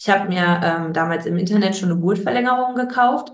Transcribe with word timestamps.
Ich 0.00 0.08
habe 0.08 0.30
mir 0.30 0.60
ähm, 0.64 0.94
damals 0.94 1.26
im 1.26 1.36
Internet 1.36 1.76
schon 1.76 1.90
eine 1.90 2.00
Gurtverlängerung 2.00 2.74
gekauft. 2.74 3.32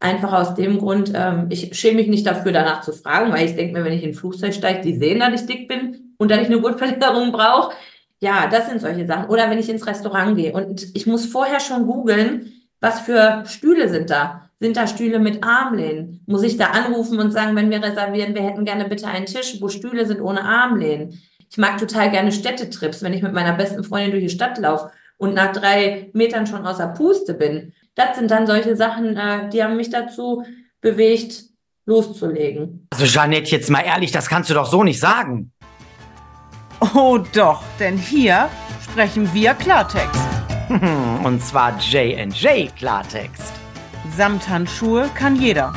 Einfach 0.00 0.32
aus 0.32 0.56
dem 0.56 0.78
Grund, 0.78 1.12
ähm, 1.14 1.46
ich 1.48 1.78
schäme 1.78 1.98
mich 1.98 2.08
nicht 2.08 2.26
dafür, 2.26 2.50
danach 2.50 2.80
zu 2.80 2.92
fragen, 2.92 3.32
weil 3.32 3.46
ich 3.46 3.54
denke 3.54 3.78
mir, 3.78 3.84
wenn 3.84 3.92
ich 3.92 4.02
in 4.02 4.10
ein 4.10 4.14
Flugzeug 4.14 4.52
steige, 4.52 4.80
die 4.80 4.96
sehen, 4.96 5.20
dass 5.20 5.40
ich 5.40 5.46
dick 5.46 5.68
bin 5.68 6.14
und 6.18 6.30
dass 6.32 6.40
ich 6.40 6.46
eine 6.46 6.60
Gurtverlängerung 6.60 7.30
brauche. 7.32 7.72
Ja, 8.18 8.48
das 8.48 8.68
sind 8.68 8.80
solche 8.80 9.06
Sachen. 9.06 9.30
Oder 9.30 9.48
wenn 9.48 9.60
ich 9.60 9.68
ins 9.68 9.86
Restaurant 9.86 10.36
gehe 10.36 10.52
und 10.52 10.88
ich 10.96 11.06
muss 11.06 11.24
vorher 11.24 11.60
schon 11.60 11.86
googeln, 11.86 12.52
was 12.80 12.98
für 12.98 13.44
Stühle 13.46 13.88
sind 13.88 14.10
da? 14.10 14.50
Sind 14.58 14.76
da 14.76 14.88
Stühle 14.88 15.20
mit 15.20 15.44
Armlehnen? 15.44 16.24
Muss 16.26 16.42
ich 16.42 16.56
da 16.56 16.70
anrufen 16.70 17.20
und 17.20 17.30
sagen, 17.30 17.54
wenn 17.54 17.70
wir 17.70 17.80
reservieren, 17.80 18.34
wir 18.34 18.42
hätten 18.42 18.64
gerne 18.64 18.88
bitte 18.88 19.06
einen 19.06 19.26
Tisch, 19.26 19.58
wo 19.60 19.68
Stühle 19.68 20.04
sind 20.04 20.20
ohne 20.20 20.42
Armlehnen? 20.42 21.22
Ich 21.48 21.58
mag 21.58 21.78
total 21.78 22.10
gerne 22.10 22.32
Städtetrips, 22.32 23.04
wenn 23.04 23.12
ich 23.12 23.22
mit 23.22 23.34
meiner 23.34 23.52
besten 23.52 23.84
Freundin 23.84 24.10
durch 24.10 24.24
die 24.24 24.30
Stadt 24.30 24.58
laufe 24.58 24.90
und 25.18 25.34
nach 25.34 25.52
drei 25.52 26.10
Metern 26.14 26.46
schon 26.46 26.66
außer 26.66 26.88
Puste 26.88 27.34
bin. 27.34 27.74
Das 27.94 28.16
sind 28.16 28.30
dann 28.30 28.46
solche 28.46 28.76
Sachen, 28.76 29.16
äh, 29.16 29.48
die 29.50 29.62
haben 29.62 29.76
mich 29.76 29.90
dazu 29.90 30.44
bewegt, 30.80 31.44
loszulegen. 31.84 32.86
Also 32.90 33.04
Jeanette, 33.04 33.50
jetzt 33.50 33.70
mal 33.70 33.80
ehrlich, 33.80 34.12
das 34.12 34.28
kannst 34.28 34.48
du 34.48 34.54
doch 34.54 34.70
so 34.70 34.84
nicht 34.84 35.00
sagen. 35.00 35.52
Oh 36.94 37.18
doch, 37.34 37.62
denn 37.80 37.98
hier 37.98 38.48
sprechen 38.82 39.28
wir 39.34 39.54
Klartext. 39.54 40.22
Und 41.24 41.42
zwar 41.42 41.76
J&J 41.78 42.74
Klartext. 42.76 43.52
Samthandschuhe 44.16 45.10
kann 45.14 45.34
jeder. 45.34 45.72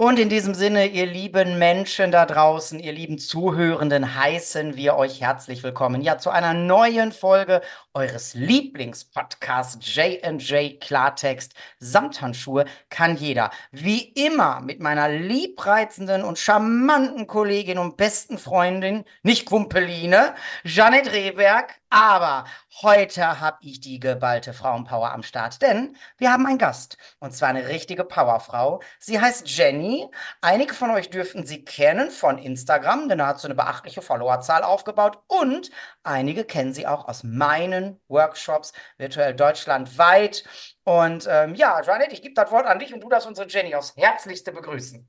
Und 0.00 0.18
in 0.18 0.30
diesem 0.30 0.54
Sinne, 0.54 0.86
ihr 0.86 1.04
lieben 1.04 1.58
Menschen 1.58 2.10
da 2.10 2.24
draußen, 2.24 2.80
ihr 2.80 2.92
lieben 2.92 3.18
Zuhörenden, 3.18 4.14
heißen 4.14 4.74
wir 4.74 4.96
euch 4.96 5.20
herzlich 5.20 5.62
willkommen. 5.62 6.00
Ja, 6.00 6.16
zu 6.16 6.30
einer 6.30 6.54
neuen 6.54 7.12
Folge 7.12 7.60
eures 7.92 8.32
Lieblingspodcasts 8.32 9.94
J&J 9.94 10.80
Klartext. 10.80 11.52
Samthandschuhe 11.80 12.64
kann 12.88 13.18
jeder. 13.18 13.50
Wie 13.72 14.00
immer 14.00 14.62
mit 14.62 14.80
meiner 14.80 15.10
liebreizenden 15.10 16.24
und 16.24 16.38
charmanten 16.38 17.26
Kollegin 17.26 17.76
und 17.76 17.98
besten 17.98 18.38
Freundin, 18.38 19.04
nicht 19.22 19.44
Kumpeline, 19.44 20.34
Janet 20.64 21.12
Rehberg. 21.12 21.78
Aber 21.92 22.44
heute 22.82 23.40
habe 23.40 23.58
ich 23.62 23.80
die 23.80 23.98
geballte 23.98 24.52
Frauenpower 24.52 25.10
am 25.10 25.24
Start, 25.24 25.60
denn 25.60 25.96
wir 26.18 26.32
haben 26.32 26.46
einen 26.46 26.56
Gast. 26.56 26.96
Und 27.18 27.34
zwar 27.34 27.48
eine 27.48 27.66
richtige 27.66 28.04
Powerfrau. 28.04 28.80
Sie 29.00 29.20
heißt 29.20 29.48
Jenny. 29.48 30.08
Einige 30.40 30.74
von 30.74 30.92
euch 30.92 31.10
dürften 31.10 31.44
sie 31.44 31.64
kennen 31.64 32.12
von 32.12 32.38
Instagram, 32.38 33.08
denn 33.08 33.18
da 33.18 33.26
hat 33.26 33.40
sie 33.40 33.48
eine 33.48 33.56
beachtliche 33.56 34.02
Followerzahl 34.02 34.62
aufgebaut. 34.62 35.18
Und 35.26 35.72
einige 36.04 36.44
kennen 36.44 36.72
sie 36.72 36.86
auch 36.86 37.08
aus 37.08 37.24
meinen 37.24 38.00
Workshops, 38.06 38.72
virtuell 38.96 39.34
deutschlandweit. 39.34 40.44
Und 40.84 41.26
ähm, 41.28 41.56
ja, 41.56 41.82
Janet, 41.82 42.12
ich 42.12 42.22
gebe 42.22 42.34
das 42.34 42.52
Wort 42.52 42.66
an 42.66 42.78
dich 42.78 42.94
und 42.94 43.00
du 43.02 43.08
darfst 43.08 43.26
unsere 43.26 43.48
Jenny 43.48 43.74
aufs 43.74 43.96
Herzlichste 43.96 44.52
begrüßen. 44.52 45.08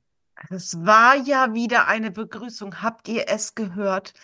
Es 0.50 0.84
war 0.84 1.14
ja 1.14 1.54
wieder 1.54 1.86
eine 1.86 2.10
Begrüßung. 2.10 2.82
Habt 2.82 3.06
ihr 3.06 3.28
es 3.28 3.54
gehört? 3.54 4.14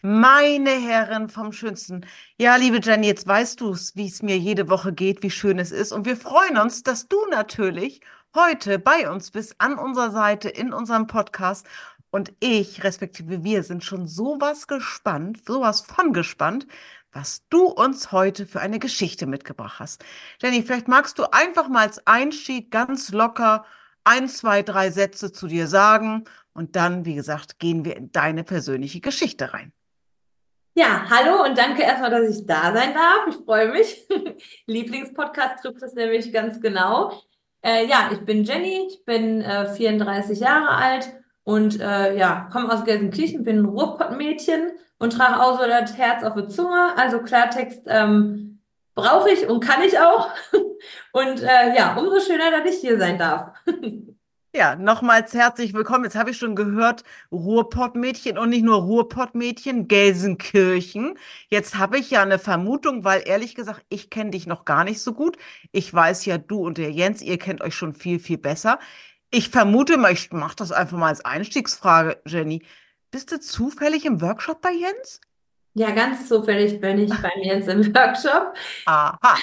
Meine 0.00 0.70
Herren 0.70 1.28
vom 1.28 1.50
Schönsten. 1.50 2.06
Ja, 2.36 2.54
liebe 2.54 2.78
Jenny, 2.80 3.08
jetzt 3.08 3.26
weißt 3.26 3.60
du 3.60 3.72
es, 3.72 3.96
wie 3.96 4.06
es 4.06 4.22
mir 4.22 4.38
jede 4.38 4.68
Woche 4.68 4.92
geht, 4.92 5.24
wie 5.24 5.30
schön 5.30 5.58
es 5.58 5.72
ist. 5.72 5.90
Und 5.90 6.06
wir 6.06 6.16
freuen 6.16 6.56
uns, 6.56 6.84
dass 6.84 7.08
du 7.08 7.16
natürlich 7.30 8.00
heute 8.32 8.78
bei 8.78 9.10
uns 9.10 9.32
bist, 9.32 9.56
an 9.58 9.76
unserer 9.76 10.12
Seite, 10.12 10.50
in 10.50 10.72
unserem 10.72 11.08
Podcast. 11.08 11.66
Und 12.10 12.32
ich, 12.38 12.84
respektive 12.84 13.42
wir, 13.42 13.64
sind 13.64 13.82
schon 13.82 14.06
sowas 14.06 14.68
gespannt, 14.68 15.40
sowas 15.44 15.80
von 15.80 16.12
gespannt, 16.12 16.68
was 17.10 17.42
du 17.48 17.64
uns 17.64 18.12
heute 18.12 18.46
für 18.46 18.60
eine 18.60 18.78
Geschichte 18.78 19.26
mitgebracht 19.26 19.80
hast. 19.80 20.04
Jenny, 20.40 20.62
vielleicht 20.62 20.86
magst 20.86 21.18
du 21.18 21.24
einfach 21.32 21.68
mal 21.68 21.86
als 21.88 22.06
Einstieg 22.06 22.70
ganz 22.70 23.10
locker 23.10 23.64
ein, 24.04 24.28
zwei, 24.28 24.62
drei 24.62 24.92
Sätze 24.92 25.32
zu 25.32 25.48
dir 25.48 25.66
sagen. 25.66 26.24
Und 26.52 26.76
dann, 26.76 27.04
wie 27.04 27.16
gesagt, 27.16 27.58
gehen 27.58 27.84
wir 27.84 27.96
in 27.96 28.12
deine 28.12 28.44
persönliche 28.44 29.00
Geschichte 29.00 29.52
rein. 29.52 29.72
Ja, 30.78 31.06
hallo 31.10 31.42
und 31.42 31.58
danke 31.58 31.82
erstmal, 31.82 32.10
dass 32.10 32.38
ich 32.38 32.46
da 32.46 32.72
sein 32.72 32.94
darf. 32.94 33.26
Ich 33.30 33.44
freue 33.44 33.72
mich. 33.72 34.06
Lieblingspodcast 34.66 35.64
trifft 35.64 35.82
es 35.82 35.94
nämlich 35.94 36.32
ganz 36.32 36.60
genau. 36.60 37.20
Äh, 37.62 37.88
ja, 37.88 38.10
ich 38.12 38.20
bin 38.20 38.44
Jenny, 38.44 38.86
ich 38.88 39.04
bin 39.04 39.40
äh, 39.40 39.74
34 39.74 40.38
Jahre 40.38 40.68
alt 40.68 41.12
und 41.42 41.80
äh, 41.80 42.16
ja, 42.16 42.48
komme 42.52 42.72
aus 42.72 42.84
Gelsenkirchen, 42.84 43.42
bin 43.42 43.58
ein 43.58 43.64
Ruhrpottmädchen 43.64 44.70
und 45.00 45.14
trage 45.14 45.42
auch 45.42 45.60
so 45.60 45.66
das 45.66 45.98
Herz 45.98 46.22
auf 46.22 46.34
der 46.34 46.48
Zunge. 46.48 46.96
Also 46.96 47.22
Klartext 47.22 47.82
ähm, 47.88 48.60
brauche 48.94 49.30
ich 49.30 49.48
und 49.48 49.58
kann 49.58 49.82
ich 49.82 49.98
auch. 49.98 50.30
und 51.12 51.42
äh, 51.42 51.74
ja, 51.76 51.96
umso 51.96 52.20
schöner, 52.20 52.52
dass 52.52 52.72
ich 52.72 52.80
hier 52.80 52.98
sein 52.98 53.18
darf. 53.18 53.50
Ja, 54.54 54.76
nochmals 54.76 55.34
herzlich 55.34 55.74
willkommen. 55.74 56.04
Jetzt 56.04 56.16
habe 56.16 56.30
ich 56.30 56.38
schon 56.38 56.56
gehört, 56.56 57.04
Ruhrpottmädchen 57.30 58.38
und 58.38 58.48
nicht 58.48 58.64
nur 58.64 58.76
Ruhrpottmädchen, 58.78 59.88
Gelsenkirchen. 59.88 61.18
Jetzt 61.48 61.76
habe 61.76 61.98
ich 61.98 62.10
ja 62.10 62.22
eine 62.22 62.38
Vermutung, 62.38 63.04
weil 63.04 63.22
ehrlich 63.26 63.54
gesagt, 63.54 63.84
ich 63.90 64.08
kenne 64.08 64.30
dich 64.30 64.46
noch 64.46 64.64
gar 64.64 64.84
nicht 64.84 65.00
so 65.02 65.12
gut. 65.12 65.36
Ich 65.70 65.92
weiß 65.92 66.24
ja, 66.24 66.38
du 66.38 66.64
und 66.66 66.78
der 66.78 66.90
Jens, 66.90 67.20
ihr 67.20 67.38
kennt 67.38 67.60
euch 67.60 67.74
schon 67.74 67.92
viel, 67.92 68.18
viel 68.18 68.38
besser. 68.38 68.78
Ich 69.30 69.50
vermute 69.50 69.98
mal, 69.98 70.12
ich 70.12 70.32
mache 70.32 70.56
das 70.56 70.72
einfach 70.72 70.96
mal 70.96 71.08
als 71.08 71.24
Einstiegsfrage, 71.24 72.20
Jenny. 72.26 72.62
Bist 73.10 73.30
du 73.32 73.40
zufällig 73.40 74.06
im 74.06 74.22
Workshop 74.22 74.62
bei 74.62 74.72
Jens? 74.72 75.20
Ja, 75.74 75.92
ganz 75.92 76.28
zufällig 76.28 76.80
bin 76.80 76.98
ich 76.98 77.10
beim 77.10 77.40
Jens 77.42 77.68
im 77.68 77.94
Workshop. 77.94 78.54
Aha. 78.86 79.18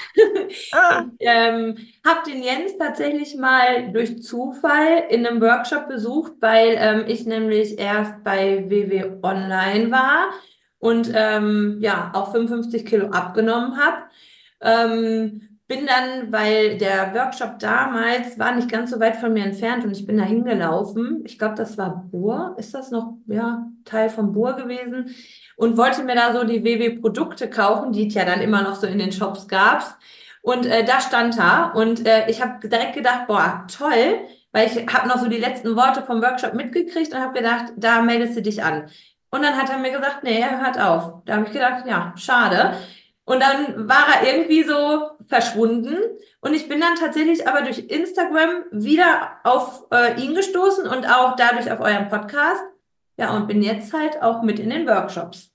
Ah. 0.71 1.05
Ich 1.17 1.27
ähm, 1.27 1.75
habe 2.05 2.29
den 2.29 2.43
Jens 2.43 2.77
tatsächlich 2.77 3.35
mal 3.35 3.91
durch 3.91 4.21
Zufall 4.21 5.05
in 5.09 5.25
einem 5.25 5.41
Workshop 5.41 5.87
besucht, 5.87 6.33
weil 6.39 6.75
ähm, 6.77 7.05
ich 7.07 7.25
nämlich 7.25 7.79
erst 7.79 8.23
bei 8.23 8.69
WW 8.69 9.17
Online 9.23 9.91
war 9.91 10.29
und 10.79 11.11
ähm, 11.13 11.77
ja 11.81 12.11
auch 12.13 12.31
55 12.31 12.85
Kilo 12.85 13.07
abgenommen 13.07 13.77
habe. 13.77 14.03
Ähm, 14.61 15.54
bin 15.67 15.87
dann, 15.87 16.31
weil 16.31 16.77
der 16.77 17.13
Workshop 17.15 17.57
damals 17.59 18.37
war 18.37 18.53
nicht 18.53 18.69
ganz 18.69 18.91
so 18.91 18.99
weit 18.99 19.15
von 19.15 19.33
mir 19.33 19.45
entfernt 19.45 19.83
und 19.83 19.91
ich 19.91 20.05
bin 20.05 20.17
da 20.17 20.23
hingelaufen. 20.23 21.23
Ich 21.25 21.39
glaube, 21.39 21.55
das 21.55 21.77
war 21.77 22.05
Bohr. 22.11 22.55
Ist 22.57 22.75
das 22.75 22.91
noch, 22.91 23.15
ja, 23.25 23.67
Teil 23.83 24.09
von 24.09 24.31
Bohr 24.31 24.53
gewesen? 24.53 25.15
Und 25.57 25.77
wollte 25.77 26.03
mir 26.03 26.15
da 26.15 26.33
so 26.33 26.43
die 26.43 26.63
WW-Produkte 26.63 27.49
kaufen, 27.49 27.91
die 27.93 28.07
es 28.07 28.13
ja 28.13 28.25
dann 28.25 28.41
immer 28.41 28.61
noch 28.61 28.75
so 28.75 28.85
in 28.85 28.99
den 28.99 29.11
Shops 29.11 29.47
gab. 29.47 29.97
Und 30.43 30.67
äh, 30.67 30.83
da 30.85 31.01
stand 31.01 31.39
er 31.39 31.73
und 31.75 32.05
äh, 32.05 32.29
ich 32.29 32.43
habe 32.43 32.67
direkt 32.67 32.93
gedacht, 32.93 33.25
boah, 33.25 33.65
toll, 33.75 34.19
weil 34.51 34.67
ich 34.67 34.93
habe 34.93 35.07
noch 35.07 35.17
so 35.17 35.27
die 35.27 35.39
letzten 35.39 35.75
Worte 35.75 36.03
vom 36.03 36.21
Workshop 36.21 36.53
mitgekriegt 36.53 37.11
und 37.13 37.19
habe 37.19 37.33
gedacht, 37.33 37.73
da 37.77 38.03
meldest 38.03 38.37
du 38.37 38.43
dich 38.43 38.63
an. 38.63 38.87
Und 39.31 39.41
dann 39.41 39.57
hat 39.57 39.71
er 39.71 39.79
mir 39.79 39.91
gesagt, 39.91 40.23
nee, 40.23 40.39
er 40.39 40.63
hört 40.63 40.79
auf. 40.79 41.23
Da 41.25 41.37
habe 41.37 41.45
ich 41.47 41.51
gedacht, 41.51 41.85
ja, 41.87 42.13
schade. 42.15 42.75
Und 43.25 43.41
dann 43.41 43.89
war 43.89 44.05
er 44.13 44.31
irgendwie 44.31 44.63
so 44.63 45.14
verschwunden. 45.27 45.97
Und 46.41 46.53
ich 46.53 46.67
bin 46.67 46.81
dann 46.81 46.95
tatsächlich 46.95 47.47
aber 47.47 47.61
durch 47.61 47.79
Instagram 47.79 48.65
wieder 48.71 49.37
auf 49.43 49.85
äh, 49.91 50.19
ihn 50.21 50.35
gestoßen 50.35 50.87
und 50.87 51.07
auch 51.07 51.35
dadurch 51.35 51.71
auf 51.71 51.79
euren 51.79 52.09
Podcast. 52.09 52.63
Ja, 53.17 53.35
und 53.35 53.47
bin 53.47 53.61
jetzt 53.61 53.93
halt 53.93 54.21
auch 54.21 54.43
mit 54.43 54.59
in 54.59 54.69
den 54.69 54.87
Workshops. 54.87 55.54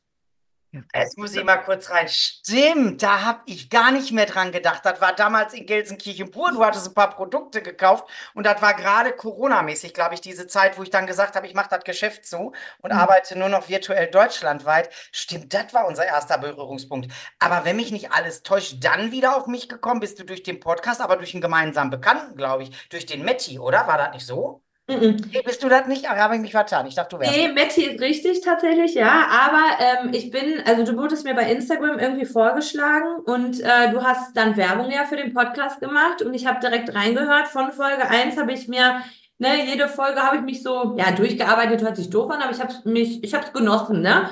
Jetzt 0.95 1.19
muss 1.19 1.35
ich 1.35 1.43
mal 1.43 1.57
kurz 1.57 1.91
rein. 1.91 2.09
Stimmt, 2.09 3.03
da 3.03 3.23
habe 3.23 3.41
ich 3.47 3.71
gar 3.71 3.91
nicht 3.91 4.13
mehr 4.13 4.27
dran 4.27 4.53
gedacht. 4.53 4.85
Das 4.85 5.01
war 5.01 5.13
damals 5.13 5.53
in 5.53 5.67
Gelsenkirchen 5.67 6.31
pur. 6.31 6.53
Du 6.53 6.65
hattest 6.65 6.87
ein 6.87 6.95
paar 6.95 7.11
Produkte 7.11 7.61
gekauft 7.61 8.09
und 8.35 8.47
das 8.47 8.63
war 8.63 8.75
gerade 8.75 9.13
Corona-mäßig, 9.13 9.95
glaube 9.95 10.15
ich, 10.15 10.21
diese 10.21 10.47
Zeit, 10.47 10.79
wo 10.79 10.85
ich 10.85 10.91
dann 10.91 11.09
gesagt 11.09 11.35
habe, 11.35 11.49
ich 11.49 11.55
mache 11.55 11.71
das 11.71 11.83
Geschäft 11.83 12.25
zu 12.25 12.53
und 12.83 12.93
mhm. 12.93 12.99
arbeite 12.99 13.37
nur 13.37 13.49
noch 13.49 13.69
virtuell 13.69 14.09
deutschlandweit. 14.09 14.91
Stimmt, 15.11 15.53
das 15.53 15.75
war 15.75 15.87
unser 15.89 16.07
erster 16.07 16.39
Berührungspunkt. 16.39 17.13
Aber 17.41 17.65
wenn 17.65 17.75
mich 17.75 17.91
nicht 17.91 18.13
alles 18.13 18.45
täuscht, 18.45 18.77
dann 18.81 19.11
wieder 19.11 19.37
auf 19.37 19.49
mich 19.49 19.69
gekommen 19.69 19.99
bist 19.99 20.21
du 20.21 20.25
durch 20.25 20.45
den 20.45 20.61
Podcast, 20.61 21.01
aber 21.01 21.17
durch 21.17 21.35
einen 21.35 21.43
gemeinsamen 21.43 21.91
Bekannten, 21.91 22.37
glaube 22.37 22.63
ich, 22.63 22.89
durch 22.91 23.07
den 23.07 23.25
Metti, 23.25 23.59
oder? 23.59 23.89
War 23.89 23.99
das 23.99 24.13
nicht 24.13 24.27
so? 24.27 24.63
Nee, 24.99 25.43
bist 25.45 25.63
du 25.63 25.69
das 25.69 25.87
nicht? 25.87 26.11
Aber 26.11 26.21
habe 26.21 26.35
ich 26.35 26.41
mich 26.41 26.51
vertan. 26.51 26.87
Ich 26.87 26.95
dachte, 26.95 27.17
du 27.17 27.21
wärst. 27.23 27.37
Nee, 27.37 27.49
Matti 27.49 27.85
ist 27.85 28.01
richtig 28.01 28.41
tatsächlich, 28.41 28.95
ja. 28.95 29.27
Aber 29.31 29.63
ähm, 29.79 30.11
ich 30.13 30.31
bin, 30.31 30.63
also 30.65 30.85
du 30.85 30.99
wurdest 30.99 31.25
mir 31.25 31.35
bei 31.35 31.51
Instagram 31.51 31.99
irgendwie 31.99 32.27
vorgeschlagen 32.27 33.21
und 33.25 33.61
äh, 33.61 33.91
du 33.91 34.03
hast 34.03 34.37
dann 34.37 34.57
Werbung 34.57 34.91
ja 34.91 35.05
für 35.05 35.17
den 35.17 35.33
Podcast 35.33 35.81
gemacht 35.81 36.23
und 36.23 36.35
ich 36.35 36.47
habe 36.47 36.61
direkt 36.61 36.95
reingehört. 36.95 37.49
Von 37.49 37.73
Folge 37.73 38.09
1 38.09 38.37
habe 38.37 38.53
ich 38.53 38.69
mir, 38.69 39.03
ne, 39.39 39.65
jede 39.65 39.89
Folge 39.89 40.21
habe 40.21 40.37
ich 40.37 40.43
mich 40.43 40.63
so, 40.63 40.97
ja, 40.99 41.13
durchgearbeitet, 41.13 41.83
hört 41.83 41.97
sich 41.97 42.11
doof 42.11 42.31
an, 42.31 42.43
aber 42.43 42.53
ich 42.53 42.61
habe 42.61 42.73
mich, 42.85 43.23
ich 43.23 43.35
habe 43.35 43.47
es 43.47 43.53
genossen, 43.53 44.03
ne? 44.03 44.29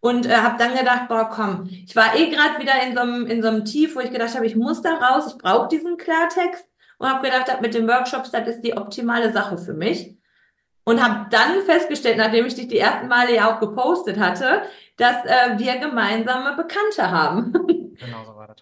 Und 0.00 0.26
äh, 0.26 0.36
habe 0.36 0.56
dann 0.58 0.76
gedacht, 0.76 1.08
boah, 1.08 1.28
komm, 1.28 1.68
ich 1.68 1.96
war 1.96 2.14
eh 2.14 2.30
gerade 2.30 2.60
wieder 2.60 2.80
in 2.86 2.94
so 2.94 3.00
einem 3.00 3.26
in 3.26 3.42
so 3.42 3.48
einem 3.48 3.64
Tief, 3.64 3.96
wo 3.96 4.00
ich 4.00 4.12
gedacht 4.12 4.34
habe, 4.36 4.46
ich 4.46 4.54
muss 4.54 4.80
da 4.80 4.94
raus, 4.94 5.26
ich 5.26 5.38
brauche 5.38 5.66
diesen 5.68 5.96
Klartext 5.96 6.64
und 6.98 7.08
habe 7.08 7.24
gedacht, 7.24 7.60
mit 7.60 7.74
den 7.74 7.88
Workshops, 7.88 8.30
das 8.30 8.46
ist 8.48 8.60
die 8.62 8.76
optimale 8.76 9.32
Sache 9.32 9.58
für 9.58 9.74
mich. 9.74 10.16
und 10.84 11.02
habe 11.02 11.26
dann 11.30 11.62
festgestellt, 11.66 12.16
nachdem 12.16 12.46
ich 12.46 12.54
dich 12.54 12.68
die 12.68 12.78
ersten 12.78 13.08
Male 13.08 13.34
ja 13.34 13.54
auch 13.54 13.60
gepostet 13.60 14.18
hatte, 14.18 14.62
dass 14.96 15.22
äh, 15.26 15.58
wir 15.58 15.76
gemeinsame 15.78 16.56
Bekannte 16.56 17.10
haben. 17.10 17.52
Genau 17.98 18.24
so 18.24 18.34
war 18.36 18.46
das. 18.46 18.56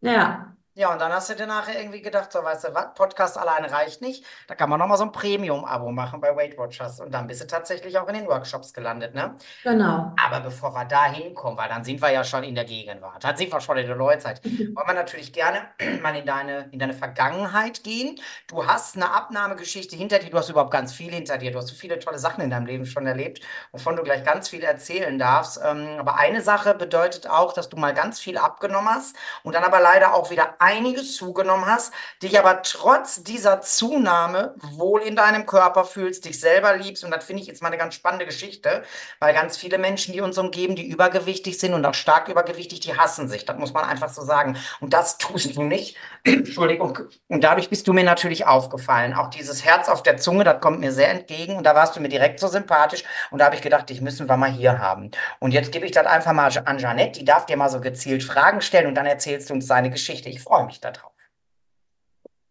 Ja. 0.00 0.56
Ja, 0.78 0.92
und 0.92 1.00
dann 1.00 1.12
hast 1.12 1.28
du 1.28 1.34
dir 1.34 1.48
nachher 1.48 1.76
irgendwie 1.76 2.02
gedacht, 2.02 2.30
so 2.30 2.44
weißt 2.44 2.68
du 2.68 2.72
was, 2.72 2.94
Podcast 2.94 3.36
alleine 3.36 3.68
reicht 3.68 4.00
nicht. 4.00 4.24
Da 4.46 4.54
kann 4.54 4.70
man 4.70 4.78
nochmal 4.78 4.96
so 4.96 5.02
ein 5.02 5.10
Premium-Abo 5.10 5.90
machen 5.90 6.20
bei 6.20 6.36
Weight 6.36 6.56
Watchers. 6.56 7.00
Und 7.00 7.12
dann 7.12 7.26
bist 7.26 7.42
du 7.42 7.48
tatsächlich 7.48 7.98
auch 7.98 8.06
in 8.06 8.14
den 8.14 8.28
Workshops 8.28 8.72
gelandet, 8.72 9.12
ne? 9.12 9.34
Genau. 9.64 10.12
Aber 10.24 10.38
bevor 10.38 10.72
wir 10.74 10.84
da 10.84 11.06
hinkommen, 11.06 11.58
weil 11.58 11.68
dann 11.68 11.82
sind 11.82 12.00
wir 12.00 12.12
ja 12.12 12.22
schon 12.22 12.44
in 12.44 12.54
der 12.54 12.64
Gegenwart, 12.64 13.24
dann 13.24 13.36
sind 13.36 13.52
wir 13.52 13.60
schon 13.60 13.76
in 13.76 13.88
der 13.88 13.96
Neuzeit, 13.96 14.40
wollen 14.44 14.86
wir 14.86 14.94
natürlich 14.94 15.32
gerne 15.32 15.62
mal 16.00 16.14
in 16.14 16.24
deine, 16.24 16.68
in 16.70 16.78
deine 16.78 16.94
Vergangenheit 16.94 17.82
gehen. 17.82 18.14
Du 18.46 18.64
hast 18.64 18.94
eine 18.94 19.10
Abnahmegeschichte 19.10 19.96
hinter 19.96 20.20
dir, 20.20 20.30
du 20.30 20.38
hast 20.38 20.48
überhaupt 20.48 20.70
ganz 20.70 20.92
viel 20.92 21.12
hinter 21.12 21.38
dir, 21.38 21.50
du 21.50 21.58
hast 21.58 21.66
so 21.66 21.74
viele 21.74 21.98
tolle 21.98 22.20
Sachen 22.20 22.44
in 22.44 22.50
deinem 22.50 22.66
Leben 22.66 22.86
schon 22.86 23.04
erlebt, 23.04 23.40
wovon 23.72 23.96
du 23.96 24.04
gleich 24.04 24.22
ganz 24.22 24.48
viel 24.48 24.62
erzählen 24.62 25.18
darfst. 25.18 25.58
Ähm, 25.60 25.96
aber 25.98 26.18
eine 26.18 26.40
Sache 26.40 26.74
bedeutet 26.74 27.28
auch, 27.28 27.52
dass 27.52 27.68
du 27.68 27.76
mal 27.76 27.94
ganz 27.94 28.20
viel 28.20 28.38
abgenommen 28.38 28.94
hast 28.94 29.16
und 29.42 29.56
dann 29.56 29.64
aber 29.64 29.80
leider 29.80 30.14
auch 30.14 30.30
wieder 30.30 30.54
einiges 30.68 31.16
zugenommen 31.16 31.66
hast, 31.66 31.92
dich 32.22 32.38
aber 32.38 32.62
trotz 32.62 33.22
dieser 33.22 33.62
Zunahme 33.62 34.54
wohl 34.60 35.00
in 35.00 35.16
deinem 35.16 35.46
Körper 35.46 35.84
fühlst, 35.84 36.26
dich 36.26 36.38
selber 36.38 36.76
liebst. 36.76 37.04
Und 37.04 37.10
das 37.10 37.24
finde 37.24 37.42
ich 37.42 37.48
jetzt 37.48 37.62
mal 37.62 37.68
eine 37.68 37.78
ganz 37.78 37.94
spannende 37.94 38.26
Geschichte, 38.26 38.82
weil 39.18 39.32
ganz 39.32 39.56
viele 39.56 39.78
Menschen, 39.78 40.12
die 40.12 40.20
uns 40.20 40.36
umgeben, 40.36 40.76
die 40.76 40.86
übergewichtig 40.86 41.58
sind 41.58 41.72
und 41.72 41.86
auch 41.86 41.94
stark 41.94 42.28
übergewichtig, 42.28 42.80
die 42.80 42.96
hassen 42.96 43.28
sich. 43.28 43.46
Das 43.46 43.56
muss 43.56 43.72
man 43.72 43.84
einfach 43.84 44.10
so 44.10 44.22
sagen. 44.22 44.56
Und 44.80 44.92
das 44.92 45.16
tust 45.16 45.56
du 45.56 45.62
nicht. 45.62 45.96
Entschuldigung. 46.24 46.98
Und 47.28 47.44
dadurch 47.44 47.70
bist 47.70 47.88
du 47.88 47.94
mir 47.94 48.04
natürlich 48.04 48.46
aufgefallen. 48.46 49.14
Auch 49.14 49.30
dieses 49.30 49.64
Herz 49.64 49.88
auf 49.88 50.02
der 50.02 50.18
Zunge, 50.18 50.44
das 50.44 50.60
kommt 50.60 50.80
mir 50.80 50.92
sehr 50.92 51.10
entgegen. 51.10 51.56
Und 51.56 51.64
da 51.64 51.74
warst 51.74 51.96
du 51.96 52.00
mir 52.00 52.08
direkt 52.08 52.40
so 52.40 52.48
sympathisch. 52.48 53.04
Und 53.30 53.38
da 53.38 53.46
habe 53.46 53.54
ich 53.54 53.62
gedacht, 53.62 53.88
dich 53.88 54.02
müssen 54.02 54.28
wir 54.28 54.36
mal 54.36 54.50
hier 54.50 54.78
haben. 54.78 55.10
Und 55.38 55.52
jetzt 55.52 55.72
gebe 55.72 55.86
ich 55.86 55.92
das 55.92 56.06
einfach 56.06 56.32
mal 56.32 56.50
an 56.64 56.78
Jeanette. 56.78 57.18
Die 57.20 57.24
darf 57.24 57.46
dir 57.46 57.56
mal 57.56 57.70
so 57.70 57.80
gezielt 57.80 58.22
Fragen 58.22 58.60
stellen 58.60 58.86
und 58.86 58.94
dann 58.94 59.06
erzählst 59.06 59.48
du 59.48 59.54
uns 59.54 59.66
deine 59.66 59.90
Geschichte. 59.90 60.28
Ich 60.28 60.42
freue 60.42 60.57
mich 60.64 60.80
darauf. 60.80 61.12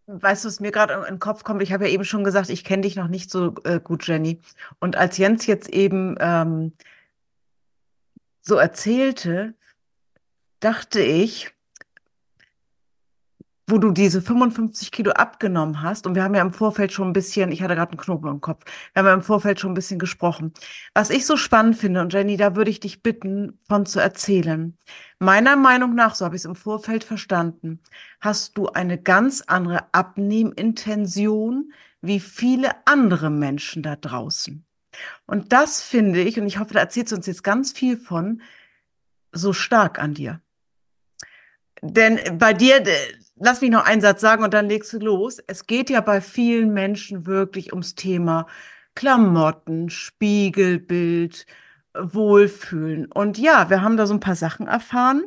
Weißt 0.07 0.45
du, 0.45 0.47
was 0.47 0.61
mir 0.61 0.71
gerade 0.71 0.93
in 0.93 1.03
den 1.03 1.19
Kopf 1.19 1.43
kommt? 1.43 1.61
Ich 1.61 1.73
habe 1.73 1.85
ja 1.85 1.93
eben 1.93 2.05
schon 2.05 2.23
gesagt, 2.23 2.49
ich 2.49 2.63
kenne 2.63 2.83
dich 2.83 2.95
noch 2.95 3.09
nicht 3.09 3.29
so 3.29 3.55
äh, 3.65 3.81
gut, 3.81 4.07
Jenny. 4.07 4.39
Und 4.79 4.95
als 4.95 5.17
Jens 5.17 5.45
jetzt 5.47 5.67
eben 5.67 6.15
ähm, 6.19 6.71
so 8.41 8.55
erzählte, 8.55 9.53
dachte 10.61 11.01
ich, 11.01 11.51
wo 13.69 13.77
du 13.77 13.91
diese 13.91 14.21
55 14.21 14.91
Kilo 14.91 15.11
abgenommen 15.11 15.81
hast, 15.81 16.07
und 16.07 16.15
wir 16.15 16.23
haben 16.23 16.35
ja 16.35 16.41
im 16.41 16.53
Vorfeld 16.53 16.93
schon 16.93 17.09
ein 17.09 17.13
bisschen, 17.13 17.51
ich 17.51 17.61
hatte 17.61 17.75
gerade 17.75 17.91
einen 17.91 17.99
Knoten 17.99 18.27
im 18.27 18.41
Kopf, 18.41 18.63
wir 18.93 19.01
haben 19.01 19.07
ja 19.07 19.13
im 19.13 19.21
Vorfeld 19.21 19.59
schon 19.59 19.71
ein 19.71 19.75
bisschen 19.75 19.99
gesprochen. 19.99 20.53
Was 20.93 21.09
ich 21.09 21.25
so 21.25 21.35
spannend 21.35 21.75
finde, 21.75 22.01
und 22.01 22.13
Jenny, 22.13 22.37
da 22.37 22.55
würde 22.55 22.71
ich 22.71 22.79
dich 22.79 23.03
bitten, 23.03 23.59
von 23.67 23.85
zu 23.85 23.99
erzählen. 23.99 24.77
Meiner 25.19 25.57
Meinung 25.57 25.95
nach, 25.95 26.15
so 26.15 26.23
habe 26.23 26.35
ich 26.35 26.41
es 26.41 26.45
im 26.45 26.55
Vorfeld 26.55 27.03
verstanden, 27.03 27.81
hast 28.21 28.57
du 28.57 28.67
eine 28.67 28.97
ganz 28.97 29.43
andere 29.45 29.93
Abnehmintention 29.93 31.73
wie 32.01 32.19
viele 32.19 32.71
andere 32.85 33.29
Menschen 33.29 33.83
da 33.83 33.95
draußen. 33.95 34.65
Und 35.25 35.51
das 35.51 35.81
finde 35.81 36.21
ich, 36.21 36.39
und 36.39 36.47
ich 36.47 36.59
hoffe, 36.59 36.73
da 36.73 36.79
erzählst 36.79 37.11
du 37.11 37.17
uns 37.17 37.27
jetzt 37.27 37.43
ganz 37.43 37.71
viel 37.71 37.97
von, 37.97 38.41
so 39.31 39.51
stark 39.51 39.99
an 39.99 40.13
dir. 40.13 40.41
Denn 41.81 42.37
bei 42.37 42.53
dir, 42.53 42.83
lass 43.39 43.61
mich 43.61 43.71
noch 43.71 43.85
einen 43.85 44.01
Satz 44.01 44.21
sagen 44.21 44.43
und 44.43 44.53
dann 44.53 44.67
legst 44.67 44.93
du 44.93 44.99
los. 44.99 45.39
Es 45.47 45.65
geht 45.67 45.89
ja 45.89 46.01
bei 46.01 46.21
vielen 46.21 46.73
Menschen 46.73 47.25
wirklich 47.25 47.71
ums 47.73 47.95
Thema 47.95 48.47
Klamotten, 48.95 49.89
Spiegelbild, 49.89 51.45
Wohlfühlen. 51.93 53.11
Und 53.11 53.37
ja, 53.37 53.69
wir 53.69 53.81
haben 53.81 53.97
da 53.97 54.07
so 54.07 54.13
ein 54.13 54.19
paar 54.19 54.35
Sachen 54.35 54.67
erfahren. 54.67 55.23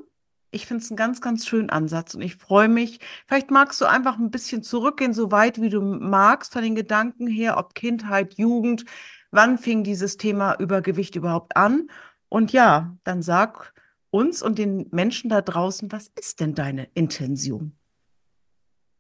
Ich 0.50 0.66
finde 0.66 0.82
es 0.82 0.90
einen 0.90 0.96
ganz, 0.96 1.20
ganz 1.20 1.46
schönen 1.46 1.70
Ansatz 1.70 2.14
und 2.14 2.22
ich 2.22 2.36
freue 2.36 2.68
mich. 2.68 2.98
Vielleicht 3.26 3.50
magst 3.52 3.80
du 3.80 3.86
einfach 3.86 4.18
ein 4.18 4.32
bisschen 4.32 4.64
zurückgehen, 4.64 5.14
so 5.14 5.30
weit 5.30 5.60
wie 5.60 5.68
du 5.68 5.80
magst, 5.80 6.52
von 6.52 6.62
den 6.62 6.74
Gedanken 6.74 7.28
her, 7.28 7.56
ob 7.56 7.74
Kindheit, 7.74 8.34
Jugend, 8.34 8.84
wann 9.30 9.58
fing 9.58 9.84
dieses 9.84 10.16
Thema 10.16 10.54
Übergewicht 10.58 11.14
überhaupt 11.14 11.56
an? 11.56 11.88
Und 12.28 12.52
ja, 12.52 12.96
dann 13.04 13.22
sag 13.22 13.72
uns 14.10 14.42
und 14.42 14.58
den 14.58 14.88
Menschen 14.90 15.30
da 15.30 15.40
draußen, 15.40 15.92
was 15.92 16.08
ist 16.16 16.40
denn 16.40 16.54
deine 16.54 16.88
Intention? 16.94 17.79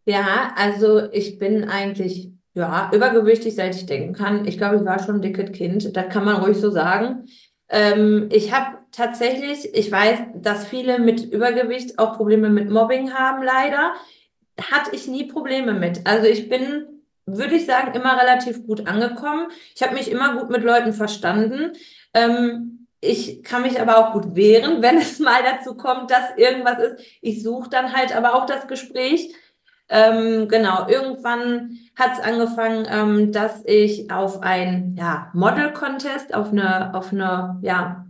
Ja, 0.04 0.52
also 0.56 1.10
ich 1.12 1.38
bin 1.38 1.64
eigentlich 1.64 2.30
ja 2.54 2.90
übergewichtig, 2.92 3.54
seit 3.54 3.74
ich 3.74 3.86
denken 3.86 4.14
kann. 4.14 4.46
Ich 4.46 4.58
glaube, 4.58 4.76
ich 4.76 4.84
war 4.84 5.02
schon 5.02 5.16
ein 5.16 5.22
dickes 5.22 5.52
Kind. 5.52 5.96
Das 5.96 6.08
kann 6.08 6.24
man 6.24 6.42
ruhig 6.42 6.56
so 6.58 6.70
sagen. 6.70 7.26
Ähm, 7.68 8.28
ich 8.32 8.52
habe 8.52 8.78
tatsächlich, 8.92 9.74
ich 9.74 9.90
weiß, 9.90 10.18
dass 10.34 10.66
viele 10.66 10.98
mit 10.98 11.24
Übergewicht 11.32 11.98
auch 11.98 12.16
Probleme 12.16 12.50
mit 12.50 12.70
Mobbing 12.70 13.14
haben, 13.14 13.42
leider. 13.42 13.94
Hatte 14.70 14.94
ich 14.94 15.06
nie 15.06 15.24
Probleme 15.24 15.72
mit. 15.72 16.06
Also 16.06 16.26
ich 16.26 16.48
bin, 16.48 16.86
würde 17.26 17.54
ich 17.54 17.66
sagen, 17.66 17.94
immer 17.94 18.20
relativ 18.20 18.66
gut 18.66 18.86
angekommen. 18.86 19.48
Ich 19.74 19.82
habe 19.82 19.94
mich 19.94 20.10
immer 20.10 20.36
gut 20.36 20.50
mit 20.50 20.64
Leuten 20.64 20.92
verstanden. 20.92 21.72
Ähm, 22.12 22.88
ich 23.00 23.42
kann 23.42 23.62
mich 23.62 23.80
aber 23.80 23.98
auch 23.98 24.12
gut 24.12 24.34
wehren, 24.34 24.82
wenn 24.82 24.98
es 24.98 25.18
mal 25.20 25.42
dazu 25.42 25.76
kommt, 25.76 26.10
dass 26.10 26.36
irgendwas 26.36 26.78
ist. 26.82 27.04
Ich 27.20 27.42
suche 27.42 27.70
dann 27.70 27.94
halt 27.94 28.14
aber 28.14 28.34
auch 28.34 28.46
das 28.46 28.66
Gespräch. 28.66 29.32
Ähm, 29.90 30.46
genau, 30.48 30.86
irgendwann 30.88 31.78
hat 31.96 32.12
es 32.14 32.20
angefangen, 32.20 32.86
ähm, 32.88 33.32
dass 33.32 33.64
ich 33.64 34.10
auf 34.10 34.42
ein 34.42 34.94
ja, 34.96 35.30
Model-Contest, 35.34 36.32
auf 36.32 36.52
eine, 36.52 36.94
auf 36.94 37.12
eine, 37.12 37.58
ja, 37.62 38.06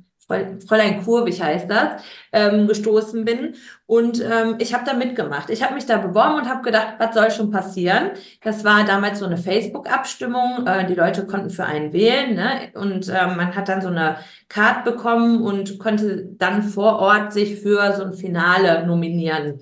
Fräulein 0.66 1.02
Kurwig 1.04 1.42
heißt 1.42 1.68
das, 1.68 2.02
ähm, 2.32 2.68
gestoßen 2.68 3.24
bin. 3.24 3.54
Und 3.86 4.22
ähm, 4.22 4.56
ich 4.58 4.72
habe 4.72 4.84
da 4.84 4.94
mitgemacht. 4.94 5.50
Ich 5.50 5.62
habe 5.62 5.74
mich 5.74 5.86
da 5.86 5.96
beworben 5.96 6.36
und 6.36 6.48
habe 6.48 6.62
gedacht, 6.62 6.94
was 6.98 7.14
soll 7.14 7.32
schon 7.32 7.50
passieren? 7.50 8.10
Das 8.42 8.62
war 8.62 8.84
damals 8.84 9.18
so 9.18 9.26
eine 9.26 9.36
Facebook-Abstimmung. 9.36 10.66
Äh, 10.66 10.86
die 10.86 10.94
Leute 10.94 11.26
konnten 11.26 11.50
für 11.50 11.64
einen 11.64 11.92
wählen. 11.92 12.34
Ne? 12.34 12.70
Und 12.74 13.08
äh, 13.08 13.26
man 13.26 13.56
hat 13.56 13.68
dann 13.68 13.82
so 13.82 13.88
eine 13.88 14.18
Card 14.48 14.84
bekommen 14.84 15.42
und 15.42 15.80
konnte 15.80 16.28
dann 16.38 16.62
vor 16.62 17.00
Ort 17.00 17.32
sich 17.32 17.60
für 17.60 17.92
so 17.94 18.04
ein 18.04 18.14
Finale 18.14 18.86
nominieren. 18.86 19.58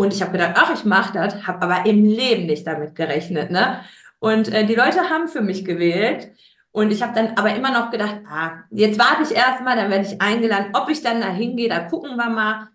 Und 0.00 0.14
ich 0.14 0.22
habe 0.22 0.32
gedacht, 0.32 0.52
ach, 0.54 0.72
ich 0.72 0.86
mache 0.86 1.12
das, 1.12 1.46
habe 1.46 1.60
aber 1.60 1.84
im 1.84 2.06
Leben 2.06 2.46
nicht 2.46 2.66
damit 2.66 2.94
gerechnet. 2.94 3.50
Ne? 3.50 3.80
Und 4.18 4.50
äh, 4.50 4.64
die 4.64 4.74
Leute 4.74 5.10
haben 5.10 5.28
für 5.28 5.42
mich 5.42 5.62
gewählt. 5.62 6.30
Und 6.72 6.90
ich 6.90 7.02
habe 7.02 7.12
dann 7.14 7.36
aber 7.36 7.54
immer 7.54 7.70
noch 7.70 7.90
gedacht, 7.90 8.16
ah, 8.26 8.62
jetzt 8.70 8.98
warte 8.98 9.24
ich 9.24 9.36
erstmal, 9.36 9.76
dann 9.76 9.90
werde 9.90 10.06
ich 10.06 10.18
eingeladen. 10.18 10.68
Ob 10.72 10.88
ich 10.88 11.02
dann 11.02 11.20
da 11.20 11.28
hingehe, 11.28 11.68
da 11.68 11.80
gucken 11.80 12.16
wir 12.16 12.30
mal. 12.30 12.68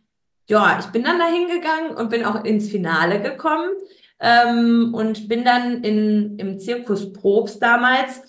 Ja, 0.48 0.77
ich 0.79 0.86
bin 0.88 1.03
dann 1.03 1.17
da 1.17 1.25
hingegangen 1.25 1.98
und 1.98 2.12
bin 2.12 2.25
auch 2.25 2.44
ins 2.44 2.70
Finale 2.70 3.20
gekommen 3.20 3.72
ähm, 4.20 4.94
und 4.94 5.27
bin 5.27 5.44
dann 5.44 5.84
in, 5.84 6.38
im 6.38 6.60
Zirkus 6.60 7.12
Probst 7.12 7.60
damals 7.60 8.22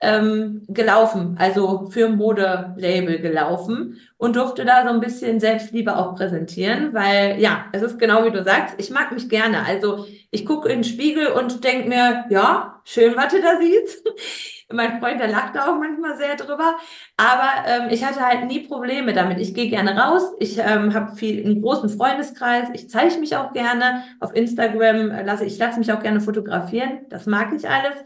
ähm, 0.00 0.62
gelaufen, 0.68 1.36
also 1.38 1.88
für 1.90 2.08
Modelabel 2.08 3.18
gelaufen 3.20 3.98
und 4.16 4.36
durfte 4.36 4.64
da 4.64 4.82
so 4.82 4.94
ein 4.94 5.00
bisschen 5.00 5.40
Selbstliebe 5.40 5.96
auch 5.96 6.14
präsentieren, 6.14 6.94
weil 6.94 7.38
ja, 7.40 7.66
es 7.72 7.82
ist 7.82 7.98
genau 7.98 8.24
wie 8.24 8.30
du 8.30 8.42
sagst, 8.42 8.76
ich 8.78 8.90
mag 8.90 9.12
mich 9.12 9.28
gerne. 9.28 9.64
Also 9.66 10.06
ich 10.30 10.46
gucke 10.46 10.68
in 10.68 10.78
den 10.78 10.84
Spiegel 10.84 11.28
und 11.28 11.62
denke 11.64 11.88
mir, 11.88 12.24
ja, 12.30 12.80
schön, 12.84 13.14
was 13.16 13.32
du 13.32 13.42
da 13.42 13.58
siehst. 13.60 14.06
mein 14.72 15.00
Freund, 15.00 15.20
der 15.20 15.28
lacht 15.28 15.56
da 15.56 15.70
auch 15.70 15.78
manchmal 15.78 16.16
sehr 16.16 16.36
drüber. 16.36 16.76
Aber 17.16 17.50
ähm, 17.66 17.88
ich 17.90 18.04
hatte 18.04 18.20
halt 18.20 18.46
nie 18.46 18.60
Probleme 18.60 19.12
damit. 19.12 19.40
Ich 19.40 19.54
gehe 19.54 19.68
gerne 19.68 19.96
raus. 19.96 20.22
Ich 20.38 20.58
ähm, 20.58 20.94
habe 20.94 21.14
viel 21.16 21.44
einen 21.44 21.60
großen 21.60 21.90
Freundeskreis. 21.90 22.68
Ich 22.72 22.88
zeige 22.88 23.18
mich 23.18 23.36
auch 23.36 23.52
gerne. 23.52 24.04
Auf 24.20 24.34
Instagram 24.34 25.10
äh, 25.10 25.22
lasse 25.24 25.44
ich 25.44 25.58
lasse 25.58 25.78
mich 25.78 25.92
auch 25.92 26.00
gerne 26.00 26.20
fotografieren. 26.20 27.00
Das 27.08 27.26
mag 27.26 27.52
ich 27.52 27.68
alles. 27.68 27.96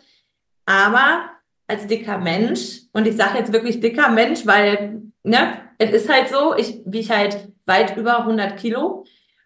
Aber 0.67 1.31
als 1.67 1.87
dicker 1.87 2.19
Mensch, 2.19 2.83
und 2.93 3.07
ich 3.07 3.17
sage 3.17 3.39
jetzt 3.39 3.53
wirklich 3.53 3.81
dicker 3.81 4.11
Mensch, 4.11 4.47
weil, 4.47 5.03
ne, 5.23 5.55
es 5.79 5.91
ist 5.91 6.13
halt 6.13 6.29
so, 6.29 6.55
ich 6.57 6.83
wiege 6.85 7.15
halt 7.15 7.49
weit 7.67 7.97
über 7.97 8.21
100 8.21 8.57
Kilo. 8.57 9.05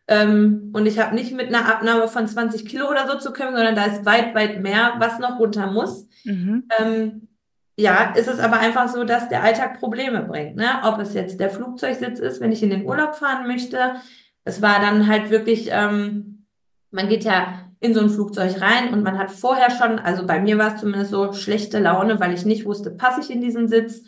Ähm, 0.09 0.71
und 0.73 0.87
ich 0.87 0.99
habe 0.99 1.15
nicht 1.15 1.33
mit 1.33 1.49
einer 1.49 1.69
Abnahme 1.69 2.09
von 2.09 2.27
20 2.27 2.67
Kilo 2.67 2.89
oder 2.89 3.07
so 3.07 3.19
zu 3.19 3.33
kämpfen, 3.33 3.57
sondern 3.57 3.77
da 3.77 3.85
ist 3.85 4.07
weit, 4.07 4.35
weit 4.35 4.63
mehr, 4.63 4.95
was 4.99 5.19
noch 5.19 5.39
runter 5.39 5.71
muss. 5.71 6.09
Mhm. 6.25 6.65
Ähm, 6.79 7.29
ja, 7.77 8.15
ist 8.17 8.27
es 8.27 8.41
aber 8.41 8.59
einfach 8.59 8.89
so, 8.89 9.05
dass 9.05 9.29
der 9.29 9.45
Alltag 9.45 9.79
Probleme 9.79 10.23
bringt. 10.23 10.57
Ne? 10.57 10.69
Ob 10.83 10.99
es 10.99 11.15
jetzt 11.15 11.39
der 11.39 11.51
Flugzeugsitz 11.51 12.19
ist, 12.19 12.41
wenn 12.41 12.51
ich 12.51 12.63
in 12.63 12.71
den 12.71 12.87
Urlaub 12.87 13.15
fahren 13.15 13.47
möchte. 13.47 13.97
Es 14.45 14.63
war 14.63 14.81
dann 14.81 15.07
halt 15.07 15.31
wirklich, 15.31 15.69
ähm, 15.71 16.47
man 16.91 17.09
geht 17.09 17.23
ja 17.23 17.68
in 17.81 17.95
so 17.95 18.01
ein 18.01 18.11
Flugzeug 18.11 18.61
rein 18.61 18.93
und 18.93 19.03
man 19.03 19.19
hat 19.19 19.31
vorher 19.31 19.71
schon, 19.71 19.99
also 19.99 20.27
bei 20.27 20.41
mir 20.41 20.59
war 20.59 20.75
es 20.75 20.81
zumindest 20.81 21.11
so, 21.11 21.33
schlechte 21.33 21.79
Laune, 21.79 22.19
weil 22.21 22.35
ich 22.35 22.45
nicht 22.45 22.65
wusste, 22.65 22.91
passe 22.91 23.21
ich 23.21 23.31
in 23.31 23.41
diesen 23.41 23.69
Sitz? 23.69 24.03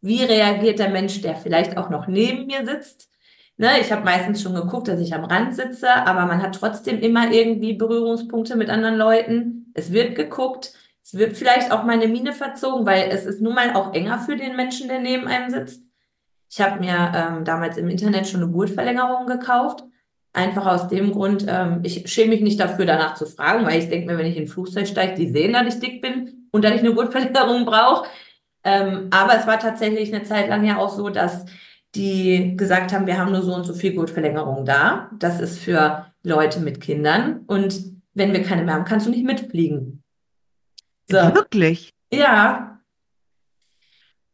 Wie 0.00 0.22
reagiert 0.24 0.78
der 0.80 0.90
Mensch, 0.90 1.20
der 1.20 1.36
vielleicht 1.36 1.76
auch 1.76 1.88
noch 1.90 2.08
neben 2.08 2.46
mir 2.46 2.66
sitzt? 2.66 3.08
Ne, 3.56 3.80
ich 3.80 3.92
habe 3.92 4.04
meistens 4.04 4.42
schon 4.42 4.54
geguckt, 4.54 4.88
dass 4.88 4.98
ich 4.98 5.14
am 5.14 5.24
Rand 5.24 5.54
sitze, 5.54 5.88
aber 5.94 6.26
man 6.26 6.42
hat 6.42 6.56
trotzdem 6.56 6.98
immer 7.00 7.30
irgendwie 7.30 7.74
Berührungspunkte 7.74 8.56
mit 8.56 8.70
anderen 8.70 8.96
Leuten. 8.96 9.70
Es 9.74 9.92
wird 9.92 10.16
geguckt, 10.16 10.72
Es 11.04 11.14
wird 11.14 11.36
vielleicht 11.36 11.72
auch 11.72 11.84
meine 11.84 12.08
Miene 12.08 12.32
verzogen, 12.32 12.86
weil 12.86 13.10
es 13.10 13.26
ist 13.26 13.40
nun 13.40 13.54
mal 13.54 13.74
auch 13.74 13.92
enger 13.92 14.18
für 14.20 14.36
den 14.36 14.56
Menschen, 14.56 14.88
der 14.88 15.00
neben 15.00 15.26
einem 15.26 15.50
sitzt. 15.50 15.82
Ich 16.50 16.60
habe 16.60 16.80
mir 16.80 17.12
ähm, 17.14 17.44
damals 17.44 17.76
im 17.76 17.88
Internet 17.88 18.28
schon 18.28 18.42
eine 18.42 18.52
Gurtverlängerung 18.52 19.26
gekauft. 19.26 19.84
Einfach 20.34 20.66
aus 20.66 20.88
dem 20.88 21.12
Grund, 21.12 21.44
ähm, 21.46 21.80
ich 21.82 22.10
schäme 22.10 22.30
mich 22.30 22.40
nicht 22.40 22.58
dafür, 22.58 22.86
danach 22.86 23.14
zu 23.14 23.26
fragen, 23.26 23.66
weil 23.66 23.78
ich 23.78 23.88
denke 23.88 24.06
mir, 24.06 24.18
wenn 24.18 24.26
ich 24.26 24.36
in 24.36 24.44
ein 24.44 24.48
Flugzeug 24.48 24.86
steige, 24.86 25.14
die 25.14 25.30
sehen, 25.30 25.52
dass 25.52 25.74
ich 25.74 25.80
dick 25.80 26.00
bin 26.00 26.48
und 26.50 26.64
dass 26.64 26.74
ich 26.74 26.80
eine 26.80 26.94
Gurtverlängerung 26.94 27.66
brauche. 27.66 28.08
Ähm, 28.64 29.08
aber 29.10 29.36
es 29.38 29.46
war 29.46 29.58
tatsächlich 29.58 30.14
eine 30.14 30.24
Zeit 30.24 30.48
lang 30.48 30.64
ja 30.64 30.78
auch 30.78 30.90
so, 30.90 31.10
dass 31.10 31.44
die 31.94 32.56
gesagt 32.56 32.92
haben, 32.92 33.06
wir 33.06 33.18
haben 33.18 33.32
nur 33.32 33.42
so 33.42 33.54
und 33.54 33.64
so 33.64 33.74
viel 33.74 33.94
Gurtverlängerung 33.94 34.64
da. 34.64 35.10
Das 35.18 35.40
ist 35.40 35.58
für 35.58 36.06
Leute 36.22 36.60
mit 36.60 36.80
Kindern. 36.80 37.40
Und 37.46 37.82
wenn 38.14 38.32
wir 38.32 38.42
keine 38.42 38.62
mehr 38.62 38.74
haben, 38.74 38.84
kannst 38.84 39.06
du 39.06 39.10
nicht 39.10 39.24
mitfliegen. 39.24 40.02
So. 41.10 41.16
Wirklich? 41.16 41.90
Ja. 42.12 42.80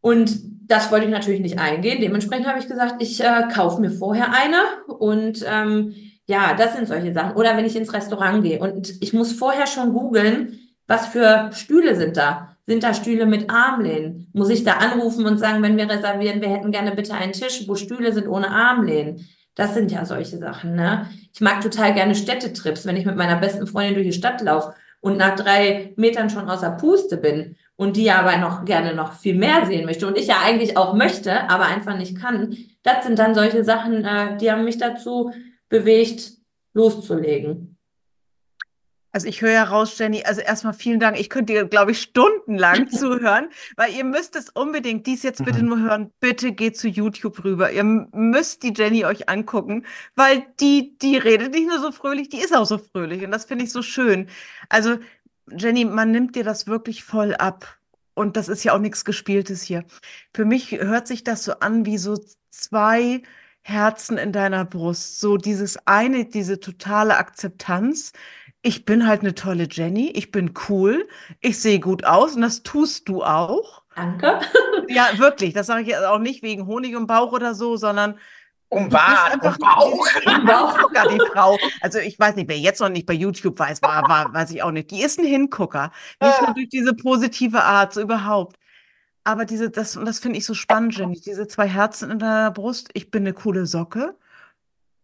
Und 0.01 0.39
das 0.69 0.93
wollte 0.93 1.07
ich 1.07 1.11
natürlich 1.11 1.41
nicht 1.41 1.59
eingehen. 1.59 2.01
Dementsprechend 2.01 2.47
habe 2.47 2.59
ich 2.59 2.69
gesagt, 2.69 2.97
ich 3.03 3.21
äh, 3.23 3.49
kaufe 3.53 3.81
mir 3.81 3.91
vorher 3.91 4.33
eine. 4.33 4.59
Und 4.99 5.45
ähm, 5.49 5.95
ja, 6.27 6.55
das 6.55 6.77
sind 6.77 6.87
solche 6.87 7.13
Sachen. 7.13 7.37
Oder 7.37 7.57
wenn 7.57 7.65
ich 7.65 7.75
ins 7.75 7.93
Restaurant 7.93 8.45
gehe 8.45 8.61
und 8.61 9.03
ich 9.03 9.13
muss 9.15 9.33
vorher 9.33 9.67
schon 9.67 9.95
googeln, 9.95 10.61
was 10.87 11.07
für 11.07 11.51
Stühle 11.53 11.97
sind 11.97 12.17
da. 12.17 12.57
Sind 12.67 12.83
da 12.83 12.93
Stühle 12.93 13.25
mit 13.25 13.49
Armlehnen? 13.49 14.31
Muss 14.35 14.51
ich 14.51 14.63
da 14.63 14.73
anrufen 14.75 15.25
und 15.25 15.39
sagen, 15.39 15.63
wenn 15.63 15.79
wir 15.79 15.89
reservieren, 15.89 16.43
wir 16.43 16.51
hätten 16.51 16.71
gerne 16.71 16.93
bitte 16.95 17.15
einen 17.15 17.33
Tisch, 17.33 17.65
wo 17.67 17.75
Stühle 17.75 18.13
sind 18.13 18.29
ohne 18.29 18.51
Armlehnen? 18.51 19.27
Das 19.55 19.73
sind 19.73 19.91
ja 19.91 20.05
solche 20.05 20.37
Sachen, 20.37 20.75
ne? 20.75 21.07
Ich 21.33 21.41
mag 21.41 21.63
total 21.63 21.95
gerne 21.95 22.15
Städtetrips, 22.15 22.85
wenn 22.85 22.97
ich 22.97 23.07
mit 23.07 23.17
meiner 23.17 23.37
besten 23.37 23.67
Freundin 23.67 23.95
durch 23.95 24.07
die 24.07 24.13
Stadt 24.13 24.43
laufe 24.43 24.75
und 25.01 25.17
nach 25.17 25.35
drei 25.35 25.95
Metern 25.97 26.29
schon 26.29 26.49
außer 26.49 26.73
Puste 26.73 27.17
bin 27.17 27.57
und 27.79 27.97
die 27.97 28.11
aber 28.11 28.37
noch 28.39 28.65
gerne 28.65 28.93
noch 28.93 29.13
viel 29.13 29.37
mehr 29.37 29.65
sehen 29.65 29.87
möchte 29.87 30.09
und 30.09 30.19
ich 30.19 30.27
ja 30.27 30.41
eigentlich 30.45 30.77
auch 30.77 30.95
möchte, 30.95 31.49
aber 31.49 31.67
einfach 31.67 31.97
nicht 31.97 32.21
kann. 32.21 32.57
Das 32.83 33.07
sind 33.07 33.21
dann 33.21 33.37
solche 33.37 33.63
Sachen, 33.63 34.05
äh, 34.05 34.37
die 34.37 34.51
haben 34.51 34.65
mich 34.65 34.79
dazu 34.79 35.33
bewegt, 35.69 36.33
loszulegen. 36.75 37.77
Also 39.11 39.27
ich 39.27 39.41
höre 39.41 39.53
ja 39.53 39.65
raus, 39.65 39.99
Jenny, 39.99 40.23
also 40.25 40.43
erstmal 40.43 40.75
vielen 40.75 41.01
Dank. 41.01 41.19
Ich 41.19 41.31
könnte 41.31 41.53
dir, 41.55 41.65
glaube 41.65 41.93
ich, 41.93 42.01
stundenlang 42.03 42.89
zuhören, 42.91 43.49
weil 43.77 43.93
ihr 43.95 44.05
müsst 44.05 44.37
es 44.37 44.51
unbedingt, 44.51 45.07
dies 45.07 45.23
jetzt 45.23 45.45
bitte 45.45 45.63
Mhm. 45.63 45.69
nur 45.69 45.79
hören, 45.81 46.13
bitte 46.21 46.53
geht 46.53 46.77
zu 46.77 46.89
YouTube 46.89 47.43
rüber. 47.43 47.73
Ihr 47.73 47.85
müsst 47.85 48.63
die 48.63 48.75
Jenny 48.77 49.07
euch 49.07 49.29
angucken, 49.29 49.87
weil 50.15 50.45
die, 50.61 50.99
die 50.99 51.17
redet 51.17 51.53
nicht 51.53 51.69
nur 51.69 51.81
so 51.81 51.91
fröhlich, 51.91 52.29
die 52.29 52.39
ist 52.39 52.55
auch 52.55 52.67
so 52.67 52.77
fröhlich 52.77 53.25
und 53.25 53.31
das 53.31 53.47
finde 53.47 53.65
ich 53.65 53.73
so 53.73 53.83
schön. 53.83 54.29
Also 54.69 54.99
Jenny, 55.57 55.85
man 55.85 56.11
nimmt 56.11 56.37
dir 56.37 56.45
das 56.45 56.67
wirklich 56.67 57.05
voll 57.05 57.35
ab 57.35 57.79
und 58.15 58.37
das 58.37 58.49
ist 58.49 58.65
ja 58.65 58.75
auch 58.75 58.81
nichts 58.81 59.05
Gespieltes 59.05 59.63
hier. 59.63 59.85
Für 60.35 60.45
mich 60.45 60.73
hört 60.73 61.07
sich 61.07 61.25
das 61.25 61.45
so 61.45 61.53
an 61.61 61.87
wie 61.87 61.99
so 61.99 62.19
zwei 62.51 63.23
Herzen 63.63 64.19
in 64.19 64.33
deiner 64.33 64.65
Brust. 64.65 65.21
So 65.21 65.37
dieses 65.37 65.79
eine, 65.87 66.25
diese 66.25 66.59
totale 66.59 67.17
Akzeptanz. 67.17 68.13
Ich 68.63 68.85
bin 68.85 69.07
halt 69.07 69.21
eine 69.21 69.35
tolle 69.35 69.69
Jenny, 69.71 70.11
ich 70.11 70.33
bin 70.33 70.53
cool, 70.69 71.07
ich 71.41 71.61
sehe 71.61 71.79
gut 71.79 72.05
aus 72.05 72.35
und 72.35 72.43
das 72.43 72.63
tust 72.65 73.09
du 73.09 73.23
auch. 73.23 73.83
Danke. 73.95 74.41
Ja, 74.89 75.11
wirklich, 75.19 75.53
das 75.53 75.67
sage 75.67 75.83
ich 75.83 75.89
jetzt 75.89 76.05
auch 76.05 76.19
nicht 76.19 76.43
wegen 76.43 76.67
Honig 76.67 76.93
im 76.95 77.07
Bauch 77.07 77.33
oder 77.33 77.55
so, 77.55 77.77
sondern 77.77 78.19
Um 78.71 78.89
Bart, 78.89 79.33
einfach 79.33 79.59
um 79.59 79.67
Bauch. 79.67 80.07
im 80.27 80.45
Bauch 80.45 80.81
sogar 80.81 81.09
die 81.09 81.21
Frau. 81.33 81.57
Also 81.81 81.99
ich 81.99 82.19
weiß 82.19 82.37
nicht, 82.37 82.49
wer 82.49 82.59
jetzt 82.59 82.81
noch 82.81 82.91
nicht 82.91 83.07
bei 83.07 83.15
YouTube 83.15 83.59
weiß, 83.59 83.81
war, 83.83 84.09
war, 84.09 84.33
weiß 84.33 84.51
ich 84.51 84.63
auch 84.63 84.71
nicht. 84.71 84.91
Die 84.91 85.03
ist 85.03 85.19
ein 85.19 85.25
Hingucker. 85.25 85.91
Nicht 86.21 86.43
nur 86.43 86.55
durch 86.55 86.69
diese 86.69 86.95
positive 86.95 87.63
Art, 87.63 87.95
so 87.95 88.03
überhaupt. 88.03 88.57
Aber 89.25 89.45
diese, 89.45 89.71
das, 89.71 89.97
und 89.97 90.05
das 90.07 90.19
finde 90.19 90.39
ich 90.39 90.47
so 90.47 90.55
spannend, 90.55 90.97
Jenny, 90.97 91.21
diese 91.21 91.47
zwei 91.49 91.69
Herzen 91.69 92.11
in 92.11 92.19
deiner 92.19 92.51
Brust. 92.51 92.91
Ich 92.95 93.11
bin 93.11 93.23
eine 93.23 93.35
coole 93.35 93.67
Socke. 93.67 94.17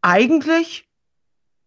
Eigentlich 0.03 0.89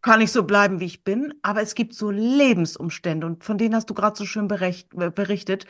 kann 0.01 0.21
ich 0.21 0.31
so 0.31 0.43
bleiben, 0.43 0.79
wie 0.79 0.85
ich 0.85 1.03
bin, 1.03 1.33
aber 1.41 1.61
es 1.61 1.75
gibt 1.75 1.93
so 1.93 2.11
Lebensumstände 2.11 3.27
und 3.27 3.43
von 3.43 3.57
denen 3.57 3.75
hast 3.75 3.89
du 3.89 3.93
gerade 3.93 4.15
so 4.15 4.25
schön 4.25 4.47
berecht, 4.47 4.93
äh, 4.93 5.09
berichtet. 5.09 5.65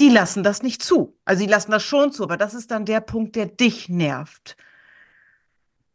Die 0.00 0.10
lassen 0.10 0.42
das 0.42 0.62
nicht 0.62 0.82
zu. 0.82 1.16
Also 1.24 1.44
die 1.44 1.50
lassen 1.50 1.70
das 1.70 1.82
schon 1.82 2.12
zu, 2.12 2.24
aber 2.24 2.36
das 2.36 2.54
ist 2.54 2.70
dann 2.70 2.84
der 2.84 3.00
Punkt, 3.00 3.36
der 3.36 3.46
dich 3.46 3.88
nervt. 3.88 4.56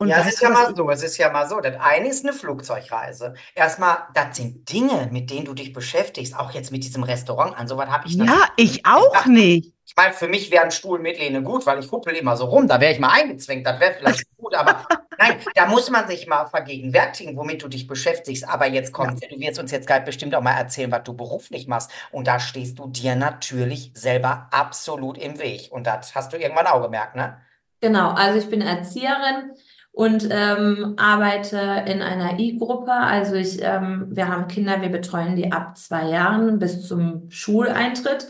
Und 0.03 0.10
Ja, 0.10 0.17
es 0.17 0.27
ist 0.27 0.41
ja 0.41 0.50
mal 0.50 0.75
so, 0.75 0.89
es 0.89 1.03
ist 1.03 1.17
ja 1.17 1.31
mal 1.31 1.48
so. 1.48 1.60
Das 1.62 1.75
eine 1.79 2.10
ist 2.10 2.25
eine 2.25 2.33
Flugzeugreise. 2.33 3.33
Erstmal, 3.55 4.00
das 4.13 4.36
sind 4.38 4.69
Dinge, 4.72 5.10
mit 5.12 5.29
denen 5.29 5.45
du 5.45 5.53
dich 5.53 5.74
beschäftigst, 5.74 6.36
auch 6.38 6.51
jetzt 6.51 6.72
mit 6.72 6.83
diesem 6.83 7.03
Restaurant 7.03 7.57
an. 7.57 7.67
Sowas 7.67 7.89
habe 7.89 8.07
ich 8.07 8.17
Ja, 8.17 8.48
natürlich 8.51 8.51
ich 8.57 8.86
nicht 8.86 8.86
auch 8.86 9.25
gedacht. 9.25 9.25
nicht. 9.25 9.74
Ich 9.86 9.95
meine, 9.95 10.13
für 10.13 10.27
mich 10.27 10.50
wäre 10.51 10.63
ein 10.63 10.72
Stuhl 10.72 11.00
mit 11.00 11.19
Lehne 11.19 11.43
gut, 11.43 11.65
weil 11.65 11.79
ich 11.79 11.91
huppel 11.91 12.15
immer 12.15 12.38
so 12.38 12.45
rum. 12.45 12.67
Da 12.67 12.79
wäre 12.81 12.93
ich 12.93 13.00
mal 13.00 13.12
eingezwängt, 13.12 13.65
das 13.67 13.79
wäre 13.79 13.93
vielleicht 13.95 14.25
gut. 14.38 14.55
Aber 14.55 14.86
nein, 15.17 15.36
da 15.55 15.65
muss 15.67 15.89
man 15.89 16.07
sich 16.07 16.27
mal 16.27 16.48
vergegenwärtigen, 16.48 17.38
womit 17.38 17.63
du 17.63 17.67
dich 17.67 17.88
beschäftigst. 17.88 18.48
Aber 18.48 18.67
jetzt 18.67 18.91
kommt, 18.93 19.22
du 19.29 19.39
wirst 19.39 19.60
uns 19.60 19.72
jetzt 19.72 19.88
gleich 19.88 20.03
bestimmt 20.05 20.36
auch 20.36 20.41
mal 20.41 20.53
erzählen, 20.57 20.91
was 20.91 21.03
du 21.03 21.13
beruflich 21.15 21.67
machst. 21.67 21.91
Und 22.12 22.27
da 22.27 22.39
stehst 22.39 22.79
du 22.79 22.88
dir 22.88 23.15
natürlich 23.15 23.91
selber 23.93 24.48
absolut 24.51 25.17
im 25.17 25.39
Weg. 25.39 25.72
Und 25.72 25.86
das 25.88 26.15
hast 26.15 26.33
du 26.33 26.38
irgendwann 26.38 26.67
auch 26.67 26.81
gemerkt, 26.81 27.15
ne? 27.15 27.38
Genau, 27.81 28.12
also 28.12 28.39
ich 28.39 28.50
bin 28.50 28.62
Erzieherin 28.62 29.51
und 29.93 30.27
ähm, 30.31 30.95
arbeite 30.97 31.83
in 31.85 32.01
einer 32.01 32.39
I-Gruppe. 32.39 32.91
Also 32.91 33.35
ich, 33.35 33.62
ähm, 33.62 34.07
wir 34.09 34.27
haben 34.27 34.47
Kinder, 34.47 34.81
wir 34.81 34.89
betreuen 34.89 35.35
die 35.35 35.51
ab 35.51 35.77
zwei 35.77 36.09
Jahren 36.09 36.57
bis 36.59 36.88
zum 36.88 37.29
Schuleintritt. 37.29 38.27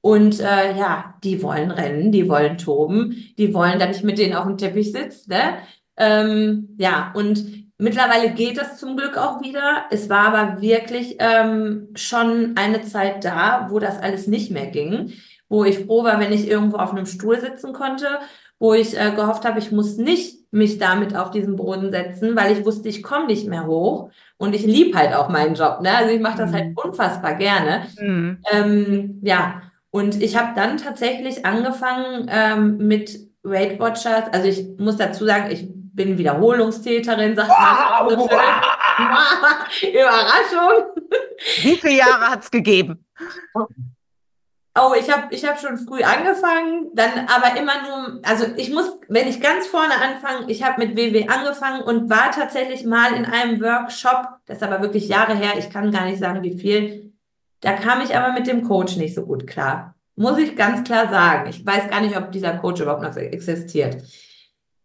Und 0.00 0.38
äh, 0.38 0.76
ja, 0.76 1.14
die 1.24 1.42
wollen 1.42 1.70
rennen, 1.70 2.12
die 2.12 2.28
wollen 2.28 2.58
toben, 2.58 3.32
die 3.36 3.52
wollen, 3.52 3.78
dass 3.78 3.96
ich 3.96 4.04
mit 4.04 4.18
denen 4.18 4.34
auf 4.34 4.46
dem 4.46 4.58
Teppich 4.58 4.92
sitze, 4.92 5.28
ne? 5.28 5.54
Ähm, 5.96 6.76
ja, 6.78 7.10
und 7.16 7.68
mittlerweile 7.78 8.30
geht 8.30 8.58
das 8.58 8.78
zum 8.78 8.96
Glück 8.96 9.16
auch 9.16 9.42
wieder. 9.42 9.86
Es 9.90 10.08
war 10.08 10.32
aber 10.32 10.60
wirklich 10.62 11.16
ähm, 11.18 11.88
schon 11.96 12.52
eine 12.56 12.82
Zeit 12.82 13.24
da, 13.24 13.66
wo 13.70 13.80
das 13.80 14.00
alles 14.00 14.28
nicht 14.28 14.52
mehr 14.52 14.66
ging, 14.66 15.14
wo 15.48 15.64
ich 15.64 15.80
froh 15.80 16.04
war, 16.04 16.20
wenn 16.20 16.32
ich 16.32 16.48
irgendwo 16.48 16.76
auf 16.76 16.92
einem 16.92 17.06
Stuhl 17.06 17.40
sitzen 17.40 17.72
konnte 17.72 18.06
wo 18.58 18.74
ich 18.74 18.98
äh, 18.98 19.12
gehofft 19.14 19.44
habe, 19.44 19.58
ich 19.58 19.70
muss 19.70 19.96
nicht 19.96 20.37
mich 20.50 20.78
damit 20.78 21.14
auf 21.16 21.30
diesen 21.30 21.56
Boden 21.56 21.90
setzen, 21.90 22.34
weil 22.36 22.52
ich 22.56 22.64
wusste, 22.64 22.88
ich 22.88 23.02
komme 23.02 23.26
nicht 23.26 23.46
mehr 23.48 23.66
hoch. 23.66 24.10
Und 24.38 24.54
ich 24.54 24.64
liebe 24.64 24.96
halt 24.96 25.14
auch 25.14 25.28
meinen 25.28 25.54
Job, 25.54 25.80
ne? 25.82 25.94
Also 25.96 26.14
ich 26.14 26.20
mache 26.20 26.38
das 26.38 26.52
halt 26.52 26.68
Mhm. 26.70 26.76
unfassbar 26.76 27.34
gerne. 27.34 27.86
Mhm. 28.00 28.38
Ähm, 28.52 29.20
ja, 29.22 29.62
und 29.90 30.22
ich 30.22 30.36
habe 30.36 30.52
dann 30.54 30.76
tatsächlich 30.78 31.44
angefangen 31.44 32.26
ähm, 32.30 32.76
mit 32.78 33.18
Weight 33.42 33.78
Watchers. 33.80 34.24
Also 34.32 34.48
ich 34.48 34.66
muss 34.78 34.96
dazu 34.96 35.24
sagen, 35.26 35.50
ich 35.50 35.66
bin 35.70 36.16
Wiederholungstäterin, 36.18 37.34
sagt 37.36 37.48
man 37.48 38.10
so 38.10 38.28
schön. 38.28 38.38
Überraschung. 39.92 40.86
Wie 41.62 41.76
viele 41.76 41.96
Jahre 41.98 42.30
hat 42.30 42.42
es 42.42 42.50
gegeben? 42.50 43.04
Oh, 44.80 44.94
ich 44.98 45.10
habe 45.10 45.34
ich 45.34 45.44
hab 45.44 45.60
schon 45.60 45.78
früh 45.78 46.02
angefangen, 46.02 46.90
dann 46.94 47.26
aber 47.26 47.58
immer 47.58 47.72
nur, 47.82 48.20
also 48.22 48.44
ich 48.56 48.70
muss, 48.70 48.92
wenn 49.08 49.28
ich 49.28 49.40
ganz 49.40 49.66
vorne 49.66 49.94
anfange, 49.94 50.50
ich 50.50 50.62
habe 50.62 50.84
mit 50.84 50.96
WW 50.96 51.28
angefangen 51.28 51.82
und 51.82 52.10
war 52.10 52.30
tatsächlich 52.30 52.84
mal 52.84 53.14
in 53.14 53.24
einem 53.24 53.60
Workshop, 53.60 54.26
das 54.46 54.58
ist 54.58 54.62
aber 54.62 54.82
wirklich 54.82 55.08
Jahre 55.08 55.34
her, 55.34 55.58
ich 55.58 55.70
kann 55.70 55.90
gar 55.90 56.04
nicht 56.04 56.18
sagen, 56.18 56.42
wie 56.42 56.58
viel. 56.58 57.12
Da 57.60 57.72
kam 57.72 58.00
ich 58.02 58.16
aber 58.16 58.32
mit 58.32 58.46
dem 58.46 58.62
Coach 58.62 58.96
nicht 58.96 59.14
so 59.14 59.26
gut 59.26 59.46
klar. 59.46 59.94
Muss 60.14 60.38
ich 60.38 60.56
ganz 60.56 60.84
klar 60.84 61.08
sagen. 61.08 61.50
Ich 61.50 61.64
weiß 61.64 61.90
gar 61.90 62.00
nicht, 62.00 62.16
ob 62.16 62.30
dieser 62.30 62.56
Coach 62.58 62.80
überhaupt 62.80 63.02
noch 63.02 63.16
existiert. 63.16 64.02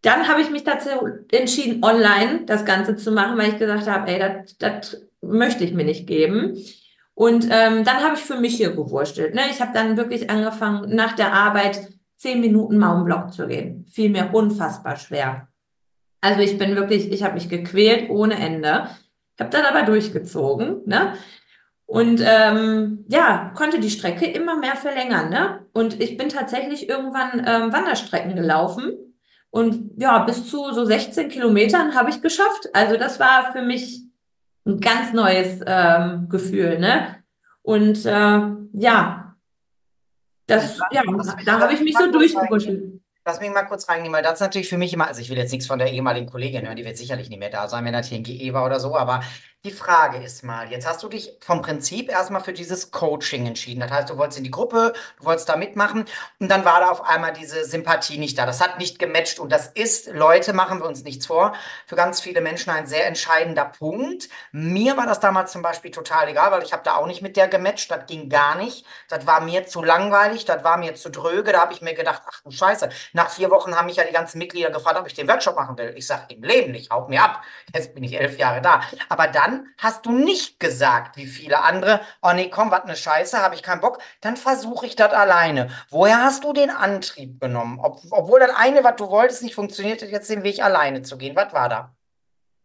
Dann 0.02 0.28
habe 0.28 0.42
ich 0.42 0.50
mich 0.50 0.64
dazu 0.64 0.90
entschieden, 1.32 1.84
online 1.84 2.42
das 2.46 2.66
Ganze 2.66 2.96
zu 2.96 3.12
machen, 3.12 3.38
weil 3.38 3.50
ich 3.50 3.60
gesagt 3.60 3.88
habe, 3.88 4.12
ey, 4.12 4.44
das, 4.60 4.98
möchte 5.24 5.64
ich 5.64 5.74
mir 5.74 5.86
nicht 5.86 6.06
geben. 6.08 6.58
Und 7.15 7.46
ähm, 7.51 7.84
dann 7.84 8.03
habe 8.03 8.15
ich 8.15 8.22
für 8.22 8.39
mich 8.39 8.55
hier 8.55 8.72
gewurstelt. 8.72 9.36
Ne? 9.36 9.41
Ich 9.51 9.62
habe 9.62 9.72
dann 9.74 9.98
wirklich 9.98 10.29
angefangen, 10.29 10.96
nach 10.96 11.13
der 11.13 11.34
Arbeit 11.34 11.89
zehn 12.17 12.39
Minuten 12.39 12.77
mal 12.77 12.96
um 12.96 13.05
Block 13.05 13.34
zu 13.34 13.48
gehen. 13.48 13.86
Fiel 13.91 14.10
mir 14.10 14.29
unfassbar 14.34 14.96
schwer. 14.96 15.48
Also 16.22 16.41
ich 16.41 16.58
bin 16.58 16.75
wirklich, 16.75 17.12
ich 17.12 17.22
habe 17.24 17.36
mich 17.36 17.50
gequält 17.50 18.10
ohne 18.10 18.36
Ende. 18.36 18.88
Habe 19.39 19.50
dann 19.50 19.65
aber 19.65 19.84
durchgezogen, 19.84 20.82
ne? 20.86 21.13
Und 21.86 22.24
ähm, 22.25 23.05
ja, 23.10 23.51
konnte 23.55 23.79
die 23.79 23.89
Strecke 23.89 24.25
immer 24.25 24.58
mehr 24.58 24.75
verlängern, 24.75 25.29
ne? 25.29 25.65
Und 25.74 26.00
ich 26.01 26.17
bin 26.17 26.29
tatsächlich 26.29 26.88
irgendwann 26.88 27.43
ähm, 27.46 27.74
Wanderstrecken 27.74 28.36
gelaufen. 28.36 28.93
Und 29.50 29.91
ja, 29.98 30.20
bis 30.20 30.50
zu 30.50 30.72
so 30.72 30.86
16 30.86 31.29
Kilometern 31.29 31.93
habe 31.93 32.10
ich 32.10 32.22
geschafft. 32.22 32.70
Also 32.74 32.98
das 32.98 33.20
war 33.20 33.51
für 33.51 33.62
mich 33.62 34.02
ein 34.65 34.79
ganz 34.79 35.13
neues 35.13 35.60
ähm, 35.65 36.29
Gefühl, 36.29 36.79
ne? 36.79 37.24
Und 37.62 38.05
äh, 38.05 38.41
ja, 38.74 39.36
das, 40.48 40.79
ja, 40.91 41.03
da 41.46 41.60
habe 41.60 41.74
ich 41.74 41.82
mich 41.82 41.98
so 41.98 42.12
durchgewuschelt. 42.12 43.01
Lass 43.25 43.39
mich 43.39 43.51
mal 43.51 43.63
kurz 43.63 43.88
reingehen, 43.88 44.12
weil 44.12 44.22
das 44.22 44.34
ist 44.34 44.39
natürlich 44.41 44.67
für 44.67 44.77
mich 44.77 44.93
immer, 44.93 45.08
also 45.08 45.22
ich 45.22 45.29
will 45.29 45.38
jetzt 45.38 45.51
nichts 45.51 45.65
von 45.65 45.79
der 45.79 45.91
ehemaligen 45.93 46.27
Kollegin 46.27 46.65
hören, 46.65 46.75
die 46.75 46.84
wird 46.84 46.98
sicherlich 46.98 47.29
nicht 47.29 47.39
mehr 47.39 47.50
da 47.50 47.70
sein, 47.70 47.86
wenn 47.86 47.93
das 47.93 48.08
hier 48.08 48.17
ein 48.17 48.24
GE 48.24 48.53
war 48.53 48.65
oder 48.65 48.82
so, 48.82 48.98
aber 48.98 49.22
Die 49.65 49.72
Frage 49.72 50.17
ist 50.17 50.43
mal, 50.43 50.70
jetzt 50.70 50.86
hast 50.86 51.01
du 51.03 51.08
dich 51.08 51.38
vom 51.39 51.62
Prinzip 51.62 52.10
erstmal 52.10 52.43
für 52.43 52.51
dieses 52.51 52.91
Coaching 52.91 53.48
entschieden. 53.48 53.79
Das 53.79 53.91
heißt, 53.91 54.10
du 54.10 54.17
wolltest 54.17 54.39
in 54.39 54.43
die 54.43 54.51
Gruppe, 54.51 54.91
du 55.17 55.24
wolltest 55.24 55.48
da 55.48 55.55
mitmachen 55.55 56.03
und 56.39 56.50
dann 56.50 56.65
war 56.65 56.82
da 56.82 56.89
auf 56.89 57.01
einmal 57.05 57.32
diese 57.32 57.63
Sympathie 57.63 58.17
nicht 58.17 58.38
da. 58.38 58.46
Das 58.46 58.60
hat 58.60 58.77
nicht 58.77 59.00
gematcht 59.00 59.39
und 59.39 59.53
das 59.53 59.67
ist, 59.67 60.08
Leute, 60.12 60.51
machen 60.51 60.79
wir 60.79 60.86
uns 60.86 61.05
nichts 61.05 61.27
vor, 61.27 61.53
für 61.88 61.96
ganz 61.96 62.20
viele 62.20 62.41
Menschen 62.41 62.72
ein 62.72 62.88
sehr 62.88 63.08
entscheidender 63.08 63.63
Punkt. 63.63 64.27
Mir 64.51 64.98
war 64.98 65.08
das 65.08 65.22
damals 65.22 65.53
zum 65.53 65.62
Beispiel 65.62 65.91
total 65.91 66.27
egal, 66.27 66.51
weil 66.51 66.63
ich 66.63 66.74
habe 66.74 66.84
da 66.84 66.98
auch 66.98 67.08
nicht 67.08 67.22
mit 67.22 67.38
der 67.38 67.48
gematcht, 67.48 67.89
das 67.89 68.05
ging 68.05 68.27
gar 68.27 68.55
nicht. 68.55 68.86
Das 69.08 69.25
war 69.25 69.39
mir 69.39 69.65
zu 69.65 69.82
langweilig, 69.82 70.43
das 70.43 70.65
war 70.65 70.75
mir 70.75 70.96
zu 70.96 71.10
dröge, 71.10 71.53
da 71.53 71.62
habe 71.62 71.72
ich 71.72 71.82
mir 71.82 71.93
gedacht, 71.93 72.22
ach 72.29 72.41
du 72.43 72.51
Scheiße. 72.51 72.89
Nach 73.13 73.29
vier 73.29 73.50
Wochen 73.50 73.77
haben 73.77 73.86
mich 73.86 73.96
ja 73.96 74.03
die 74.03 74.12
ganzen 74.12 74.39
Mitglieder 74.39 74.72
gefragt, 74.72 75.00
ob 75.00 75.08
ich 75.08 75.13
den 75.13 75.29
Workshop 75.29 75.55
machen 75.55 75.77
will. 75.77 75.93
Ich 75.96 76.05
sage, 76.05 76.34
im 76.36 76.43
Leben 76.43 76.74
nicht, 76.74 76.91
haut 76.91 77.08
mir 77.08 77.24
ab. 77.24 77.41
Jetzt 77.74 77.96
bin 77.96 78.03
ich 78.03 78.20
elf 78.20 78.38
Jahre 78.38 78.62
da. 78.62 78.82
Aber 79.08 79.27
dann 79.27 79.52
hast 79.77 80.05
du 80.05 80.12
nicht 80.12 80.60
gesagt, 80.60 81.17
wie 81.17 81.25
viele 81.25 81.62
andere, 81.62 82.01
oh 82.22 82.31
nee, 82.33 82.50
komm, 82.50 82.72
was 82.72 82.86
ne 82.86 82.95
Scheiße, 82.95 83.39
habe 83.41 83.55
ich 83.55 83.63
keinen 83.63 83.81
Bock, 83.81 84.00
dann 84.22 84.38
versuche 84.38 84.86
ich 84.86 84.95
das 84.95 85.13
alleine. 85.13 85.69
Woher 85.89 86.22
hast 86.24 86.43
du 86.43 86.53
den 86.53 86.69
Antrieb 86.69 87.39
genommen? 87.39 87.79
Ob, 87.81 88.00
obwohl 88.12 88.39
das 88.39 88.51
eine, 88.55 88.83
was 88.83 88.95
du 88.98 89.10
wolltest, 89.10 89.43
nicht 89.43 89.55
funktioniert 89.55 90.01
hat, 90.01 90.10
jetzt 90.10 90.29
den 90.29 90.43
Weg 90.43 90.63
alleine 90.63 91.01
zu 91.01 91.17
gehen. 91.17 91.36
Was 91.36 91.53
war 91.53 91.69
da? 91.69 91.93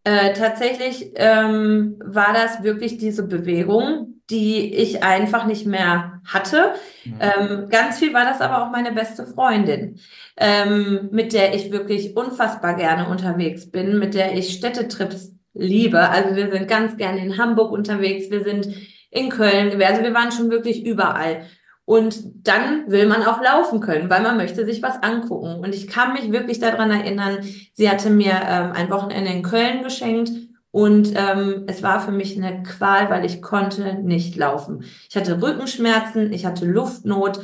Äh, 0.05 0.33
tatsächlich 0.33 1.13
ähm, 1.17 2.01
war 2.05 2.33
das 2.33 2.63
wirklich 2.63 2.99
diese 2.99 3.27
Bewegung, 3.27 4.23
die 4.31 4.75
ich 4.75 5.03
einfach 5.03 5.47
nicht 5.47 5.67
mehr 5.67 6.21
hatte. 6.25 6.75
Mhm. 7.05 7.19
Ähm, 7.21 7.69
ganz 7.69 7.99
viel 7.99 8.13
war 8.13 8.25
das 8.25 8.41
aber 8.41 8.63
auch 8.63 8.71
meine 8.71 8.93
beste 8.93 9.27
Freundin, 9.27 9.99
ähm, 10.37 11.09
mit 11.13 11.33
der 11.33 11.55
ich 11.55 11.73
wirklich 11.73 12.17
unfassbar 12.17 12.75
gerne 12.75 13.09
unterwegs 13.09 13.71
bin, 13.71 13.99
mit 13.99 14.15
der 14.15 14.35
ich 14.37 14.53
Städtetrips 14.53 15.33
liebe. 15.59 16.09
Also 16.09 16.37
wir 16.37 16.51
sind 16.51 16.69
ganz 16.69 16.97
gerne 16.97 17.23
in 17.23 17.37
Hamburg 17.37 17.71
unterwegs, 17.73 18.31
wir 18.31 18.43
sind 18.43 18.69
in 19.11 19.29
Köln, 19.29 19.83
also 19.83 20.03
wir 20.03 20.15
waren 20.15 20.33
schon 20.33 20.51
wirklich 20.51 20.87
überall. 20.87 21.43
Und 21.85 22.47
dann 22.47 22.91
will 22.91 23.07
man 23.07 23.23
auch 23.23 23.43
laufen 23.43 23.81
können, 23.81 24.11
weil 24.11 24.23
man 24.23 24.37
möchte 24.37 24.67
sich 24.67 24.83
was 24.83 25.03
angucken. 25.03 25.61
Und 25.61 25.75
ich 25.75 25.87
kann 25.89 26.13
mich 26.13 26.31
wirklich 26.31 26.59
daran 26.59 26.91
erinnern, 26.91 27.39
sie 27.73 27.89
hatte 27.89 28.11
mir 28.11 28.33
ähm, 28.47 28.73
ein 28.73 28.91
Wochenende 28.91 29.33
in 29.33 29.43
Köln 29.43 29.83
geschenkt 29.83 30.31
und 30.71 31.15
ähm, 31.17 31.65
es 31.67 31.83
war 31.83 32.01
für 32.01 32.13
mich 32.13 32.37
eine 32.37 32.63
Qual, 32.63 33.09
weil 33.09 33.25
ich 33.25 33.41
konnte 33.41 33.95
nicht 34.03 34.37
laufen. 34.37 34.85
Ich 35.09 35.17
hatte 35.17 35.41
Rückenschmerzen, 35.41 36.33
ich 36.33 36.45
hatte 36.45 36.67
Luftnot. 36.67 37.41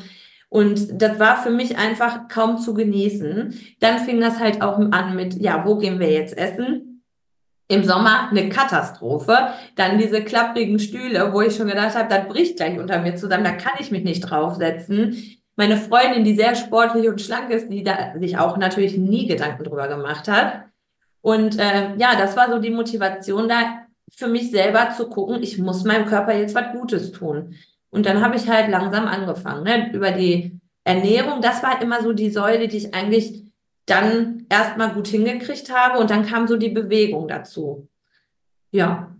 Und 0.51 1.03
das 1.03 1.19
war 1.19 1.43
für 1.43 1.51
mich 1.51 1.79
einfach 1.79 2.29
kaum 2.29 2.59
zu 2.59 2.75
genießen. 2.75 3.59
Dann 3.81 3.99
fing 4.01 4.21
das 4.21 4.39
halt 4.39 4.63
auch 4.63 4.79
an 4.79 5.17
mit, 5.17 5.41
ja, 5.41 5.65
wo 5.67 5.79
gehen 5.79 5.99
wir 5.99 6.13
jetzt 6.13 6.37
essen? 6.37 6.94
Im 7.69 7.85
Sommer 7.85 8.29
eine 8.31 8.49
Katastrophe. 8.49 9.49
Dann 9.77 9.99
diese 9.99 10.23
klapprigen 10.23 10.79
Stühle, 10.79 11.33
wo 11.33 11.41
ich 11.41 11.57
schon 11.57 11.69
gedacht 11.69 11.95
habe, 11.95 12.09
das 12.09 12.29
bricht 12.29 12.57
gleich 12.57 12.79
unter 12.79 13.01
mir 13.01 13.17
zusammen, 13.17 13.45
da 13.45 13.53
kann 13.53 13.73
ich 13.79 13.91
mich 13.91 14.05
nicht 14.05 14.21
draufsetzen. 14.21 15.17
Meine 15.57 15.77
Freundin, 15.77 16.25
die 16.25 16.35
sehr 16.35 16.55
sportlich 16.57 17.09
und 17.09 17.21
schlank 17.21 17.51
ist, 17.51 17.69
die 17.71 17.85
da 17.85 18.13
sich 18.19 18.39
auch 18.39 18.57
natürlich 18.57 18.97
nie 18.97 19.27
Gedanken 19.27 19.65
drüber 19.65 19.89
gemacht 19.89 20.29
hat. 20.29 20.65
Und 21.21 21.59
äh, 21.59 21.95
ja, 21.97 22.17
das 22.19 22.37
war 22.37 22.51
so 22.51 22.59
die 22.59 22.71
Motivation 22.71 23.49
da 23.49 23.85
für 24.13 24.29
mich 24.29 24.51
selber 24.51 24.91
zu 24.97 25.09
gucken, 25.09 25.43
ich 25.43 25.59
muss 25.59 25.85
meinem 25.85 26.07
Körper 26.07 26.37
jetzt 26.37 26.55
was 26.55 26.73
Gutes 26.73 27.13
tun. 27.13 27.55
Und 27.91 28.07
dann 28.07 28.23
habe 28.23 28.37
ich 28.37 28.49
halt 28.49 28.69
langsam 28.69 29.07
angefangen, 29.07 29.65
ne? 29.65 29.91
über 29.93 30.11
die 30.11 30.61
Ernährung. 30.85 31.41
Das 31.41 31.63
war 31.63 31.81
immer 31.81 32.03
so 32.03 32.13
die 32.13 32.31
Säule, 32.31 32.69
die 32.69 32.77
ich 32.77 32.95
eigentlich 32.95 33.44
dann 33.87 34.47
erstmal 34.49 34.93
gut 34.93 35.09
hingekriegt 35.09 35.71
habe 35.71 35.99
und 35.99 36.11
dann 36.11 36.27
kam 36.27 36.49
so 36.49 36.57
die 36.57 36.71
Bewegung 36.71 37.29
dazu. 37.29 37.89
Ja. 38.71 39.15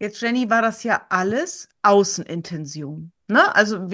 Jetzt, 0.00 0.20
Jenny, 0.20 0.48
war 0.48 0.62
das 0.62 0.84
ja 0.84 1.02
alles 1.08 1.68
Außenintention. 1.82 3.12
Ne? 3.28 3.54
Also 3.54 3.88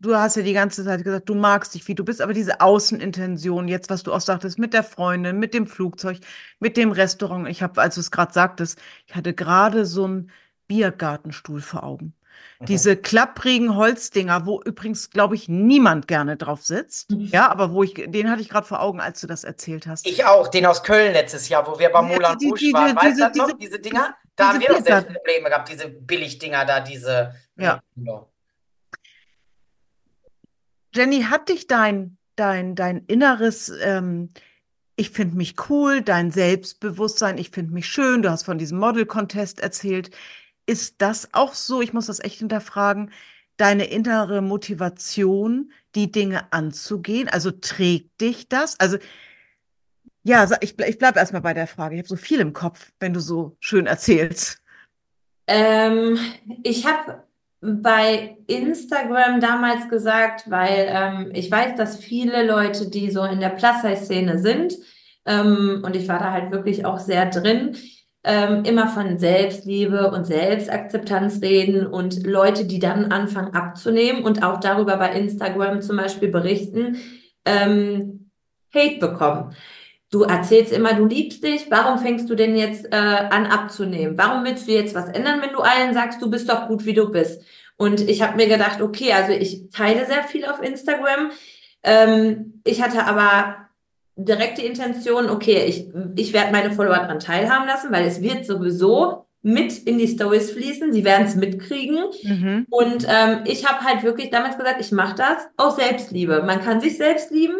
du 0.00 0.16
hast 0.16 0.36
ja 0.36 0.42
die 0.42 0.52
ganze 0.52 0.84
Zeit 0.84 1.04
gesagt, 1.04 1.28
du 1.28 1.34
magst 1.34 1.74
dich, 1.74 1.86
wie 1.88 1.94
du 1.94 2.04
bist, 2.04 2.20
aber 2.20 2.32
diese 2.32 2.60
Außenintention, 2.60 3.68
jetzt, 3.68 3.90
was 3.90 4.02
du 4.02 4.12
auch 4.12 4.20
sagtest, 4.20 4.58
mit 4.58 4.72
der 4.72 4.82
Freundin, 4.82 5.38
mit 5.38 5.54
dem 5.54 5.66
Flugzeug, 5.66 6.18
mit 6.58 6.76
dem 6.76 6.92
Restaurant. 6.92 7.48
Ich 7.48 7.62
habe, 7.62 7.80
als 7.80 7.96
du 7.96 8.00
es 8.00 8.10
gerade 8.10 8.32
sagtest, 8.32 8.80
ich 9.06 9.14
hatte 9.14 9.34
gerade 9.34 9.84
so 9.84 10.04
einen 10.04 10.30
Biergartenstuhl 10.68 11.60
vor 11.60 11.84
Augen. 11.84 12.14
Diese 12.60 12.96
klapprigen 12.96 13.74
Holzdinger, 13.74 14.46
wo 14.46 14.60
übrigens, 14.62 15.10
glaube 15.10 15.34
ich, 15.34 15.48
niemand 15.48 16.06
gerne 16.06 16.36
drauf 16.36 16.62
sitzt. 16.62 17.10
Mhm. 17.10 17.26
Ja, 17.26 17.50
aber 17.50 17.72
wo 17.72 17.82
ich, 17.82 17.94
den 17.94 18.30
hatte 18.30 18.40
ich 18.40 18.48
gerade 18.48 18.66
vor 18.66 18.80
Augen, 18.80 19.00
als 19.00 19.20
du 19.20 19.26
das 19.26 19.44
erzählt 19.44 19.86
hast. 19.86 20.06
Ich 20.06 20.24
auch, 20.24 20.48
den 20.48 20.66
aus 20.66 20.82
Köln 20.82 21.12
letztes 21.12 21.48
Jahr, 21.48 21.66
wo 21.66 21.78
wir 21.78 21.90
beim 21.90 22.06
Moulin 22.06 22.38
die, 22.40 22.52
die, 22.58 22.72
waren. 22.72 22.94
Weißt 22.94 23.18
du 23.34 23.38
noch, 23.38 23.52
diese 23.58 23.78
Dinger? 23.78 24.14
Da 24.36 24.48
haben 24.48 24.60
wir 24.60 24.68
doch 24.68 24.82
selbst 24.82 25.12
Probleme 25.12 25.48
gehabt, 25.48 25.68
diese 25.70 25.88
Billigdinger 25.88 26.64
da, 26.64 26.80
diese. 26.80 27.34
Ja. 27.56 27.82
Jenny, 30.94 31.22
hat 31.22 31.48
dich 31.48 31.66
dein, 31.66 32.18
dein, 32.36 32.74
dein 32.74 33.04
inneres, 33.06 33.72
ähm, 33.82 34.30
ich 34.96 35.10
finde 35.10 35.36
mich 35.36 35.56
cool, 35.70 36.02
dein 36.02 36.30
Selbstbewusstsein, 36.30 37.38
ich 37.38 37.50
finde 37.50 37.72
mich 37.72 37.86
schön, 37.86 38.22
du 38.22 38.30
hast 38.30 38.44
von 38.44 38.58
diesem 38.58 38.78
Model-Contest 38.78 39.60
erzählt, 39.60 40.10
ist 40.66 40.96
das 40.98 41.32
auch 41.32 41.54
so, 41.54 41.82
ich 41.82 41.92
muss 41.92 42.06
das 42.06 42.20
echt 42.20 42.38
hinterfragen, 42.38 43.10
deine 43.56 43.84
innere 43.84 44.42
Motivation, 44.42 45.72
die 45.94 46.10
Dinge 46.10 46.52
anzugehen? 46.52 47.28
Also 47.28 47.50
trägt 47.50 48.20
dich 48.20 48.48
das? 48.48 48.78
Also 48.80 48.98
ja, 50.24 50.48
ich, 50.60 50.78
ich 50.78 50.98
bleibe 50.98 51.18
erstmal 51.18 51.42
bei 51.42 51.54
der 51.54 51.66
Frage. 51.66 51.96
Ich 51.96 52.00
habe 52.00 52.08
so 52.08 52.16
viel 52.16 52.40
im 52.40 52.52
Kopf, 52.52 52.92
wenn 53.00 53.12
du 53.12 53.20
so 53.20 53.56
schön 53.60 53.86
erzählst. 53.86 54.62
Ähm, 55.48 56.18
ich 56.62 56.86
habe 56.86 57.24
bei 57.60 58.36
Instagram 58.46 59.40
damals 59.40 59.88
gesagt, 59.88 60.50
weil 60.50 60.86
ähm, 60.88 61.30
ich 61.34 61.50
weiß, 61.50 61.76
dass 61.76 61.96
viele 61.96 62.44
Leute, 62.44 62.88
die 62.88 63.10
so 63.10 63.24
in 63.24 63.40
der 63.40 63.50
Plus-Size-Szene 63.50 64.38
sind, 64.38 64.74
ähm, 65.24 65.82
und 65.84 65.94
ich 65.94 66.08
war 66.08 66.18
da 66.18 66.32
halt 66.32 66.50
wirklich 66.50 66.84
auch 66.84 66.98
sehr 66.98 67.26
drin, 67.26 67.76
ähm, 68.24 68.64
immer 68.64 68.88
von 68.88 69.18
Selbstliebe 69.18 70.10
und 70.10 70.26
Selbstakzeptanz 70.26 71.42
reden 71.42 71.86
und 71.86 72.24
Leute, 72.26 72.64
die 72.64 72.78
dann 72.78 73.10
anfangen 73.10 73.54
abzunehmen 73.54 74.22
und 74.22 74.44
auch 74.44 74.60
darüber 74.60 74.96
bei 74.96 75.12
Instagram 75.12 75.82
zum 75.82 75.96
Beispiel 75.96 76.28
berichten, 76.28 76.98
ähm, 77.44 78.30
Hate 78.74 78.98
bekommen. 78.98 79.54
Du 80.10 80.22
erzählst 80.22 80.72
immer, 80.72 80.92
du 80.94 81.06
liebst 81.06 81.42
dich, 81.42 81.70
warum 81.70 81.98
fängst 81.98 82.28
du 82.28 82.34
denn 82.34 82.54
jetzt 82.54 82.84
äh, 82.86 82.96
an 82.96 83.46
abzunehmen? 83.46 84.16
Warum 84.18 84.44
willst 84.44 84.68
du 84.68 84.72
jetzt 84.72 84.94
was 84.94 85.08
ändern, 85.08 85.40
wenn 85.40 85.52
du 85.52 85.60
allen 85.60 85.94
sagst, 85.94 86.20
du 86.20 86.30
bist 86.30 86.48
doch 86.48 86.68
gut, 86.68 86.84
wie 86.84 86.94
du 86.94 87.10
bist? 87.10 87.42
Und 87.76 88.00
ich 88.00 88.22
habe 88.22 88.36
mir 88.36 88.46
gedacht, 88.46 88.82
okay, 88.82 89.12
also 89.12 89.32
ich 89.32 89.70
teile 89.70 90.06
sehr 90.06 90.22
viel 90.24 90.44
auf 90.44 90.62
Instagram. 90.62 91.30
Ähm, 91.82 92.60
ich 92.64 92.82
hatte 92.82 93.06
aber 93.06 93.56
direkt 94.16 94.58
die 94.58 94.66
Intention, 94.66 95.30
okay, 95.30 95.64
ich, 95.66 95.88
ich 96.16 96.32
werde 96.32 96.52
meine 96.52 96.72
Follower 96.72 96.96
daran 96.96 97.18
teilhaben 97.18 97.66
lassen, 97.66 97.92
weil 97.92 98.06
es 98.06 98.20
wird 98.20 98.44
sowieso 98.46 99.26
mit 99.42 99.76
in 99.78 99.98
die 99.98 100.08
Stories 100.08 100.52
fließen, 100.52 100.92
sie 100.92 101.04
werden 101.04 101.26
es 101.26 101.34
mitkriegen. 101.34 101.98
Mhm. 102.22 102.66
Und 102.70 103.06
ähm, 103.08 103.40
ich 103.44 103.68
habe 103.68 103.84
halt 103.84 104.04
wirklich 104.04 104.30
damals 104.30 104.56
gesagt, 104.56 104.80
ich 104.80 104.92
mache 104.92 105.16
das 105.16 105.48
aus 105.56 105.76
Selbstliebe. 105.76 106.42
Man 106.44 106.60
kann 106.60 106.80
sich 106.80 106.96
selbst 106.96 107.30
lieben, 107.30 107.56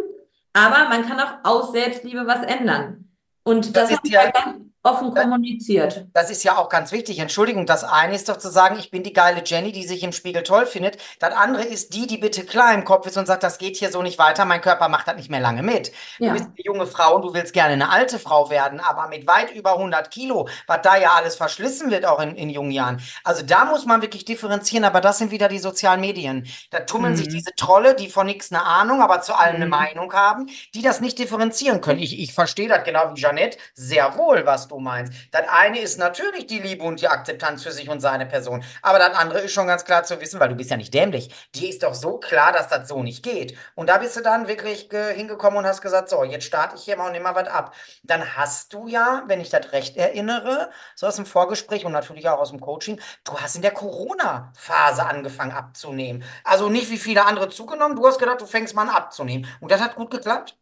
aber 0.52 0.88
man 0.88 1.06
kann 1.06 1.18
auch 1.18 1.38
aus 1.42 1.72
Selbstliebe 1.72 2.26
was 2.26 2.44
ändern. 2.44 3.08
Und 3.42 3.76
das, 3.76 3.90
das 3.90 3.98
ist 4.04 4.12
ja 4.12 4.30
ganz 4.30 4.71
offen 4.84 5.14
kommuniziert. 5.14 6.06
Das 6.12 6.28
ist 6.30 6.42
ja 6.42 6.58
auch 6.58 6.68
ganz 6.68 6.90
wichtig. 6.90 7.20
Entschuldigung, 7.20 7.66
das 7.66 7.84
eine 7.84 8.14
ist 8.14 8.28
doch 8.28 8.36
zu 8.36 8.50
sagen, 8.50 8.76
ich 8.78 8.90
bin 8.90 9.04
die 9.04 9.12
geile 9.12 9.42
Jenny, 9.44 9.70
die 9.70 9.86
sich 9.86 10.02
im 10.02 10.12
Spiegel 10.12 10.42
toll 10.42 10.66
findet. 10.66 10.98
Das 11.20 11.34
andere 11.34 11.62
ist 11.62 11.94
die, 11.94 12.08
die 12.08 12.18
bitte 12.18 12.44
klar 12.44 12.74
im 12.74 12.84
Kopf 12.84 13.06
ist 13.06 13.16
und 13.16 13.26
sagt, 13.26 13.44
das 13.44 13.58
geht 13.58 13.76
hier 13.76 13.92
so 13.92 14.02
nicht 14.02 14.18
weiter, 14.18 14.44
mein 14.44 14.60
Körper 14.60 14.88
macht 14.88 15.06
das 15.06 15.16
nicht 15.16 15.30
mehr 15.30 15.40
lange 15.40 15.62
mit. 15.62 15.92
Ja. 16.18 16.28
Du 16.28 16.34
bist 16.34 16.46
eine 16.46 16.64
junge 16.64 16.86
Frau 16.86 17.16
und 17.16 17.22
du 17.22 17.32
willst 17.32 17.52
gerne 17.52 17.74
eine 17.74 17.90
alte 17.90 18.18
Frau 18.18 18.50
werden, 18.50 18.80
aber 18.80 19.06
mit 19.08 19.26
weit 19.28 19.54
über 19.54 19.74
100 19.74 20.10
Kilo, 20.10 20.48
was 20.66 20.80
da 20.82 20.96
ja 20.96 21.12
alles 21.12 21.36
verschlissen 21.36 21.90
wird, 21.92 22.04
auch 22.04 22.20
in, 22.20 22.34
in 22.34 22.50
jungen 22.50 22.72
Jahren. 22.72 23.00
Also 23.22 23.44
da 23.44 23.64
muss 23.64 23.86
man 23.86 24.02
wirklich 24.02 24.24
differenzieren, 24.24 24.84
aber 24.84 25.00
das 25.00 25.18
sind 25.18 25.30
wieder 25.30 25.46
die 25.46 25.60
sozialen 25.60 26.00
Medien. 26.00 26.46
Da 26.70 26.80
tummeln 26.80 27.12
mhm. 27.12 27.18
sich 27.18 27.28
diese 27.28 27.54
Trolle, 27.54 27.94
die 27.94 28.08
von 28.08 28.26
nichts 28.26 28.50
eine 28.50 28.64
Ahnung, 28.64 29.00
aber 29.00 29.20
zu 29.20 29.34
allem 29.34 29.56
mhm. 29.56 29.62
eine 29.62 29.70
Meinung 29.70 30.12
haben, 30.12 30.48
die 30.74 30.82
das 30.82 31.00
nicht 31.00 31.20
differenzieren 31.20 31.80
können. 31.80 32.00
Ich, 32.00 32.18
ich 32.18 32.34
verstehe 32.34 32.68
das 32.68 32.82
genau 32.82 33.14
wie 33.14 33.20
Janette 33.20 33.58
sehr 33.74 34.16
wohl, 34.16 34.44
was 34.44 34.66
du 34.68 34.71
meinst. 34.78 35.12
Das 35.30 35.48
eine 35.48 35.78
ist 35.80 35.98
natürlich 35.98 36.46
die 36.46 36.58
Liebe 36.58 36.84
und 36.84 37.00
die 37.00 37.08
Akzeptanz 37.08 37.62
für 37.62 37.72
sich 37.72 37.88
und 37.88 38.00
seine 38.00 38.26
Person. 38.26 38.64
Aber 38.82 38.98
das 38.98 39.14
andere 39.16 39.40
ist 39.40 39.52
schon 39.52 39.66
ganz 39.66 39.84
klar 39.84 40.04
zu 40.04 40.20
wissen, 40.20 40.40
weil 40.40 40.48
du 40.48 40.54
bist 40.54 40.70
ja 40.70 40.76
nicht 40.76 40.92
dämlich. 40.94 41.34
Die 41.54 41.68
ist 41.68 41.82
doch 41.82 41.94
so 41.94 42.18
klar, 42.18 42.52
dass 42.52 42.68
das 42.68 42.88
so 42.88 43.02
nicht 43.02 43.22
geht. 43.22 43.56
Und 43.74 43.88
da 43.88 43.98
bist 43.98 44.16
du 44.16 44.20
dann 44.20 44.48
wirklich 44.48 44.88
hingekommen 45.14 45.58
und 45.58 45.66
hast 45.66 45.82
gesagt, 45.82 46.08
so, 46.08 46.24
jetzt 46.24 46.44
starte 46.44 46.76
ich 46.76 46.82
hier 46.82 46.96
mal 46.96 47.06
und 47.06 47.12
nehme 47.12 47.24
mal 47.24 47.34
was 47.34 47.48
ab. 47.48 47.74
Dann 48.02 48.36
hast 48.36 48.72
du 48.72 48.86
ja, 48.88 49.24
wenn 49.26 49.40
ich 49.40 49.50
das 49.50 49.72
recht 49.72 49.96
erinnere, 49.96 50.70
so 50.94 51.06
aus 51.06 51.16
dem 51.16 51.26
Vorgespräch 51.26 51.84
und 51.84 51.92
natürlich 51.92 52.28
auch 52.28 52.38
aus 52.38 52.50
dem 52.50 52.60
Coaching, 52.60 53.00
du 53.24 53.38
hast 53.38 53.56
in 53.56 53.62
der 53.62 53.72
Corona-Phase 53.72 55.04
angefangen 55.04 55.52
abzunehmen. 55.52 56.24
Also 56.44 56.68
nicht 56.68 56.90
wie 56.90 56.98
viele 56.98 57.24
andere 57.24 57.48
zugenommen. 57.48 57.96
Du 57.96 58.06
hast 58.06 58.18
gedacht, 58.18 58.40
du 58.40 58.46
fängst 58.46 58.74
mal 58.74 58.82
an 58.82 58.90
abzunehmen. 58.90 59.46
Und 59.60 59.70
das 59.70 59.80
hat 59.80 59.96
gut 59.96 60.10
geklappt? 60.10 60.56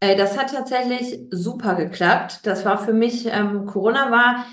Äh, 0.00 0.16
das 0.16 0.36
hat 0.38 0.52
tatsächlich 0.52 1.18
super 1.30 1.74
geklappt. 1.74 2.40
Das 2.44 2.64
war 2.64 2.78
für 2.78 2.92
mich, 2.92 3.26
ähm, 3.26 3.66
Corona 3.66 4.10
war, 4.10 4.46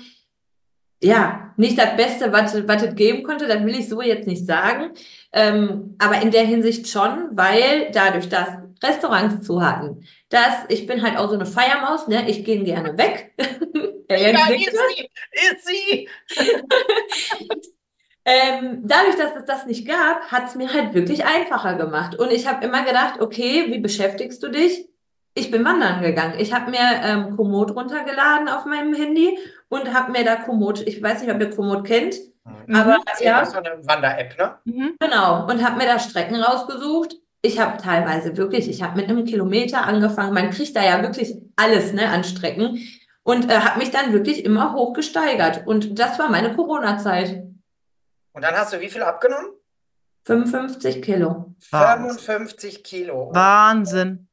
ja, 1.02 1.52
nicht 1.56 1.78
das 1.78 1.96
Beste, 1.96 2.32
was 2.32 2.66
was 2.66 2.82
es 2.82 2.94
geben 2.94 3.24
konnte, 3.24 3.46
das 3.46 3.62
will 3.64 3.74
ich 3.78 3.88
so 3.88 4.00
jetzt 4.00 4.26
nicht 4.26 4.46
sagen. 4.46 4.92
Ähm, 5.32 5.96
aber 5.98 6.22
in 6.22 6.30
der 6.30 6.44
Hinsicht 6.44 6.88
schon, 6.88 7.28
weil 7.32 7.90
dadurch, 7.92 8.28
dass 8.28 8.48
Restaurants 8.82 9.46
zu 9.46 9.62
hatten, 9.62 10.06
dass 10.30 10.64
ich 10.68 10.86
bin 10.86 11.02
halt 11.02 11.18
auch 11.18 11.28
so 11.28 11.34
eine 11.34 11.46
Feiermaus, 11.46 12.08
ne? 12.08 12.28
Ich 12.28 12.44
gehe 12.44 12.62
gerne 12.64 12.96
weg. 12.96 13.34
Jens 13.36 13.60
Ja, 14.08 14.54
ist 14.54 14.76
sie, 14.96 15.10
ist 15.34 15.66
sie. 15.66 16.08
Ähm, 18.26 18.80
dadurch, 18.84 19.16
dass 19.16 19.36
es 19.36 19.44
das 19.44 19.66
nicht 19.66 19.86
gab, 19.86 20.32
hat 20.32 20.48
es 20.48 20.54
mir 20.54 20.72
halt 20.72 20.94
wirklich 20.94 21.26
einfacher 21.26 21.74
gemacht. 21.74 22.14
Und 22.18 22.32
ich 22.32 22.46
habe 22.46 22.64
immer 22.64 22.82
gedacht, 22.82 23.20
okay, 23.20 23.66
wie 23.68 23.80
beschäftigst 23.80 24.42
du 24.42 24.48
dich? 24.48 24.88
Ich 25.36 25.50
bin 25.50 25.64
wandern 25.64 26.00
gegangen. 26.00 26.34
Ich 26.38 26.52
habe 26.52 26.70
mir 26.70 26.78
ähm, 27.02 27.36
Komoot 27.36 27.74
runtergeladen 27.74 28.48
auf 28.48 28.66
meinem 28.66 28.94
Handy 28.94 29.36
und 29.68 29.92
habe 29.92 30.12
mir 30.12 30.24
da 30.24 30.36
Komoot, 30.36 30.80
ich 30.86 31.02
weiß 31.02 31.22
nicht, 31.22 31.32
ob 31.32 31.40
ihr 31.40 31.50
Komoot 31.50 31.84
kennt, 31.86 32.14
Mhm. 32.66 32.74
aber 32.76 32.98
Das 33.06 33.20
ja, 33.20 33.40
ist 33.40 33.52
so 33.52 33.58
eine 33.58 33.78
Wander-App, 33.86 34.38
ne? 34.38 34.58
Mhm. 34.64 34.96
genau. 35.00 35.46
Und 35.48 35.64
habe 35.64 35.76
mir 35.78 35.86
da 35.86 35.98
Strecken 35.98 36.36
rausgesucht. 36.36 37.16
Ich 37.40 37.58
habe 37.58 37.78
teilweise 37.78 38.36
wirklich, 38.36 38.68
ich 38.68 38.82
habe 38.82 38.96
mit 39.00 39.08
einem 39.08 39.24
Kilometer 39.24 39.84
angefangen. 39.86 40.34
Man 40.34 40.50
kriegt 40.50 40.76
da 40.76 40.84
ja 40.84 41.00
wirklich 41.02 41.34
alles, 41.56 41.92
ne, 41.94 42.08
an 42.10 42.22
Strecken. 42.24 42.78
Und 43.22 43.50
äh, 43.50 43.60
habe 43.60 43.78
mich 43.78 43.90
dann 43.90 44.12
wirklich 44.12 44.44
immer 44.44 44.74
hochgesteigert. 44.74 45.66
Und 45.66 45.98
das 45.98 46.18
war 46.18 46.28
meine 46.30 46.54
Corona-Zeit. 46.54 47.42
Und 48.34 48.42
dann 48.44 48.54
hast 48.54 48.72
du 48.74 48.80
wie 48.80 48.90
viel 48.90 49.02
abgenommen? 49.02 49.46
55 50.26 51.00
Kilo. 51.02 51.54
Wahnsinn. 51.70 52.18
55 52.18 52.84
Kilo. 52.84 53.30
Wahnsinn. 53.34 54.28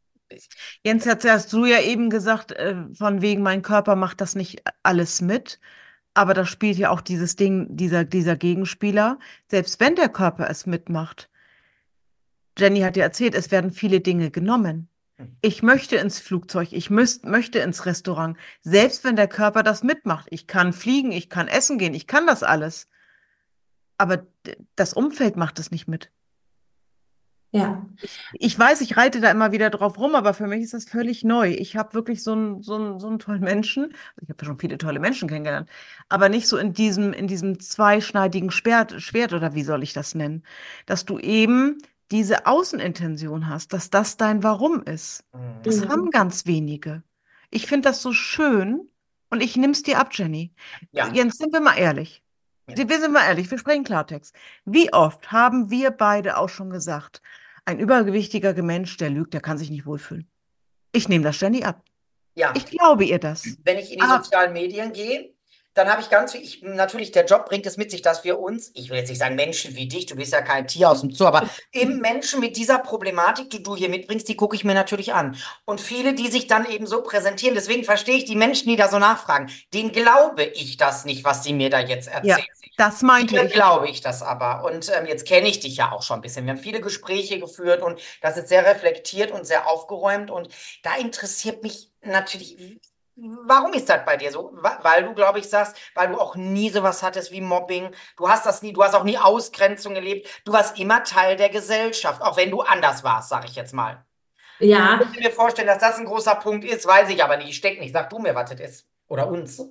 Jens, 0.84 1.06
jetzt 1.06 1.30
hast 1.30 1.52
du 1.54 1.66
ja 1.66 1.80
eben 1.82 2.10
gesagt, 2.10 2.52
äh, 2.54 2.76
von 2.94 3.22
wegen, 3.22 3.42
mein 3.44 3.62
Körper 3.62 3.96
macht 3.96 4.22
das 4.22 4.36
nicht 4.36 4.64
alles 4.84 5.22
mit. 5.22 5.60
Aber 6.14 6.34
da 6.34 6.46
spielt 6.46 6.78
ja 6.78 6.90
auch 6.90 7.02
dieses 7.02 7.36
Ding, 7.36 7.68
dieser, 7.70 8.04
dieser 8.04 8.36
Gegenspieler. 8.36 9.20
Selbst 9.48 9.80
wenn 9.80 9.96
der 9.96 10.10
Körper 10.10 10.50
es 10.50 10.66
mitmacht. 10.66 11.30
Jenny 12.58 12.82
hat 12.82 12.98
ja 12.98 13.04
erzählt, 13.04 13.34
es 13.34 13.52
werden 13.52 13.72
viele 13.72 14.02
Dinge 14.02 14.30
genommen. 14.30 14.90
Hm. 15.18 15.38
Ich 15.42 15.64
möchte 15.64 15.96
ins 15.96 16.20
Flugzeug, 16.20 16.74
ich 16.74 16.90
müsst, 16.90 17.26
möchte 17.26 17.60
ins 17.60 17.86
Restaurant. 17.86 18.38
Selbst 18.62 19.04
wenn 19.04 19.16
der 19.16 19.28
Körper 19.28 19.64
das 19.64 19.84
mitmacht. 19.84 20.28
Ich 20.32 20.48
kann 20.48 20.74
fliegen, 20.74 21.12
ich 21.12 21.30
kann 21.30 21.48
essen 21.48 21.78
gehen, 21.78 21.94
ich 21.94 22.08
kann 22.08 22.28
das 22.28 22.44
alles. 22.44 22.90
Aber 23.98 24.26
das 24.76 24.94
Umfeld 24.94 25.38
macht 25.38 25.60
es 25.60 25.72
nicht 25.72 25.88
mit. 25.88 26.12
Ja. 27.54 27.86
Ich 28.34 28.58
weiß, 28.58 28.80
ich 28.82 28.96
reite 28.96 29.20
da 29.20 29.30
immer 29.30 29.52
wieder 29.52 29.70
drauf 29.70 29.98
rum, 30.00 30.16
aber 30.16 30.34
für 30.34 30.48
mich 30.48 30.62
ist 30.64 30.74
das 30.74 30.86
völlig 30.86 31.24
neu. 31.26 31.50
Ich 31.50 31.76
habe 31.76 31.94
wirklich 31.94 32.24
so 32.24 32.32
einen, 32.32 32.62
so 32.64 32.76
einen, 32.76 33.00
so 33.00 33.08
einen 33.08 33.20
tollen 33.20 33.42
Menschen. 33.42 33.94
Ich 34.22 34.30
habe 34.30 34.38
ja 34.40 34.46
schon 34.46 34.58
viele 34.60 34.78
tolle 34.78 35.00
Menschen 35.02 35.28
kennengelernt, 35.28 35.70
aber 36.08 36.30
nicht 36.30 36.48
so 36.48 36.58
in 36.58 36.72
diesem, 36.74 37.12
in 37.12 37.28
diesem 37.28 37.60
zweischneidigen 37.60 38.52
Schwert, 38.52 39.02
Schwert 39.02 39.34
oder 39.34 39.54
wie 39.54 39.64
soll 39.64 39.84
ich 39.84 39.92
das 39.92 40.16
nennen? 40.16 40.44
Dass 40.86 41.04
du 41.04 41.20
eben 41.20 41.78
diese 42.10 42.46
Außenintention 42.46 43.48
hast, 43.50 43.74
dass 43.74 43.90
das 43.90 44.16
dein 44.18 44.44
Warum 44.44 44.84
ist. 44.84 45.24
Mhm. 45.34 45.40
Das 45.64 45.78
Mhm. 45.82 45.90
haben 45.90 46.10
ganz 46.12 46.46
wenige. 46.46 47.04
Ich 47.50 47.68
finde 47.68 47.90
das 47.90 48.02
so 48.02 48.14
schön 48.14 48.88
und 49.30 49.42
ich 49.44 49.58
nimm's 49.58 49.84
dir 49.84 50.00
ab, 50.00 50.10
Jenny. 50.14 50.54
Ja. 50.94 51.10
Jens, 51.14 51.38
sind 51.38 51.52
wir 51.52 51.60
mal 51.60 51.76
ehrlich. 51.78 52.24
Ja. 52.70 52.88
Wir 52.88 53.00
sind 53.02 53.12
mal 53.12 53.26
ehrlich, 53.26 53.52
wir 53.52 53.58
sprechen 53.58 53.84
Klartext. 53.84 54.34
Wie 54.64 54.94
oft 54.94 55.32
haben 55.34 55.70
wir 55.70 55.92
beide 55.92 56.38
auch 56.38 56.48
schon 56.48 56.70
gesagt, 56.70 57.22
ein 57.66 57.80
übergewichtiger 57.80 58.54
Mensch, 58.62 58.98
der 58.98 59.10
lügt, 59.10 59.34
der 59.34 59.42
kann 59.42 59.58
sich 59.58 59.70
nicht 59.70 59.86
wohlfühlen. 59.86 60.30
Ich 60.92 61.08
nehme 61.10 61.24
das 61.24 61.40
Jenny 61.40 61.64
ab. 61.64 61.84
Ja. 62.36 62.54
Ich 62.56 62.66
glaube 62.66 63.06
ihr 63.06 63.20
das. 63.20 63.46
Wenn 63.64 63.78
ich 63.78 63.92
in 63.92 64.00
die 64.00 64.06
Ah. 64.06 64.18
sozialen 64.22 64.54
Medien 64.54 64.94
gehe, 64.94 65.34
dann 65.74 65.90
habe 65.90 66.02
ich 66.02 66.10
ganz 66.10 66.34
viel, 66.34 66.42
ich, 66.42 66.62
natürlich, 66.64 67.14
der 67.14 67.26
Job 67.26 67.46
bringt 67.46 67.66
es 67.66 67.78
mit 67.78 67.92
sich, 67.92 68.02
dass 68.02 68.26
wir 68.26 68.40
uns, 68.40 68.72
ich 68.74 68.90
will 68.90 68.98
jetzt 68.98 69.08
nicht 69.08 69.20
sagen 69.20 69.36
Menschen 69.36 69.74
wie 69.78 69.88
dich, 69.88 70.06
du 70.06 70.16
bist 70.18 70.34
ja 70.34 70.42
kein 70.42 70.68
Tier 70.68 70.90
aus 70.90 71.00
dem 71.00 71.12
Zoo, 71.12 71.26
aber 71.26 71.50
eben 71.72 72.00
Menschen 72.02 72.42
mit 72.42 72.58
dieser 72.58 72.80
Problematik, 72.80 73.50
die 73.50 73.64
du 73.64 73.78
hier 73.78 73.88
mitbringst, 73.88 74.28
die 74.28 74.36
gucke 74.36 74.56
ich 74.56 74.66
mir 74.66 74.74
natürlich 74.74 75.14
an. 75.14 75.38
Und 75.64 75.80
viele, 75.80 76.14
die 76.14 76.30
sich 76.30 76.48
dann 76.48 76.70
eben 76.70 76.88
so 76.88 77.02
präsentieren, 77.04 77.56
deswegen 77.56 77.86
verstehe 77.86 78.18
ich 78.18 78.26
die 78.26 78.36
Menschen, 78.36 78.68
die 78.68 78.76
da 78.76 78.90
so 78.90 79.00
nachfragen, 79.00 79.50
denen 79.74 79.94
glaube 79.94 80.44
ich 80.44 80.76
das 80.76 81.06
nicht, 81.06 81.24
was 81.24 81.44
sie 81.46 81.54
mir 81.54 81.70
da 81.70 81.80
jetzt 81.80 82.10
erzählen. 82.10 82.44
Das 82.82 83.02
meinte 83.04 83.36
ich. 83.40 83.54
glaube 83.54 83.90
ich 83.90 84.02
das 84.02 84.24
aber. 84.24 84.64
Und 84.64 84.90
ähm, 84.96 85.06
jetzt 85.06 85.28
kenne 85.28 85.48
ich 85.48 85.60
dich 85.60 85.78
ja 85.78 85.92
auch 85.92 86.02
schon 86.02 86.18
ein 86.20 86.22
bisschen. 86.22 86.46
Wir 86.46 86.54
haben 86.54 86.60
viele 86.60 86.82
Gespräche 86.82 87.40
geführt 87.40 87.82
und 87.82 88.02
das 88.22 88.38
ist 88.38 88.48
sehr 88.50 88.66
reflektiert 88.66 89.32
und 89.32 89.46
sehr 89.46 89.68
aufgeräumt. 89.70 90.32
Und 90.32 90.50
da 90.84 90.96
interessiert 90.96 91.62
mich 91.64 91.92
natürlich, 92.02 92.80
warum 93.16 93.74
ist 93.74 93.88
das 93.90 94.04
bei 94.06 94.18
dir 94.18 94.32
so? 94.32 94.52
Weil 94.82 95.04
du, 95.04 95.14
glaube 95.14 95.40
ich, 95.40 95.48
sagst, 95.50 95.76
weil 95.94 96.08
du 96.10 96.20
auch 96.20 96.36
nie 96.36 96.70
sowas 96.72 97.04
hattest 97.04 97.32
wie 97.32 97.42
Mobbing. 97.42 97.92
Du 98.18 98.28
hast 98.30 98.46
das 98.48 98.62
nie, 98.64 98.74
du 98.74 98.84
hast 98.84 98.96
auch 98.96 99.04
nie 99.04 99.18
Ausgrenzung 99.18 99.96
erlebt. 99.96 100.28
Du 100.46 100.54
warst 100.54 100.80
immer 100.80 101.04
Teil 101.04 101.36
der 101.36 101.50
Gesellschaft, 101.50 102.22
auch 102.22 102.38
wenn 102.38 102.50
du 102.50 102.62
anders 102.62 103.04
warst, 103.04 103.30
sage 103.30 103.46
ich 103.48 103.56
jetzt 103.56 103.74
mal. 103.74 104.04
Ja, 104.60 105.00
Ich 105.02 105.12
kann 105.14 105.24
mir 105.24 105.32
vorstellen, 105.32 105.68
dass 105.68 105.80
das 105.80 105.98
ein 105.98 106.06
großer 106.06 106.36
Punkt 106.36 106.66
ist, 106.66 106.86
weiß 106.86 107.10
ich 107.10 107.24
aber 107.24 107.38
nicht. 107.38 107.50
Ich 107.50 107.58
stecke 107.58 107.80
nicht. 107.80 107.94
Sag 107.94 108.10
du 108.10 108.20
mir, 108.20 108.36
was 108.36 108.50
das 108.50 108.60
ist. 108.60 108.88
Oder 109.08 109.28
uns. 109.28 109.62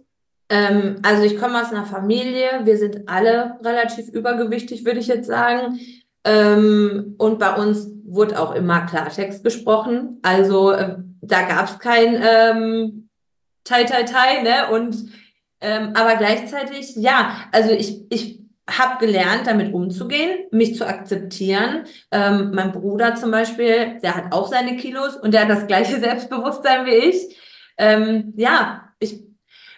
Ähm, 0.50 0.96
also 1.02 1.22
ich 1.22 1.38
komme 1.38 1.62
aus 1.62 1.70
einer 1.70 1.86
Familie, 1.86 2.62
wir 2.64 2.76
sind 2.76 3.08
alle 3.08 3.56
relativ 3.64 4.08
übergewichtig, 4.08 4.84
würde 4.84 4.98
ich 4.98 5.06
jetzt 5.06 5.28
sagen. 5.28 5.78
Ähm, 6.24 7.14
und 7.18 7.38
bei 7.38 7.54
uns 7.54 7.88
wurde 8.04 8.38
auch 8.40 8.54
immer 8.54 8.80
Klartext 8.82 9.44
gesprochen. 9.44 10.18
Also 10.22 10.72
äh, 10.72 10.96
da 11.22 11.42
gab 11.42 11.70
es 11.70 11.78
kein 11.78 12.20
ähm, 12.20 13.08
Tai 13.62 13.84
Tai 13.84 14.02
Tai, 14.02 14.42
ne? 14.42 14.70
Und 14.72 14.96
ähm, 15.60 15.92
aber 15.94 16.16
gleichzeitig, 16.16 16.96
ja, 16.96 17.36
also 17.52 17.70
ich, 17.70 18.10
ich 18.10 18.40
habe 18.68 19.04
gelernt, 19.04 19.46
damit 19.46 19.72
umzugehen, 19.72 20.46
mich 20.50 20.76
zu 20.76 20.86
akzeptieren. 20.86 21.84
Ähm, 22.10 22.50
mein 22.54 22.72
Bruder 22.72 23.14
zum 23.14 23.30
Beispiel, 23.30 24.00
der 24.02 24.16
hat 24.16 24.32
auch 24.32 24.48
seine 24.48 24.76
Kilos 24.76 25.16
und 25.16 25.32
der 25.32 25.42
hat 25.42 25.50
das 25.50 25.68
gleiche 25.68 26.00
Selbstbewusstsein 26.00 26.86
wie 26.86 26.90
ich. 26.90 27.36
Ähm, 27.78 28.34
ja, 28.36 28.92
ich 28.98 29.29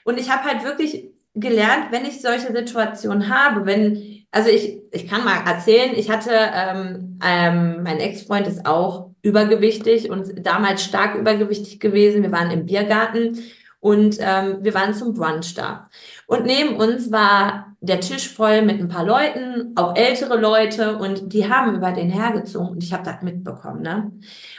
und 0.04 0.18
ich 0.18 0.30
habe 0.30 0.44
halt 0.44 0.64
wirklich 0.64 1.10
gelernt, 1.34 1.86
wenn 1.90 2.04
ich 2.04 2.20
solche 2.20 2.52
Situationen 2.52 3.28
habe, 3.28 3.66
wenn, 3.66 4.24
also 4.30 4.50
ich, 4.50 4.80
ich 4.90 5.08
kann 5.08 5.24
mal 5.24 5.42
erzählen, 5.46 5.92
ich 5.94 6.10
hatte, 6.10 6.30
ähm, 6.32 7.18
ähm, 7.24 7.82
mein 7.82 7.98
Ex-Freund 7.98 8.46
ist 8.46 8.66
auch 8.66 9.10
übergewichtig 9.22 10.10
und 10.10 10.44
damals 10.44 10.84
stark 10.84 11.14
übergewichtig 11.14 11.80
gewesen. 11.80 12.22
Wir 12.22 12.32
waren 12.32 12.50
im 12.50 12.66
Biergarten 12.66 13.38
und 13.80 14.18
ähm, 14.20 14.58
wir 14.60 14.74
waren 14.74 14.94
zum 14.94 15.14
Brunch 15.14 15.54
da. 15.54 15.88
Und 16.26 16.44
neben 16.44 16.76
uns 16.76 17.10
war 17.10 17.76
der 17.80 18.00
Tisch 18.00 18.28
voll 18.28 18.62
mit 18.62 18.78
ein 18.78 18.88
paar 18.88 19.04
Leuten, 19.04 19.72
auch 19.74 19.96
ältere 19.96 20.36
Leute, 20.38 20.98
und 20.98 21.32
die 21.32 21.50
haben 21.50 21.74
über 21.74 21.90
den 21.90 22.10
hergezogen 22.10 22.68
und 22.68 22.84
ich 22.84 22.92
habe 22.92 23.02
das 23.04 23.22
mitbekommen, 23.22 23.82
ne? 23.82 24.12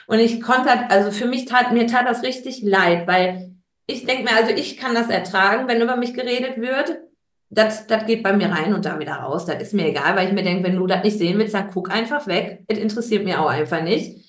Und 0.08 0.20
ich 0.20 0.42
konnte, 0.42 0.70
also 0.90 1.12
für 1.12 1.26
mich 1.26 1.46
tat, 1.46 1.72
mir 1.72 1.88
tat 1.88 2.06
das 2.06 2.22
richtig 2.24 2.62
leid, 2.64 3.08
weil 3.08 3.53
ich 3.86 4.06
denke 4.06 4.24
mir, 4.24 4.36
also 4.36 4.52
ich 4.52 4.78
kann 4.78 4.96
das 4.96 5.10
ertragen, 5.10 5.68
wenn 5.68 5.82
über 5.82 5.98
mich 5.98 6.14
geredet 6.14 6.58
wird. 6.58 7.00
Das, 7.50 7.86
das 7.86 8.06
geht 8.06 8.24
bei 8.24 8.34
mir 8.34 8.50
rein 8.50 8.74
und 8.74 8.86
da 8.86 9.00
wieder 9.00 9.14
raus. 9.14 9.46
Das 9.46 9.62
ist 9.62 9.74
mir 9.74 9.88
egal, 9.88 10.16
weil 10.16 10.28
ich 10.28 10.34
mir 10.34 10.44
denke, 10.44 10.64
wenn 10.64 10.76
du 10.76 10.88
das 10.88 11.04
nicht 11.04 11.20
sehen 11.20 11.38
willst, 11.38 11.54
dann 11.54 11.70
guck 11.72 11.92
einfach 11.92 12.26
weg. 12.26 12.64
Es 12.68 12.80
interessiert 12.80 13.26
mir 13.26 13.42
auch 13.42 13.50
einfach 13.50 13.84
nicht. 13.84 14.24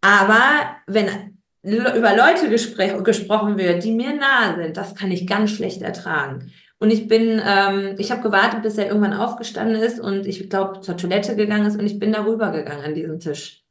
Aber 0.00 0.76
wenn 0.86 1.38
über 1.62 2.16
Leute 2.16 2.48
gespr 2.48 3.02
gesprochen 3.02 3.58
wird, 3.58 3.84
die 3.84 3.92
mir 3.92 4.14
nahe 4.14 4.56
sind, 4.56 4.76
das 4.76 4.94
kann 4.94 5.10
ich 5.10 5.26
ganz 5.26 5.50
schlecht 5.50 5.82
ertragen. 5.82 6.50
Und 6.78 6.90
ich 6.90 7.06
bin, 7.06 7.42
ähm, 7.46 7.96
ich 7.98 8.10
habe 8.10 8.22
gewartet, 8.22 8.62
bis 8.62 8.78
er 8.78 8.86
irgendwann 8.86 9.12
aufgestanden 9.12 9.82
ist 9.82 10.00
und 10.00 10.26
ich 10.26 10.48
glaube 10.48 10.80
zur 10.80 10.96
Toilette 10.96 11.36
gegangen 11.36 11.66
ist 11.66 11.78
und 11.78 11.84
ich 11.84 11.98
bin 11.98 12.12
darüber 12.12 12.50
gegangen 12.50 12.82
an 12.82 12.94
diesen 12.94 13.20
Tisch 13.20 13.62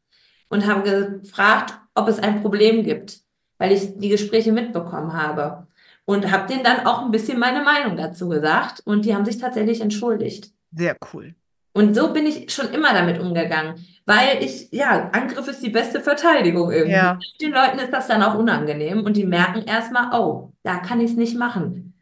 und 0.50 0.68
habe 0.68 1.20
gefragt, 1.22 1.74
ob 1.96 2.08
es 2.08 2.20
ein 2.20 2.44
Problem 2.44 2.84
gibt, 2.84 3.22
weil 3.60 3.72
ich 3.72 3.98
die 3.98 4.10
Gespräche 4.10 4.52
mitbekommen 4.52 5.14
habe. 5.14 5.68
Und 6.06 6.32
habe 6.32 6.48
denen 6.48 6.64
dann 6.64 6.88
auch 6.88 7.04
ein 7.04 7.12
bisschen 7.12 7.38
meine 7.38 7.62
Meinung 7.62 7.96
dazu 7.96 8.30
gesagt 8.30 8.82
und 8.84 9.06
die 9.06 9.14
haben 9.14 9.26
sich 9.26 9.38
tatsächlich 9.38 9.80
entschuldigt. 9.80 10.52
Sehr 10.72 10.98
cool. 11.14 11.36
Und 11.74 11.94
so 11.94 12.12
bin 12.12 12.26
ich 12.26 12.52
schon 12.52 12.74
immer 12.74 12.94
damit 12.94 13.20
umgegangen, 13.20 13.86
weil 14.08 14.44
ich, 14.44 14.70
ja, 14.72 15.12
Angriff 15.12 15.48
ist 15.48 15.62
die 15.62 15.70
beste 15.70 16.02
Verteidigung 16.02 16.72
irgendwie. 16.72 16.96
Ja. 16.96 17.20
Den 17.40 17.52
Leuten 17.52 17.78
ist 17.78 17.94
das 17.94 18.08
dann 18.08 18.24
auch 18.24 18.34
unangenehm 18.34 19.04
und 19.06 19.16
die 19.16 19.24
merken 19.24 19.62
erstmal, 19.68 20.20
oh, 20.20 20.52
da 20.64 20.78
kann 20.78 21.00
ich 21.00 21.12
es 21.12 21.18
nicht 21.18 21.38
machen. 21.38 21.94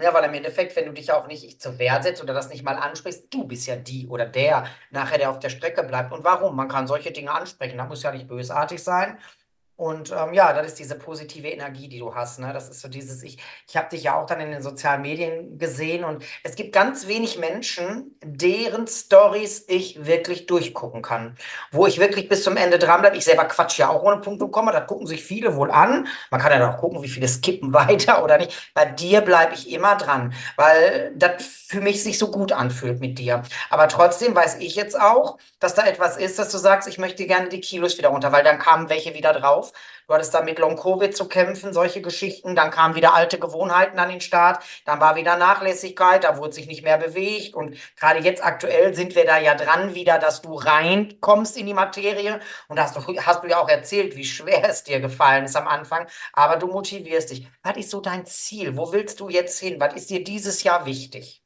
Ja, 0.00 0.14
weil 0.14 0.24
im 0.24 0.34
Endeffekt, 0.34 0.74
wenn 0.76 0.86
du 0.86 0.92
dich 0.92 1.12
auch 1.12 1.26
nicht 1.26 1.60
zur 1.60 1.78
Wehr 1.78 2.02
setzt 2.02 2.22
oder 2.22 2.32
das 2.32 2.48
nicht 2.48 2.64
mal 2.64 2.76
ansprichst, 2.76 3.26
du 3.32 3.44
bist 3.44 3.66
ja 3.66 3.76
die 3.76 4.08
oder 4.08 4.24
der 4.24 4.64
nachher, 4.90 5.18
der 5.18 5.30
auf 5.30 5.38
der 5.38 5.50
Strecke 5.50 5.82
bleibt. 5.82 6.12
Und 6.12 6.24
warum? 6.24 6.56
Man 6.56 6.68
kann 6.68 6.86
solche 6.86 7.10
Dinge 7.10 7.32
ansprechen. 7.32 7.76
Das 7.76 7.88
muss 7.88 8.02
ja 8.02 8.12
nicht 8.12 8.28
bösartig 8.28 8.82
sein. 8.82 9.18
Und 9.80 10.12
ähm, 10.12 10.34
ja, 10.34 10.52
das 10.52 10.66
ist 10.66 10.78
diese 10.78 10.94
positive 10.94 11.48
Energie, 11.48 11.88
die 11.88 12.00
du 12.00 12.14
hast. 12.14 12.38
Ne? 12.38 12.52
Das 12.52 12.68
ist 12.68 12.82
so 12.82 12.88
dieses, 12.88 13.22
ich, 13.22 13.38
ich 13.66 13.78
habe 13.78 13.88
dich 13.88 14.02
ja 14.02 14.20
auch 14.20 14.26
dann 14.26 14.38
in 14.38 14.50
den 14.50 14.60
sozialen 14.60 15.00
Medien 15.00 15.56
gesehen 15.56 16.04
und 16.04 16.22
es 16.44 16.54
gibt 16.54 16.74
ganz 16.74 17.06
wenig 17.06 17.38
Menschen, 17.38 18.14
deren 18.22 18.86
Stories 18.86 19.64
ich 19.68 20.04
wirklich 20.04 20.44
durchgucken 20.44 21.00
kann. 21.00 21.34
Wo 21.72 21.86
ich 21.86 21.98
wirklich 21.98 22.28
bis 22.28 22.44
zum 22.44 22.58
Ende 22.58 22.78
dran 22.78 23.00
bleibe. 23.00 23.16
Ich 23.16 23.24
selber 23.24 23.46
quatsch 23.46 23.78
ja 23.78 23.88
auch 23.88 24.02
ohne 24.02 24.18
Punkt 24.18 24.42
und 24.42 24.50
Komma, 24.50 24.70
das 24.70 24.86
gucken 24.86 25.06
sich 25.06 25.24
viele 25.24 25.56
wohl 25.56 25.70
an. 25.70 26.06
Man 26.30 26.42
kann 26.42 26.52
ja 26.52 26.70
auch 26.70 26.76
gucken, 26.76 27.02
wie 27.02 27.08
viele 27.08 27.26
skippen 27.26 27.72
weiter 27.72 28.22
oder 28.22 28.36
nicht. 28.36 28.72
Bei 28.74 28.84
dir 28.84 29.22
bleibe 29.22 29.54
ich 29.54 29.72
immer 29.72 29.96
dran, 29.96 30.34
weil 30.56 31.14
das 31.16 31.42
für 31.70 31.80
mich 31.80 32.02
sich 32.02 32.18
so 32.18 32.30
gut 32.30 32.52
anfühlt 32.52 33.00
mit 33.00 33.18
dir. 33.18 33.44
Aber 33.70 33.88
trotzdem 33.88 34.34
weiß 34.34 34.56
ich 34.58 34.74
jetzt 34.74 35.00
auch, 35.00 35.38
dass 35.60 35.74
da 35.74 35.86
etwas 35.86 36.16
ist, 36.16 36.38
dass 36.38 36.50
du 36.50 36.58
sagst, 36.58 36.88
ich 36.88 36.98
möchte 36.98 37.26
gerne 37.26 37.48
die 37.48 37.60
Kilos 37.60 37.96
wieder 37.96 38.08
runter, 38.08 38.32
weil 38.32 38.44
dann 38.44 38.58
kamen 38.58 38.90
welche 38.90 39.14
wieder 39.14 39.32
drauf. 39.32 39.69
Du 40.06 40.14
hattest 40.14 40.34
da 40.34 40.42
mit 40.42 40.58
Long-Covid 40.58 41.16
zu 41.16 41.28
kämpfen, 41.28 41.72
solche 41.72 42.02
Geschichten. 42.02 42.56
Dann 42.56 42.70
kamen 42.70 42.94
wieder 42.96 43.14
alte 43.14 43.38
Gewohnheiten 43.38 43.98
an 43.98 44.08
den 44.08 44.20
Start. 44.20 44.64
Dann 44.84 45.00
war 45.00 45.16
wieder 45.16 45.36
Nachlässigkeit, 45.36 46.24
da 46.24 46.36
wurde 46.36 46.52
sich 46.52 46.66
nicht 46.66 46.82
mehr 46.82 46.98
bewegt. 46.98 47.54
Und 47.54 47.76
gerade 47.96 48.18
jetzt 48.20 48.44
aktuell 48.44 48.94
sind 48.94 49.14
wir 49.14 49.24
da 49.24 49.38
ja 49.38 49.54
dran 49.54 49.94
wieder, 49.94 50.18
dass 50.18 50.42
du 50.42 50.54
reinkommst 50.54 51.56
in 51.56 51.66
die 51.66 51.74
Materie. 51.74 52.40
Und 52.68 52.76
da 52.76 52.84
hast 52.84 52.96
du, 52.96 53.00
hast 53.24 53.44
du 53.44 53.48
ja 53.48 53.58
auch 53.60 53.68
erzählt, 53.68 54.16
wie 54.16 54.24
schwer 54.24 54.68
es 54.68 54.82
dir 54.84 55.00
gefallen 55.00 55.44
ist 55.44 55.56
am 55.56 55.68
Anfang. 55.68 56.06
Aber 56.32 56.56
du 56.56 56.66
motivierst 56.66 57.30
dich. 57.30 57.46
Was 57.62 57.76
ist 57.76 57.90
so 57.90 58.00
dein 58.00 58.26
Ziel? 58.26 58.76
Wo 58.76 58.92
willst 58.92 59.20
du 59.20 59.28
jetzt 59.28 59.60
hin? 59.60 59.80
Was 59.80 59.94
ist 59.94 60.10
dir 60.10 60.24
dieses 60.24 60.62
Jahr 60.62 60.86
wichtig? 60.86 61.42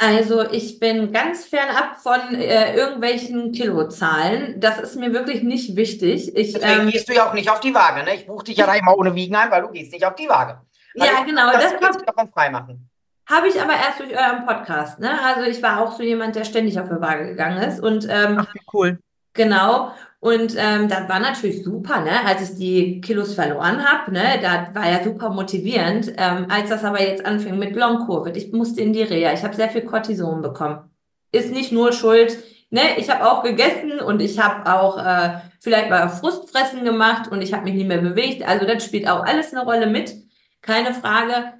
Also 0.00 0.48
ich 0.48 0.78
bin 0.78 1.12
ganz 1.12 1.44
fernab 1.44 1.96
von 1.96 2.34
äh, 2.36 2.74
irgendwelchen 2.76 3.50
Kilozahlen. 3.50 4.60
Das 4.60 4.78
ist 4.78 4.94
mir 4.94 5.12
wirklich 5.12 5.42
nicht 5.42 5.74
wichtig. 5.74 6.36
Ich, 6.36 6.52
Deswegen 6.52 6.82
ähm, 6.82 6.88
gehst 6.90 7.08
du 7.08 7.14
ja 7.14 7.28
auch 7.28 7.34
nicht 7.34 7.50
auf 7.50 7.58
die 7.58 7.74
Waage, 7.74 8.04
ne? 8.04 8.14
Ich 8.14 8.26
buche 8.26 8.44
dich 8.44 8.56
ja 8.56 8.66
da 8.66 8.74
immer 8.74 8.96
ohne 8.96 9.14
Wiegen 9.16 9.34
ein, 9.34 9.50
weil 9.50 9.62
du 9.62 9.68
gehst 9.70 9.92
nicht 9.92 10.06
auf 10.06 10.14
die 10.14 10.28
Waage. 10.28 10.60
ja, 10.94 11.04
Also, 11.04 11.24
genau, 11.24 11.50
das 11.50 11.72
das 11.72 11.82
habe 11.82 11.98
du 11.98 12.04
davon 12.04 12.30
freimachen. 12.30 12.88
hab 13.28 13.44
ich 13.44 13.60
aber 13.60 13.72
erst 13.72 13.98
durch 13.98 14.12
euren 14.16 14.46
Podcast, 14.46 15.00
ne? 15.00 15.20
Also 15.24 15.42
ich 15.50 15.60
war 15.64 15.80
auch 15.82 15.96
so 15.96 16.04
jemand, 16.04 16.36
der 16.36 16.44
ständig 16.44 16.78
auf 16.78 16.88
die 16.88 17.00
Waage 17.00 17.26
gegangen 17.26 17.58
ist. 17.60 17.80
Und 17.80 18.06
ähm, 18.08 18.38
Ach, 18.38 18.54
wie 18.54 18.60
cool. 18.72 18.98
Genau. 19.34 19.92
Und 20.20 20.56
ähm, 20.56 20.88
das 20.88 21.08
war 21.08 21.20
natürlich 21.20 21.62
super, 21.62 22.00
ne? 22.00 22.24
Als 22.26 22.50
ich 22.50 22.58
die 22.58 23.00
Kilos 23.00 23.34
verloren 23.34 23.84
habe, 23.84 24.12
ne? 24.12 24.40
Das 24.42 24.74
war 24.74 24.90
ja 24.90 25.02
super 25.04 25.30
motivierend. 25.30 26.12
Ähm, 26.16 26.46
als 26.48 26.70
das 26.70 26.82
aber 26.82 27.00
jetzt 27.00 27.24
anfing 27.24 27.56
mit 27.56 27.76
Long-Covid, 27.76 28.36
ich 28.36 28.52
musste 28.52 28.80
in 28.80 28.92
die 28.92 29.02
Reha, 29.02 29.32
ich 29.32 29.44
habe 29.44 29.54
sehr 29.54 29.68
viel 29.68 29.82
Cortison 29.82 30.42
bekommen. 30.42 30.90
Ist 31.30 31.52
nicht 31.52 31.70
nur 31.70 31.92
Schuld, 31.92 32.36
ne? 32.70 32.80
Ich 32.96 33.10
habe 33.10 33.30
auch 33.30 33.44
gegessen 33.44 34.00
und 34.00 34.20
ich 34.20 34.40
habe 34.40 34.72
auch 34.72 34.98
äh, 34.98 35.38
vielleicht 35.60 35.88
mal 35.88 36.08
Frustfressen 36.08 36.84
gemacht 36.84 37.30
und 37.30 37.40
ich 37.40 37.52
habe 37.52 37.64
mich 37.64 37.74
nicht 37.74 37.86
mehr 37.88 37.98
bewegt. 38.00 38.46
Also 38.46 38.66
das 38.66 38.84
spielt 38.84 39.08
auch 39.08 39.24
alles 39.24 39.54
eine 39.54 39.64
Rolle 39.64 39.86
mit, 39.86 40.14
keine 40.62 40.94
Frage. 40.94 41.52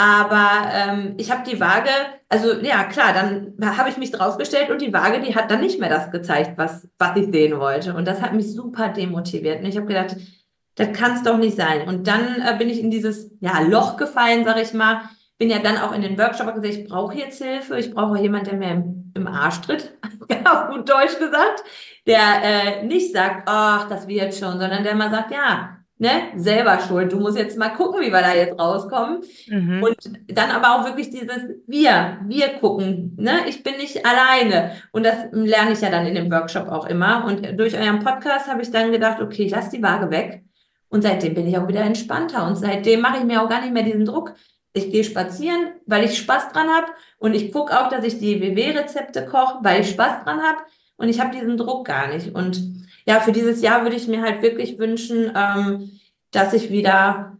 Aber 0.00 0.70
ähm, 0.72 1.14
ich 1.18 1.30
habe 1.30 1.42
die 1.46 1.60
Waage, 1.60 1.90
also 2.30 2.54
ja 2.54 2.84
klar, 2.84 3.12
dann 3.12 3.54
habe 3.76 3.90
ich 3.90 3.98
mich 3.98 4.10
draufgestellt 4.10 4.70
und 4.70 4.80
die 4.80 4.94
Waage, 4.94 5.20
die 5.20 5.34
hat 5.34 5.50
dann 5.50 5.60
nicht 5.60 5.78
mehr 5.78 5.90
das 5.90 6.10
gezeigt, 6.10 6.56
was, 6.56 6.88
was 6.98 7.18
ich 7.18 7.30
sehen 7.30 7.60
wollte. 7.60 7.92
Und 7.92 8.08
das 8.08 8.22
hat 8.22 8.32
mich 8.32 8.50
super 8.50 8.88
demotiviert. 8.88 9.60
Und 9.60 9.66
ich 9.66 9.76
habe 9.76 9.84
gedacht, 9.84 10.16
das 10.76 10.92
kann 10.94 11.16
es 11.16 11.22
doch 11.22 11.36
nicht 11.36 11.54
sein. 11.54 11.86
Und 11.86 12.06
dann 12.06 12.40
äh, 12.40 12.56
bin 12.56 12.70
ich 12.70 12.80
in 12.80 12.90
dieses 12.90 13.30
ja, 13.40 13.60
Loch 13.60 13.98
gefallen, 13.98 14.46
sag 14.46 14.56
ich 14.62 14.72
mal. 14.72 15.02
Bin 15.36 15.50
ja 15.50 15.58
dann 15.58 15.76
auch 15.76 15.92
in 15.92 16.00
den 16.00 16.16
Workshop 16.16 16.46
und 16.46 16.54
gesagt, 16.54 16.78
ich 16.78 16.88
brauche 16.88 17.18
jetzt 17.18 17.42
Hilfe, 17.42 17.78
ich 17.78 17.92
brauche 17.92 18.18
jemanden, 18.18 18.48
der 18.48 18.58
mir 18.58 18.70
im, 18.70 19.12
im 19.14 19.26
Arsch 19.26 19.60
tritt, 19.60 19.98
auf 20.46 20.70
gut 20.70 20.88
Deutsch 20.88 21.18
gesagt, 21.18 21.62
der 22.06 22.42
äh, 22.42 22.86
nicht 22.86 23.12
sagt, 23.12 23.42
ach, 23.44 23.86
das 23.90 24.08
wird 24.08 24.34
schon, 24.34 24.58
sondern 24.58 24.82
der 24.82 24.94
mal 24.94 25.10
sagt, 25.10 25.30
ja, 25.30 25.79
ne, 26.00 26.32
selber 26.34 26.80
schuld, 26.80 27.12
du 27.12 27.20
musst 27.20 27.36
jetzt 27.36 27.58
mal 27.58 27.68
gucken, 27.68 28.00
wie 28.00 28.10
wir 28.10 28.22
da 28.22 28.34
jetzt 28.34 28.58
rauskommen. 28.58 29.20
Mhm. 29.48 29.82
Und 29.82 29.96
dann 30.28 30.50
aber 30.50 30.74
auch 30.74 30.86
wirklich 30.86 31.10
dieses 31.10 31.42
Wir, 31.66 32.18
wir 32.26 32.48
gucken, 32.58 33.14
ne? 33.18 33.40
Ich 33.46 33.62
bin 33.62 33.76
nicht 33.76 34.04
alleine. 34.04 34.72
Und 34.92 35.04
das 35.04 35.26
lerne 35.32 35.72
ich 35.72 35.80
ja 35.82 35.90
dann 35.90 36.06
in 36.06 36.14
dem 36.14 36.32
Workshop 36.32 36.68
auch 36.68 36.86
immer. 36.86 37.26
Und 37.26 37.58
durch 37.58 37.78
euren 37.78 37.98
Podcast 37.98 38.48
habe 38.48 38.62
ich 38.62 38.70
dann 38.70 38.92
gedacht, 38.92 39.20
okay, 39.20 39.44
ich 39.44 39.52
lasse 39.52 39.76
die 39.76 39.82
Waage 39.82 40.10
weg. 40.10 40.42
Und 40.88 41.02
seitdem 41.02 41.34
bin 41.34 41.46
ich 41.46 41.58
auch 41.58 41.68
wieder 41.68 41.82
entspannter. 41.82 42.46
Und 42.46 42.56
seitdem 42.56 43.00
mache 43.00 43.18
ich 43.18 43.24
mir 43.24 43.42
auch 43.42 43.48
gar 43.48 43.60
nicht 43.60 43.74
mehr 43.74 43.82
diesen 43.82 44.06
Druck. 44.06 44.34
Ich 44.72 44.90
gehe 44.90 45.04
spazieren, 45.04 45.72
weil 45.84 46.04
ich 46.04 46.16
Spaß 46.16 46.50
dran 46.52 46.68
habe. 46.68 46.86
Und 47.18 47.34
ich 47.34 47.52
gucke 47.52 47.78
auch, 47.78 47.90
dass 47.90 48.04
ich 48.04 48.18
die 48.18 48.40
WW-Rezepte 48.40 49.26
koche, 49.26 49.58
weil 49.62 49.82
ich 49.82 49.90
Spaß 49.90 50.24
dran 50.24 50.40
habe. 50.40 50.62
Und 50.96 51.10
ich 51.10 51.20
habe 51.20 51.36
diesen 51.36 51.58
Druck 51.58 51.86
gar 51.86 52.08
nicht. 52.08 52.34
Und 52.34 52.79
ja, 53.10 53.18
für 53.18 53.32
dieses 53.32 53.60
Jahr 53.60 53.82
würde 53.82 53.96
ich 53.96 54.06
mir 54.06 54.22
halt 54.22 54.40
wirklich 54.40 54.78
wünschen, 54.78 55.32
ähm, 55.34 55.98
dass 56.30 56.52
ich 56.52 56.70
wieder 56.70 57.36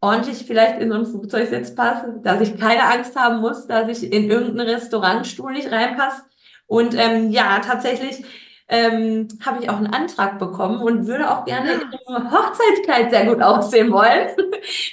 ordentlich 0.00 0.38
vielleicht 0.44 0.80
in 0.80 0.90
so 0.90 0.96
ein 0.96 1.06
Flugzeugsitz 1.06 1.76
passe, 1.76 2.18
dass 2.24 2.40
ich 2.40 2.58
keine 2.58 2.82
Angst 2.82 3.14
haben 3.14 3.40
muss, 3.40 3.68
dass 3.68 3.88
ich 3.88 4.12
in 4.12 4.28
irgendeinen 4.28 4.68
Restaurantstuhl 4.68 5.52
nicht 5.52 5.70
reinpasse. 5.70 6.22
Und 6.66 6.96
ähm, 6.98 7.30
ja, 7.30 7.60
tatsächlich 7.60 8.24
ähm, 8.66 9.28
habe 9.46 9.62
ich 9.62 9.70
auch 9.70 9.76
einen 9.76 9.94
Antrag 9.94 10.40
bekommen 10.40 10.82
und 10.82 11.06
würde 11.06 11.30
auch 11.30 11.44
gerne 11.44 11.74
in 11.74 12.14
einem 12.16 12.32
Hochzeitskleid 12.32 13.12
sehr 13.12 13.26
gut 13.26 13.40
aussehen 13.40 13.92
wollen. 13.92 14.28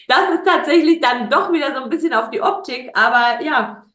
Das 0.08 0.34
ist 0.34 0.46
tatsächlich 0.48 1.00
dann 1.00 1.30
doch 1.30 1.54
wieder 1.54 1.76
so 1.76 1.84
ein 1.84 1.92
bisschen 1.92 2.12
auf 2.16 2.32
die 2.32 2.42
Optik, 2.42 2.90
aber 2.96 3.44
ja, 3.44 3.86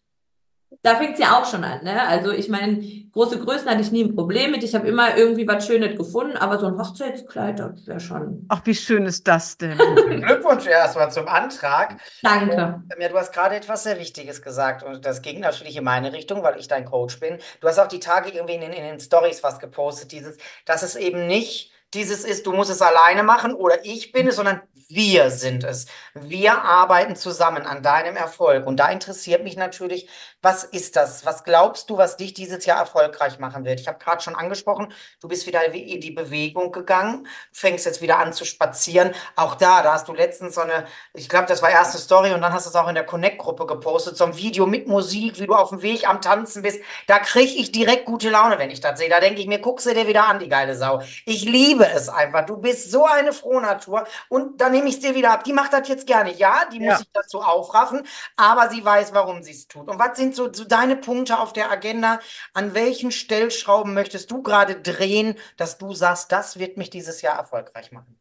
da 0.85 0.94
fängt 0.97 1.14
es 1.14 1.18
ja 1.20 1.38
auch 1.40 1.47
schon 1.51 1.64
an, 1.64 1.83
ne? 1.83 2.07
Also 2.07 2.31
ich 2.31 2.49
meine, 2.49 2.81
große 3.12 3.38
Größen 3.38 3.68
hatte 3.68 3.81
ich 3.81 3.90
nie 3.90 4.05
ein 4.05 4.14
Problem 4.14 4.51
mit. 4.53 4.62
Ich 4.62 4.75
habe 4.75 4.87
immer 4.87 5.16
irgendwie 5.16 5.49
was 5.49 5.66
Schönes 5.66 5.97
gefunden, 5.97 6.37
aber 6.37 6.59
so 6.59 6.66
ein 6.66 6.79
Hochzeitskleid, 6.79 7.59
das 7.59 7.87
wäre 7.87 8.01
schon. 8.01 8.44
Ach, 8.49 8.61
wie 8.64 8.75
schön 8.75 9.07
ist 9.07 9.27
das 9.27 9.57
denn? 9.59 9.77
Glückwunsch 10.23 10.66
erstmal 10.66 11.11
zum 11.11 11.27
Antrag. 11.27 11.97
Danke. 12.23 12.83
Ja, 13.01 13.09
du 13.09 13.18
hast 13.18 13.33
gerade 13.33 13.57
etwas 13.57 13.83
sehr 13.83 13.99
Wichtiges 13.99 14.42
gesagt 14.42 14.83
und 14.83 15.05
das 15.05 15.23
ging 15.23 15.40
natürlich 15.40 15.77
in 15.77 15.85
meine 15.85 16.12
Richtung, 16.12 16.42
weil 16.42 16.59
ich 16.61 16.68
dein 16.68 16.85
Coach 16.85 17.18
bin. 17.18 17.38
Du 17.61 17.66
hast 17.68 17.79
auch 17.79 17.88
die 17.88 18.01
Tage 18.01 18.31
irgendwie 18.31 18.55
in, 18.55 18.61
den- 18.61 18.73
in 18.73 18.85
den 18.85 19.01
Stories 19.01 19.42
was 19.42 19.59
gepostet, 19.59 20.12
dieses, 20.12 20.37
dass 20.66 20.83
es 20.83 20.94
eben 20.97 21.27
nicht 21.27 21.73
dieses 21.94 22.25
ist, 22.25 22.44
du 22.47 22.53
musst 22.53 22.70
es 22.70 22.83
alleine 22.83 23.23
machen 23.23 23.55
oder 23.55 23.85
ich 23.85 24.11
bin 24.12 24.27
es, 24.27 24.37
sondern 24.37 24.61
wir 24.88 25.31
sind 25.31 25.64
es. 25.64 25.87
Wir 26.14 26.62
arbeiten 26.62 27.16
zusammen 27.16 27.66
an 27.66 27.83
deinem 27.83 28.16
Erfolg. 28.16 28.66
Und 28.66 28.77
da 28.79 28.88
interessiert 28.88 29.42
mich 29.42 29.57
natürlich, 29.57 30.09
was 30.42 30.64
ist 30.64 30.97
das? 30.97 31.25
Was 31.25 31.42
glaubst 31.44 31.88
du, 31.88 31.97
was 31.97 32.16
dich 32.16 32.35
dieses 32.35 32.66
Jahr 32.66 32.79
erfolgreich 32.79 33.38
machen 33.38 33.64
wird? 33.64 33.81
Ich 33.81 33.88
habe 33.88 33.99
gerade 33.99 34.23
schon 34.23 34.35
angesprochen, 34.35 34.92
du 35.20 35.29
bist 35.29 35.47
wieder 35.47 35.64
in 35.73 36.01
die 36.01 36.11
Bewegung 36.11 36.70
gegangen, 36.70 37.27
fängst 37.51 37.87
jetzt 37.87 38.03
wieder 38.03 38.18
an 38.18 38.33
zu 38.35 38.44
spazieren. 38.44 39.14
Auch 39.37 39.55
da, 39.55 39.83
da 39.83 39.94
hast 39.94 40.07
du 40.07 40.12
letztens 40.12 40.55
so 40.57 40.61
eine, 40.61 40.85
ich 41.14 41.31
glaube, 41.31 41.47
das 41.47 41.62
war 41.62 41.70
erste 41.70 41.97
Story 41.97 42.33
und 42.33 42.42
dann 42.42 42.53
hast 42.53 42.66
du 42.66 42.70
es 42.70 42.77
auch 42.77 42.88
in 42.88 42.94
der 42.94 43.07
Connect-Gruppe 43.07 43.66
gepostet, 43.66 44.18
so 44.18 44.25
ein 44.25 44.37
Video 44.37 44.66
mit 44.66 44.87
Musik, 44.87 45.40
wie 45.40 45.47
du 45.47 45.55
auf 45.55 45.70
dem 45.70 45.81
Weg 45.81 46.07
am 46.09 46.20
Tanzen 46.20 46.62
bist. 46.62 46.81
Da 47.07 47.20
kriege 47.20 47.53
ich 47.55 47.73
direkt 47.73 48.05
gute 48.05 48.29
Laune, 48.29 48.59
wenn 48.59 48.70
ich 48.70 48.81
das 48.81 48.99
sehe. 48.99 49.09
Da 49.09 49.20
denke 49.20 49.40
ich 49.40 49.47
mir, 49.47 49.61
guck 49.61 49.81
sie 49.81 49.94
dir 49.94 50.07
wieder 50.07 50.29
an, 50.29 50.40
die 50.40 50.49
geile 50.49 50.77
Sau. 50.77 51.01
Ich 51.25 51.44
liebe 51.44 51.87
es 51.87 52.11
einfach. 52.11 52.44
Du 52.44 52.59
bist 52.59 52.90
so 52.90 53.07
eine 53.07 53.33
Frohnatur 53.33 54.05
und 54.29 54.61
dann 54.61 54.74
nehme 54.75 54.89
ich 54.89 54.97
es 54.97 55.01
dir 55.01 55.15
wieder 55.15 55.31
ab. 55.33 55.45
Die 55.45 55.53
macht 55.53 55.73
das 55.73 55.89
jetzt 55.89 56.07
gerne. 56.07 56.35
Ja, 56.35 56.67
die 56.73 56.81
muss 56.81 56.89
Ja. 56.89 56.97
sich 56.99 57.11
dazu 57.13 57.41
aufraffen, 57.41 58.03
aber 58.37 58.69
sie 58.71 58.85
weiß, 58.85 59.15
warum 59.15 59.43
sie 59.43 59.53
es 59.53 59.69
tut. 59.69 59.89
Und 59.89 59.99
was 59.99 60.19
sind 60.19 60.35
so, 60.35 60.53
so 60.53 60.65
deine 60.65 60.97
Punkte 60.97 61.39
auf 61.39 61.53
der 61.53 61.71
Agenda? 61.71 62.21
An 62.53 62.75
welchen 62.75 63.11
Stellschrauben 63.11 63.95
möchtest 63.95 64.31
du 64.31 64.43
gerade 64.43 64.75
drehen, 64.77 65.37
dass 65.57 65.79
du 65.79 65.95
sagst, 65.95 66.33
das 66.33 66.59
wird 66.59 66.77
mich 66.77 66.91
dieses 66.91 67.23
Jahr 67.23 67.39
erfolgreich 67.39 67.93
machen? 67.93 68.19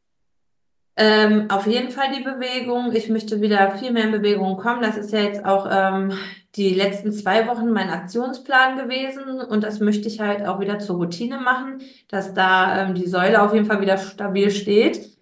Ähm, 0.96 1.50
auf 1.50 1.66
jeden 1.66 1.90
Fall 1.92 2.12
die 2.16 2.24
Bewegung. 2.24 2.92
Ich 2.94 3.10
möchte 3.10 3.42
wieder 3.42 3.78
viel 3.78 3.92
mehr 3.92 4.04
in 4.06 4.12
Bewegung 4.12 4.58
kommen. 4.58 4.82
Das 4.84 4.96
ist 4.96 5.12
ja 5.12 5.22
jetzt 5.22 5.44
auch 5.44 5.68
ähm, 5.72 6.14
die 6.56 6.70
letzten 6.76 7.12
zwei 7.12 7.48
Wochen 7.48 7.72
mein 7.72 7.90
Aktionsplan 7.90 8.78
gewesen 8.78 9.42
und 9.42 9.64
das 9.64 9.80
möchte 9.80 10.08
ich 10.08 10.20
halt 10.20 10.46
auch 10.46 10.60
wieder 10.60 10.78
zur 10.78 10.98
Routine 10.98 11.40
machen, 11.40 11.82
dass 12.10 12.36
da 12.36 12.84
ähm, 12.84 12.94
die 12.94 13.08
Säule 13.08 13.42
auf 13.42 13.54
jeden 13.56 13.66
Fall 13.66 13.82
wieder 13.82 13.98
stabil 13.98 14.52
steht. 14.52 15.13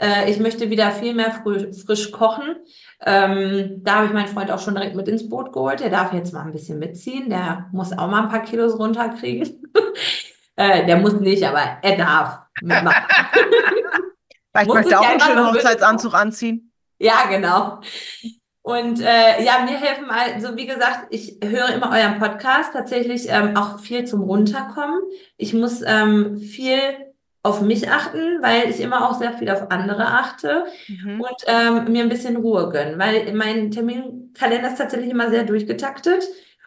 Äh, 0.00 0.30
ich 0.30 0.38
möchte 0.38 0.70
wieder 0.70 0.92
viel 0.92 1.14
mehr 1.14 1.32
frü 1.32 1.72
frisch 1.72 2.12
kochen. 2.12 2.56
Ähm, 3.04 3.80
da 3.82 3.96
habe 3.96 4.06
ich 4.06 4.12
meinen 4.12 4.28
Freund 4.28 4.50
auch 4.50 4.60
schon 4.60 4.74
direkt 4.74 4.94
mit 4.94 5.08
ins 5.08 5.28
Boot 5.28 5.52
geholt. 5.52 5.80
Der 5.80 5.90
darf 5.90 6.12
jetzt 6.12 6.32
mal 6.32 6.42
ein 6.42 6.52
bisschen 6.52 6.78
mitziehen. 6.78 7.28
Der 7.28 7.66
muss 7.72 7.92
auch 7.92 8.08
mal 8.08 8.22
ein 8.22 8.28
paar 8.28 8.42
Kilos 8.42 8.78
runterkriegen. 8.78 9.72
äh, 10.56 10.86
der 10.86 10.96
muss 10.98 11.14
nicht, 11.14 11.44
aber 11.44 11.78
er 11.82 11.96
darf 11.96 12.38
mitmachen. 12.62 13.04
Vielleicht 14.52 14.72
möchte 14.72 14.98
auch 14.98 15.06
einen 15.06 15.20
schönen 15.20 15.46
Hochzeitsanzug 15.46 16.14
anziehen. 16.14 16.72
Ja, 16.98 17.26
genau. 17.28 17.80
Und 18.62 19.00
äh, 19.00 19.42
ja, 19.44 19.64
mir 19.64 19.78
helfen 19.78 20.10
also, 20.10 20.56
wie 20.56 20.66
gesagt, 20.66 21.06
ich 21.10 21.38
höre 21.42 21.70
immer 21.70 21.90
euren 21.90 22.18
Podcast, 22.18 22.72
tatsächlich 22.72 23.28
ähm, 23.28 23.56
auch 23.56 23.78
viel 23.78 24.04
zum 24.04 24.22
Runterkommen. 24.22 25.00
Ich 25.36 25.54
muss 25.54 25.80
ähm, 25.86 26.38
viel 26.38 27.07
auf 27.42 27.60
mich 27.62 27.90
achten, 27.90 28.42
weil 28.42 28.68
ich 28.70 28.80
immer 28.80 29.08
auch 29.08 29.14
sehr 29.18 29.32
viel 29.32 29.48
auf 29.50 29.70
andere 29.70 30.06
achte 30.06 30.64
Mhm. 30.88 31.20
und 31.20 31.36
ähm, 31.46 31.92
mir 31.92 32.02
ein 32.02 32.08
bisschen 32.08 32.36
Ruhe 32.36 32.70
gönnen, 32.70 32.98
weil 32.98 33.32
mein 33.34 33.70
Terminkalender 33.70 34.68
ist 34.68 34.78
tatsächlich 34.78 35.10
immer 35.10 35.30
sehr 35.30 35.44
durchgetaktet. 35.44 36.24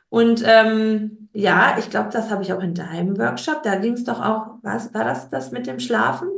Und 0.10 0.44
ähm, 0.46 1.30
ja, 1.34 1.78
ich 1.80 1.90
glaube, 1.90 2.10
das 2.12 2.30
habe 2.30 2.44
ich 2.44 2.52
auch 2.54 2.62
in 2.62 2.74
deinem 2.74 3.18
Workshop. 3.18 3.64
Da 3.64 3.76
ging 3.76 3.94
es 3.94 4.04
doch 4.04 4.20
auch, 4.22 4.56
was 4.64 4.94
war 4.94 5.04
das, 5.06 5.30
das 5.30 5.52
mit 5.52 5.68
dem 5.68 5.80
Schlafen? 5.80 6.30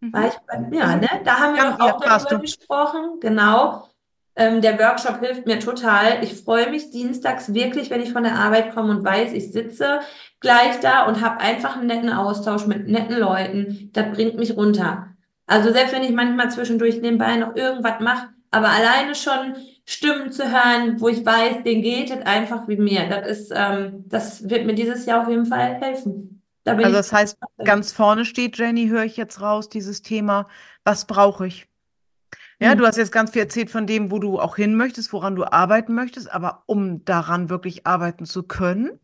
War 0.00 0.28
ich 0.28 0.34
bei, 0.46 0.76
ja, 0.76 0.96
ne? 0.96 1.08
Da 1.24 1.38
haben 1.40 1.54
wir 1.54 1.62
Ja, 1.64 1.70
doch 1.72 1.80
auch 1.80 2.00
darüber 2.00 2.38
gesprochen. 2.40 3.20
Genau. 3.20 3.88
Ähm, 4.36 4.60
der 4.60 4.78
Workshop 4.78 5.20
hilft 5.20 5.46
mir 5.46 5.58
total. 5.58 6.22
Ich 6.22 6.34
freue 6.34 6.70
mich 6.70 6.90
dienstags 6.90 7.54
wirklich, 7.54 7.90
wenn 7.90 8.02
ich 8.02 8.12
von 8.12 8.22
der 8.22 8.34
Arbeit 8.34 8.74
komme 8.74 8.90
und 8.90 9.04
weiß, 9.04 9.32
ich 9.32 9.50
sitze 9.50 10.00
gleich 10.40 10.78
da 10.80 11.06
und 11.06 11.22
habe 11.22 11.40
einfach 11.40 11.76
einen 11.76 11.86
netten 11.86 12.12
Austausch 12.12 12.66
mit 12.66 12.86
netten 12.86 13.18
Leuten. 13.18 13.90
Das 13.94 14.12
bringt 14.12 14.36
mich 14.36 14.56
runter. 14.56 15.08
Also 15.46 15.72
selbst 15.72 15.94
wenn 15.94 16.02
ich 16.02 16.12
manchmal 16.12 16.50
zwischendurch 16.50 17.00
nebenbei 17.00 17.36
noch 17.36 17.56
irgendwas 17.56 18.00
mache, 18.00 18.28
aber 18.50 18.68
alleine 18.68 19.14
schon 19.14 19.54
Stimmen 19.86 20.32
zu 20.32 20.44
hören, 20.50 21.00
wo 21.00 21.08
ich 21.08 21.24
weiß, 21.24 21.62
denen 21.64 21.82
geht 21.82 22.10
es 22.10 22.26
einfach 22.26 22.68
wie 22.68 22.76
mir. 22.76 23.08
Das 23.08 23.26
ist, 23.26 23.52
ähm, 23.54 24.04
das 24.06 24.48
wird 24.48 24.66
mir 24.66 24.74
dieses 24.74 25.06
Jahr 25.06 25.22
auf 25.22 25.28
jeden 25.28 25.46
Fall 25.46 25.80
helfen. 25.80 26.42
Da 26.64 26.72
Also 26.72 26.92
das 26.92 27.12
heißt, 27.12 27.38
ganz 27.64 27.92
vorne 27.92 28.24
steht, 28.24 28.58
Jenny, 28.58 28.88
höre 28.88 29.04
ich 29.04 29.16
jetzt 29.16 29.40
raus, 29.40 29.68
dieses 29.68 30.02
Thema, 30.02 30.48
was 30.84 31.06
brauche 31.06 31.46
ich? 31.46 31.68
Ja, 32.60 32.72
Hm. 32.72 32.78
du 32.78 32.86
hast 32.86 32.96
jetzt 32.96 33.12
ganz 33.12 33.32
viel 33.32 33.42
erzählt 33.42 33.70
von 33.70 33.86
dem, 33.86 34.10
wo 34.10 34.18
du 34.18 34.38
auch 34.40 34.56
hin 34.56 34.76
möchtest, 34.76 35.12
woran 35.12 35.36
du 35.36 35.44
arbeiten 35.44 35.94
möchtest, 35.94 36.30
aber 36.32 36.62
um 36.66 37.04
daran 37.04 37.50
wirklich 37.50 37.86
arbeiten 37.86 38.24
zu 38.24 38.42
können, 38.44 38.98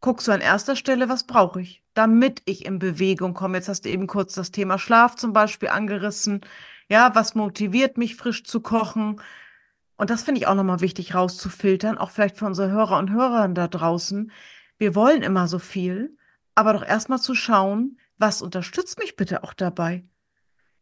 guckst 0.00 0.28
du 0.28 0.32
an 0.32 0.40
erster 0.40 0.76
Stelle, 0.76 1.08
was 1.08 1.24
brauche 1.26 1.60
ich, 1.60 1.82
damit 1.94 2.42
ich 2.46 2.66
in 2.66 2.78
Bewegung 2.78 3.34
komme. 3.34 3.58
Jetzt 3.58 3.68
hast 3.68 3.84
du 3.84 3.90
eben 3.90 4.06
kurz 4.06 4.34
das 4.34 4.50
Thema 4.50 4.78
Schlaf 4.78 5.16
zum 5.16 5.32
Beispiel 5.32 5.68
angerissen. 5.70 6.40
Ja, 6.88 7.14
was 7.14 7.34
motiviert 7.34 7.98
mich, 7.98 8.16
frisch 8.16 8.44
zu 8.44 8.60
kochen? 8.60 9.20
Und 9.96 10.10
das 10.10 10.22
finde 10.24 10.40
ich 10.40 10.46
auch 10.48 10.54
nochmal 10.54 10.80
wichtig 10.80 11.14
rauszufiltern, 11.14 11.98
auch 11.98 12.10
vielleicht 12.10 12.36
für 12.38 12.46
unsere 12.46 12.70
Hörer 12.70 12.98
und 12.98 13.10
Hörerinnen 13.12 13.54
da 13.54 13.68
draußen. 13.68 14.32
Wir 14.78 14.94
wollen 14.94 15.22
immer 15.22 15.48
so 15.48 15.58
viel, 15.58 16.16
aber 16.54 16.72
doch 16.74 16.84
erstmal 16.86 17.20
zu 17.20 17.34
schauen, 17.34 17.98
was 18.18 18.42
unterstützt 18.42 18.98
mich 18.98 19.16
bitte 19.16 19.44
auch 19.44 19.54
dabei? 19.54 20.04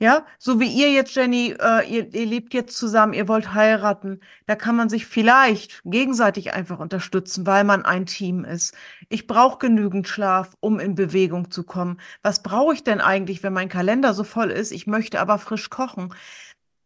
Ja, 0.03 0.25
so 0.39 0.59
wie 0.61 0.67
ihr 0.73 0.91
jetzt, 0.93 1.15
Jenny, 1.15 1.55
äh, 1.61 1.87
ihr, 1.87 2.15
ihr 2.15 2.25
lebt 2.25 2.55
jetzt 2.55 2.75
zusammen, 2.79 3.13
ihr 3.13 3.29
wollt 3.29 3.53
heiraten, 3.53 4.21
da 4.47 4.57
kann 4.57 4.75
man 4.75 4.89
sich 4.89 5.05
vielleicht 5.05 5.83
gegenseitig 5.85 6.55
einfach 6.55 6.79
unterstützen, 6.79 7.45
weil 7.47 7.65
man 7.65 7.85
ein 7.85 8.07
Team 8.07 8.47
ist. 8.47 8.75
Ich 9.11 9.27
brauche 9.27 9.59
genügend 9.59 10.09
Schlaf, 10.09 10.57
um 10.61 10.81
in 10.81 10.95
Bewegung 10.95 11.51
zu 11.51 11.65
kommen. 11.65 12.01
Was 12.23 12.43
brauche 12.43 12.73
ich 12.73 12.83
denn 12.83 13.03
eigentlich, 13.03 13.43
wenn 13.43 13.53
mein 13.53 13.69
Kalender 13.69 14.15
so 14.15 14.25
voll 14.25 14.51
ist? 14.51 14.73
Ich 14.73 14.87
möchte 14.87 15.21
aber 15.21 15.37
frisch 15.39 15.69
kochen. 15.69 16.15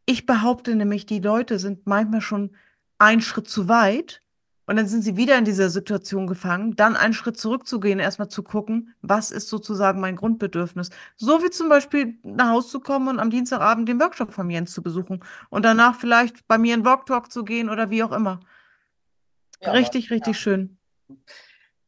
Ich 0.07 0.27
behaupte 0.27 0.75
nämlich, 0.75 1.07
die 1.07 1.21
Leute 1.21 1.61
sind 1.61 1.87
manchmal 1.87 2.21
schon 2.21 2.57
einen 2.99 3.21
Schritt 3.21 3.49
zu 3.49 3.69
weit 3.69 4.24
und 4.67 4.77
dann 4.77 4.87
sind 4.87 5.03
sie 5.03 5.17
wieder 5.17 5.37
in 5.37 5.45
dieser 5.45 5.71
Situation 5.71 6.27
gefangen, 6.27 6.77
dann 6.77 6.97
einen 6.97 7.15
Schritt 7.15 7.37
zurückzugehen, 7.37 7.99
erstmal 7.99 8.29
zu 8.29 8.43
gucken, 8.43 8.95
was 9.03 9.31
ist 9.31 9.49
sozusagen 9.49 10.01
mein 10.01 10.17
Grundbedürfnis. 10.17 10.91
So 11.17 11.43
wie 11.43 11.51
zum 11.51 11.69
Beispiel 11.69 12.19
nach 12.23 12.51
Hause 12.51 12.69
zu 12.69 12.81
kommen 12.81 13.09
und 13.09 13.19
am 13.21 13.31
Dienstagabend 13.31 13.89
den 13.89 14.01
Workshop 14.01 14.33
von 14.33 14.49
Jens 14.51 14.73
zu 14.73 14.83
besuchen 14.83 15.23
und 15.51 15.65
danach 15.65 15.97
vielleicht 15.97 16.47
bei 16.49 16.59
mir 16.59 16.75
in 16.75 16.85
Walk 16.85 17.07
Talk 17.07 17.31
zu 17.31 17.45
gehen 17.45 17.69
oder 17.69 17.91
wie 17.91 18.03
auch 18.03 18.13
immer. 18.13 18.41
Ja, 19.61 19.73
Richtig, 19.73 20.11
richtig 20.11 20.39
schön. 20.39 20.79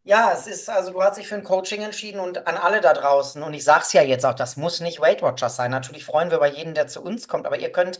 Ja, 0.09 0.33
es 0.33 0.47
ist, 0.47 0.71
also 0.71 0.93
du 0.93 1.03
hast 1.03 1.17
dich 1.17 1.27
für 1.27 1.35
ein 1.35 1.43
Coaching 1.43 1.83
entschieden 1.83 2.21
und 2.21 2.47
an 2.47 2.57
alle 2.57 2.81
da 2.81 2.93
draußen. 2.93 3.43
Und 3.43 3.55
ich 3.55 3.65
sag's 3.65 3.93
ja 3.93 4.03
jetzt 4.03 4.25
auch, 4.25 4.35
das 4.35 4.57
muss 4.57 4.79
nicht 4.79 5.01
Weight 5.01 5.21
Watchers 5.21 5.57
sein. 5.57 5.73
Natürlich 5.73 6.05
freuen 6.05 6.31
wir 6.31 6.37
über 6.37 6.47
jeden, 6.47 6.75
der 6.75 6.87
zu 6.87 7.03
uns 7.03 7.27
kommt, 7.27 7.45
aber 7.45 7.59
ihr 7.59 7.73
könnt 7.73 7.99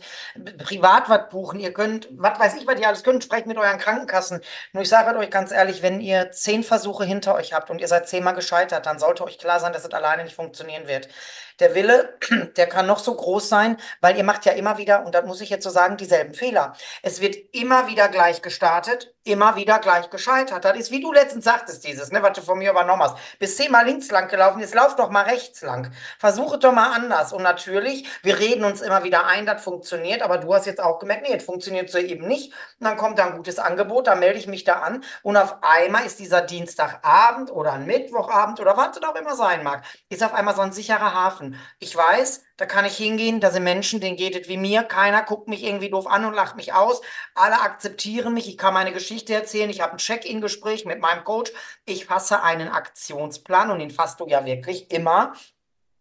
privat 0.63 1.09
was 1.09 1.27
buchen, 1.29 1.59
ihr 1.59 1.73
könnt, 1.73 2.07
was 2.11 2.39
weiß 2.39 2.55
ich, 2.55 2.65
was 2.65 2.79
ihr 2.79 2.87
alles 2.87 3.03
könnt, 3.03 3.25
sprecht 3.25 3.45
mit 3.45 3.57
euren 3.57 3.77
Krankenkassen. 3.77 4.39
Nur 4.71 4.83
ich 4.83 4.89
sage 4.89 5.17
euch 5.19 5.29
ganz 5.29 5.51
ehrlich, 5.51 5.81
wenn 5.81 5.99
ihr 5.99 6.31
zehn 6.31 6.63
Versuche 6.63 7.03
hinter 7.03 7.35
euch 7.35 7.51
habt 7.51 7.69
und 7.69 7.81
ihr 7.81 7.89
seid 7.89 8.07
zehnmal 8.07 8.35
gescheitert, 8.35 8.85
dann 8.85 8.99
sollte 8.99 9.25
euch 9.25 9.37
klar 9.37 9.59
sein, 9.59 9.73
dass 9.73 9.83
es 9.83 9.91
alleine 9.91 10.23
nicht 10.23 10.35
funktionieren 10.35 10.87
wird. 10.87 11.09
Der 11.59 11.75
Wille, 11.75 12.17
der 12.57 12.67
kann 12.67 12.87
noch 12.87 12.99
so 12.99 13.15
groß 13.15 13.49
sein, 13.49 13.77
weil 14.01 14.17
ihr 14.17 14.23
macht 14.23 14.45
ja 14.45 14.53
immer 14.53 14.77
wieder, 14.77 15.05
und 15.05 15.15
das 15.15 15.25
muss 15.25 15.41
ich 15.41 15.49
jetzt 15.49 15.63
so 15.63 15.69
sagen, 15.69 15.97
dieselben 15.97 16.33
Fehler. 16.33 16.73
Es 17.01 17.21
wird 17.21 17.35
immer 17.53 17.87
wieder 17.87 18.07
gleich 18.09 18.41
gestartet, 18.41 19.13
immer 19.23 19.55
wieder 19.55 19.79
gleich 19.79 20.09
gescheitert. 20.09 20.63
Das 20.63 20.77
ist, 20.77 20.91
wie 20.91 21.01
du 21.01 21.11
letztens 21.11 21.45
sagtest, 21.45 21.85
dieses, 21.85 22.11
ne, 22.11 22.23
was 22.23 22.33
du 22.33 22.41
von 22.41 22.57
mir 22.57 22.71
übernommen 22.71 23.03
hast. 23.03 23.17
Bist 23.39 23.57
zehnmal 23.57 23.85
links 23.85 24.09
lang 24.09 24.27
gelaufen, 24.27 24.59
jetzt 24.59 24.73
lauf 24.73 24.95
doch 24.95 25.09
mal 25.09 25.23
rechts 25.23 25.61
lang. 25.61 25.91
Versuche 26.17 26.57
doch 26.57 26.71
mal 26.71 26.93
anders. 26.93 27.33
Und 27.33 27.43
natürlich, 27.43 28.07
wir 28.23 28.39
reden 28.39 28.63
uns 28.63 28.81
immer 28.81 29.03
wieder 29.03 29.25
ein, 29.25 29.45
das 29.45 29.63
funktioniert, 29.63 30.21
aber 30.21 30.37
du 30.37 30.53
hast 30.53 30.65
jetzt 30.65 30.81
auch 30.81 30.99
gemerkt, 30.99 31.27
nee, 31.27 31.35
das 31.35 31.43
funktioniert 31.43 31.89
so 31.89 31.97
eben 31.97 32.27
nicht. 32.27 32.53
Und 32.79 32.85
dann 32.85 32.97
kommt 32.97 33.19
da 33.19 33.25
ein 33.25 33.35
gutes 33.35 33.59
Angebot, 33.59 34.07
dann 34.07 34.19
melde 34.19 34.39
ich 34.39 34.47
mich 34.47 34.63
da 34.63 34.79
an 34.79 35.03
und 35.23 35.37
auf 35.37 35.57
einmal 35.61 36.05
ist 36.05 36.19
dieser 36.19 36.41
Dienstagabend 36.41 37.51
oder 37.51 37.73
ein 37.73 37.85
Mittwochabend 37.85 38.59
oder 38.59 38.77
was 38.77 38.97
es 38.97 39.03
auch 39.03 39.15
immer 39.15 39.35
sein 39.35 39.63
mag, 39.63 39.83
ist 40.09 40.23
auf 40.23 40.33
einmal 40.33 40.55
so 40.55 40.61
ein 40.61 40.71
sicherer 40.71 41.13
Hafen. 41.13 41.46
Ich 41.79 41.95
weiß, 41.95 42.43
da 42.57 42.65
kann 42.65 42.85
ich 42.85 42.97
hingehen, 42.97 43.39
da 43.39 43.51
sind 43.51 43.63
Menschen, 43.63 43.99
denen 43.99 44.17
geht 44.17 44.35
es 44.35 44.47
wie 44.47 44.57
mir, 44.57 44.83
keiner 44.83 45.23
guckt 45.23 45.47
mich 45.47 45.63
irgendwie 45.63 45.89
doof 45.89 46.07
an 46.07 46.25
und 46.25 46.33
lacht 46.33 46.55
mich 46.55 46.73
aus, 46.73 47.01
alle 47.35 47.61
akzeptieren 47.61 48.33
mich, 48.33 48.47
ich 48.47 48.57
kann 48.57 48.73
meine 48.73 48.93
Geschichte 48.93 49.33
erzählen, 49.33 49.69
ich 49.69 49.81
habe 49.81 49.93
ein 49.93 49.97
Check-in-Gespräch 49.97 50.85
mit 50.85 50.99
meinem 50.99 51.23
Coach, 51.23 51.51
ich 51.85 52.05
fasse 52.05 52.41
einen 52.43 52.69
Aktionsplan 52.69 53.71
und 53.71 53.79
den 53.79 53.91
fasst 53.91 54.19
du 54.19 54.27
ja 54.27 54.45
wirklich 54.45 54.91
immer 54.91 55.33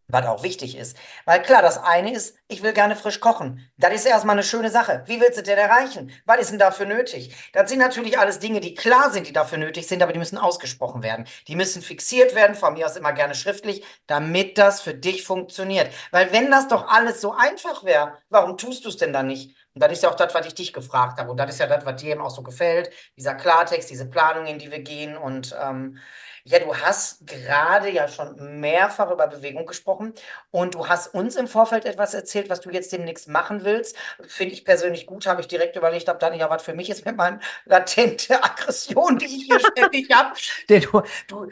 was 0.08 0.26
auch 0.26 0.42
wichtig 0.42 0.76
ist. 0.76 0.96
Weil 1.24 1.42
klar, 1.42 1.62
das 1.62 1.78
eine 1.78 2.12
ist, 2.12 2.36
ich 2.48 2.62
will 2.62 2.72
gerne 2.72 2.96
frisch 2.96 3.20
kochen. 3.20 3.68
Das 3.76 3.92
ist 3.92 4.06
erstmal 4.06 4.34
eine 4.34 4.42
schöne 4.42 4.70
Sache. 4.70 5.02
Wie 5.06 5.20
willst 5.20 5.38
du 5.38 5.42
denn 5.42 5.58
erreichen? 5.58 6.12
Was 6.24 6.40
ist 6.40 6.50
denn 6.50 6.58
dafür 6.58 6.86
nötig? 6.86 7.34
Das 7.52 7.68
sind 7.68 7.80
natürlich 7.80 8.18
alles 8.18 8.38
Dinge, 8.38 8.60
die 8.60 8.74
klar 8.74 9.10
sind, 9.10 9.26
die 9.26 9.32
dafür 9.32 9.58
nötig 9.58 9.86
sind, 9.86 10.02
aber 10.02 10.12
die 10.12 10.18
müssen 10.18 10.38
ausgesprochen 10.38 11.02
werden. 11.02 11.26
Die 11.48 11.56
müssen 11.56 11.82
fixiert 11.82 12.34
werden, 12.34 12.54
von 12.54 12.74
mir 12.74 12.86
aus 12.86 12.96
immer 12.96 13.12
gerne 13.12 13.34
schriftlich, 13.34 13.84
damit 14.06 14.58
das 14.58 14.80
für 14.80 14.94
dich 14.94 15.24
funktioniert. 15.24 15.90
Weil 16.10 16.32
wenn 16.32 16.50
das 16.50 16.68
doch 16.68 16.88
alles 16.88 17.20
so 17.20 17.32
einfach 17.32 17.84
wäre, 17.84 18.16
warum 18.30 18.56
tust 18.56 18.84
du 18.84 18.88
es 18.88 18.96
denn 18.96 19.12
dann 19.12 19.26
nicht? 19.26 19.56
Und 19.74 19.82
das 19.82 19.92
ist 19.92 20.02
ja 20.04 20.10
auch 20.10 20.14
das, 20.14 20.32
was 20.34 20.46
ich 20.46 20.54
dich 20.54 20.72
gefragt 20.72 21.18
habe. 21.18 21.30
Und 21.30 21.36
das 21.36 21.50
ist 21.50 21.60
ja 21.60 21.66
das, 21.66 21.84
was 21.84 22.00
dir 22.00 22.12
eben 22.12 22.22
auch 22.22 22.30
so 22.30 22.42
gefällt. 22.42 22.90
Dieser 23.18 23.34
Klartext, 23.34 23.90
diese 23.90 24.08
Planung, 24.08 24.46
in 24.46 24.58
die 24.58 24.70
wir 24.70 24.78
gehen. 24.78 25.18
Und 25.18 25.54
ähm, 25.62 25.98
ja, 26.48 26.60
du 26.60 26.76
hast 26.76 27.26
gerade 27.26 27.90
ja 27.90 28.06
schon 28.06 28.60
mehrfach 28.60 29.10
über 29.10 29.26
Bewegung 29.26 29.66
gesprochen 29.66 30.14
und 30.52 30.74
du 30.74 30.88
hast 30.88 31.12
uns 31.12 31.34
im 31.34 31.48
Vorfeld 31.48 31.84
etwas 31.84 32.14
erzählt, 32.14 32.48
was 32.48 32.60
du 32.60 32.70
jetzt 32.70 32.92
demnächst 32.92 33.26
machen 33.26 33.64
willst. 33.64 33.96
Finde 34.28 34.54
ich 34.54 34.64
persönlich 34.64 35.06
gut, 35.06 35.26
habe 35.26 35.40
ich 35.40 35.48
direkt 35.48 35.74
überlegt, 35.74 36.08
ob 36.08 36.20
da 36.20 36.30
nicht 36.30 36.40
ja 36.40 36.48
was 36.48 36.62
für 36.62 36.74
mich 36.74 36.88
ist 36.88 37.04
mit 37.04 37.16
meinen 37.16 37.40
latente 37.64 38.42
Aggression, 38.44 39.18
die 39.18 39.26
ich 39.26 39.44
hier 39.46 39.58
ständig 39.58 40.08
habe. 40.14 40.34
Du, 40.68 41.02
du 41.26 41.50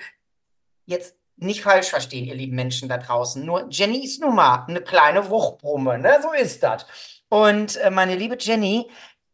jetzt 0.86 1.16
nicht 1.36 1.62
falsch 1.62 1.88
verstehen, 1.88 2.26
ihr 2.26 2.36
lieben 2.36 2.54
Menschen 2.54 2.88
da 2.88 2.98
draußen. 2.98 3.44
Nur 3.44 3.66
Jenny 3.70 4.04
ist 4.04 4.20
nun 4.20 4.36
mal 4.36 4.64
eine 4.68 4.80
kleine 4.80 5.28
Wuchtbrumme, 5.28 5.98
ne? 5.98 6.20
So 6.22 6.32
ist 6.32 6.62
das. 6.62 6.86
Und 7.28 7.76
äh, 7.78 7.90
meine 7.90 8.14
liebe 8.14 8.36
Jenny, 8.38 8.88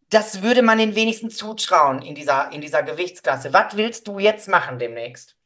das 0.08 0.40
würde 0.40 0.62
man 0.62 0.78
den 0.78 0.94
wenigsten 0.94 1.28
zutrauen 1.28 2.00
in 2.00 2.14
dieser, 2.14 2.50
in 2.50 2.62
dieser 2.62 2.82
Gewichtsklasse. 2.82 3.52
Was 3.52 3.76
willst 3.76 4.08
du 4.08 4.18
jetzt 4.18 4.48
machen 4.48 4.78
demnächst? 4.78 5.36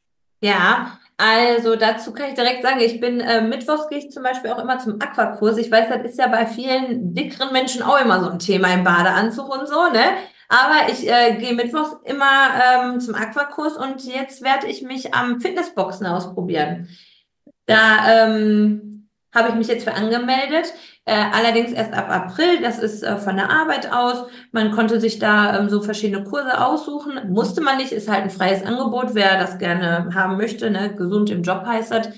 Ja, 0.45 0.99
also 1.17 1.75
dazu 1.75 2.13
kann 2.13 2.29
ich 2.29 2.35
direkt 2.35 2.61
sagen, 2.61 2.79
ich 2.79 2.99
bin 2.99 3.19
äh, 3.19 3.41
mittwochs 3.41 3.89
gehe 3.89 3.97
ich 3.97 4.11
zum 4.11 4.21
Beispiel 4.21 4.51
auch 4.51 4.59
immer 4.59 4.77
zum 4.77 5.01
Aquakurs. 5.01 5.57
Ich 5.57 5.71
weiß, 5.71 5.89
das 5.89 6.05
ist 6.05 6.19
ja 6.19 6.27
bei 6.27 6.45
vielen 6.45 7.15
dickeren 7.15 7.51
Menschen 7.51 7.81
auch 7.81 7.99
immer 7.99 8.23
so 8.23 8.29
ein 8.29 8.37
Thema 8.37 8.71
im 8.71 8.83
Badeanzug 8.83 9.49
und 9.49 9.67
so, 9.67 9.87
ne? 9.89 10.03
Aber 10.47 10.91
ich 10.91 11.09
äh, 11.09 11.37
gehe 11.37 11.55
mittwochs 11.55 11.95
immer 12.03 12.49
ähm, 12.63 12.99
zum 12.99 13.15
Aquakurs 13.15 13.75
und 13.75 14.05
jetzt 14.05 14.43
werde 14.43 14.67
ich 14.67 14.83
mich 14.83 15.15
am 15.15 15.41
Fitnessboxen 15.41 16.05
ausprobieren. 16.05 16.89
Da 17.65 18.27
ähm, 18.27 19.09
habe 19.33 19.49
ich 19.49 19.55
mich 19.55 19.67
jetzt 19.67 19.85
für 19.85 19.95
angemeldet, 19.95 20.71
äh, 21.05 21.13
allerdings 21.13 21.71
erst 21.71 21.93
ab 21.93 22.09
April. 22.09 22.61
Das 22.61 22.79
ist 22.79 23.03
äh, 23.03 23.17
von 23.17 23.35
der 23.37 23.51
Arbeit 23.51 23.91
aus. 23.91 24.25
Man 24.51 24.71
konnte 24.71 24.99
sich 24.99 25.19
da 25.19 25.57
ähm, 25.57 25.69
so 25.69 25.81
verschiedene 25.81 26.23
Kurse 26.23 26.59
aussuchen. 26.63 27.31
Musste 27.31 27.61
man 27.61 27.77
nicht, 27.77 27.91
ist 27.91 28.09
halt 28.09 28.23
ein 28.23 28.29
freies 28.31 28.65
Angebot, 28.65 29.13
wer 29.13 29.39
das 29.39 29.57
gerne 29.59 30.09
haben 30.13 30.37
möchte. 30.37 30.69
Ne? 30.71 30.95
Gesund 30.95 31.29
im 31.29 31.43
Job 31.43 31.63
heißt 31.65 31.91
das. 31.91 32.09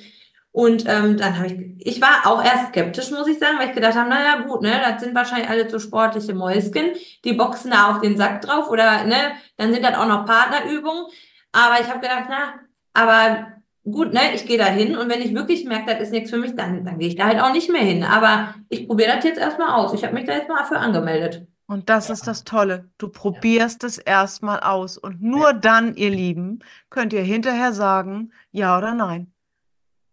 Und 0.51 0.85
ähm, 0.87 1.17
dann 1.17 1.37
habe 1.37 1.47
ich, 1.47 1.87
ich 1.87 2.01
war 2.01 2.25
auch 2.25 2.43
erst 2.43 2.69
skeptisch, 2.69 3.11
muss 3.11 3.27
ich 3.27 3.37
sagen, 3.37 3.59
weil 3.59 3.67
ich 3.67 3.75
gedacht 3.75 3.95
habe, 3.95 4.09
naja, 4.09 4.41
gut, 4.41 4.63
ne, 4.63 4.81
das 4.83 5.03
sind 5.03 5.13
wahrscheinlich 5.13 5.47
alle 5.47 5.69
so 5.69 5.77
sportliche 5.77 6.33
Mäuschen, 6.33 6.93
die 7.23 7.33
boxen 7.33 7.69
da 7.69 7.91
auf 7.91 8.01
den 8.01 8.17
Sack 8.17 8.41
drauf 8.41 8.67
oder, 8.71 9.03
ne, 9.03 9.33
dann 9.57 9.71
sind 9.71 9.85
das 9.85 9.95
auch 9.95 10.07
noch 10.07 10.25
Partnerübungen. 10.25 11.05
Aber 11.51 11.79
ich 11.79 11.87
habe 11.87 11.99
gedacht, 11.99 12.25
na, 12.29 12.55
aber 12.95 13.56
gut, 13.91 14.13
ne, 14.13 14.33
ich 14.33 14.45
gehe 14.45 14.57
da 14.57 14.65
hin 14.65 14.97
und 14.97 15.09
wenn 15.09 15.21
ich 15.21 15.33
wirklich 15.33 15.65
merke, 15.65 15.93
das 15.93 16.03
ist 16.03 16.11
nichts 16.11 16.29
für 16.29 16.37
mich, 16.37 16.55
dann, 16.55 16.83
dann 16.83 16.99
gehe 16.99 17.07
ich 17.07 17.15
da 17.15 17.25
halt 17.25 17.39
auch 17.39 17.51
nicht 17.51 17.69
mehr 17.69 17.81
hin. 17.81 18.03
Aber 18.03 18.53
ich 18.69 18.87
probiere 18.87 19.15
das 19.15 19.23
jetzt 19.23 19.39
erstmal 19.39 19.69
aus. 19.69 19.93
Ich 19.93 20.03
habe 20.03 20.13
mich 20.13 20.25
da 20.25 20.33
jetzt 20.33 20.49
mal 20.49 20.65
für 20.65 20.77
angemeldet. 20.77 21.47
Und 21.67 21.89
das 21.89 22.09
ist 22.09 22.27
das 22.27 22.43
Tolle. 22.43 22.89
Du 22.97 23.09
probierst 23.09 23.83
es 23.83 23.97
erstmal 23.97 24.61
aus. 24.61 24.97
Und 24.97 25.21
nur 25.21 25.53
dann, 25.53 25.95
ihr 25.95 26.09
Lieben, 26.09 26.59
könnt 26.89 27.11
ihr 27.11 27.21
hinterher 27.21 27.73
sagen, 27.73 28.31
ja 28.51 28.77
oder 28.77 28.93
nein. 28.93 29.33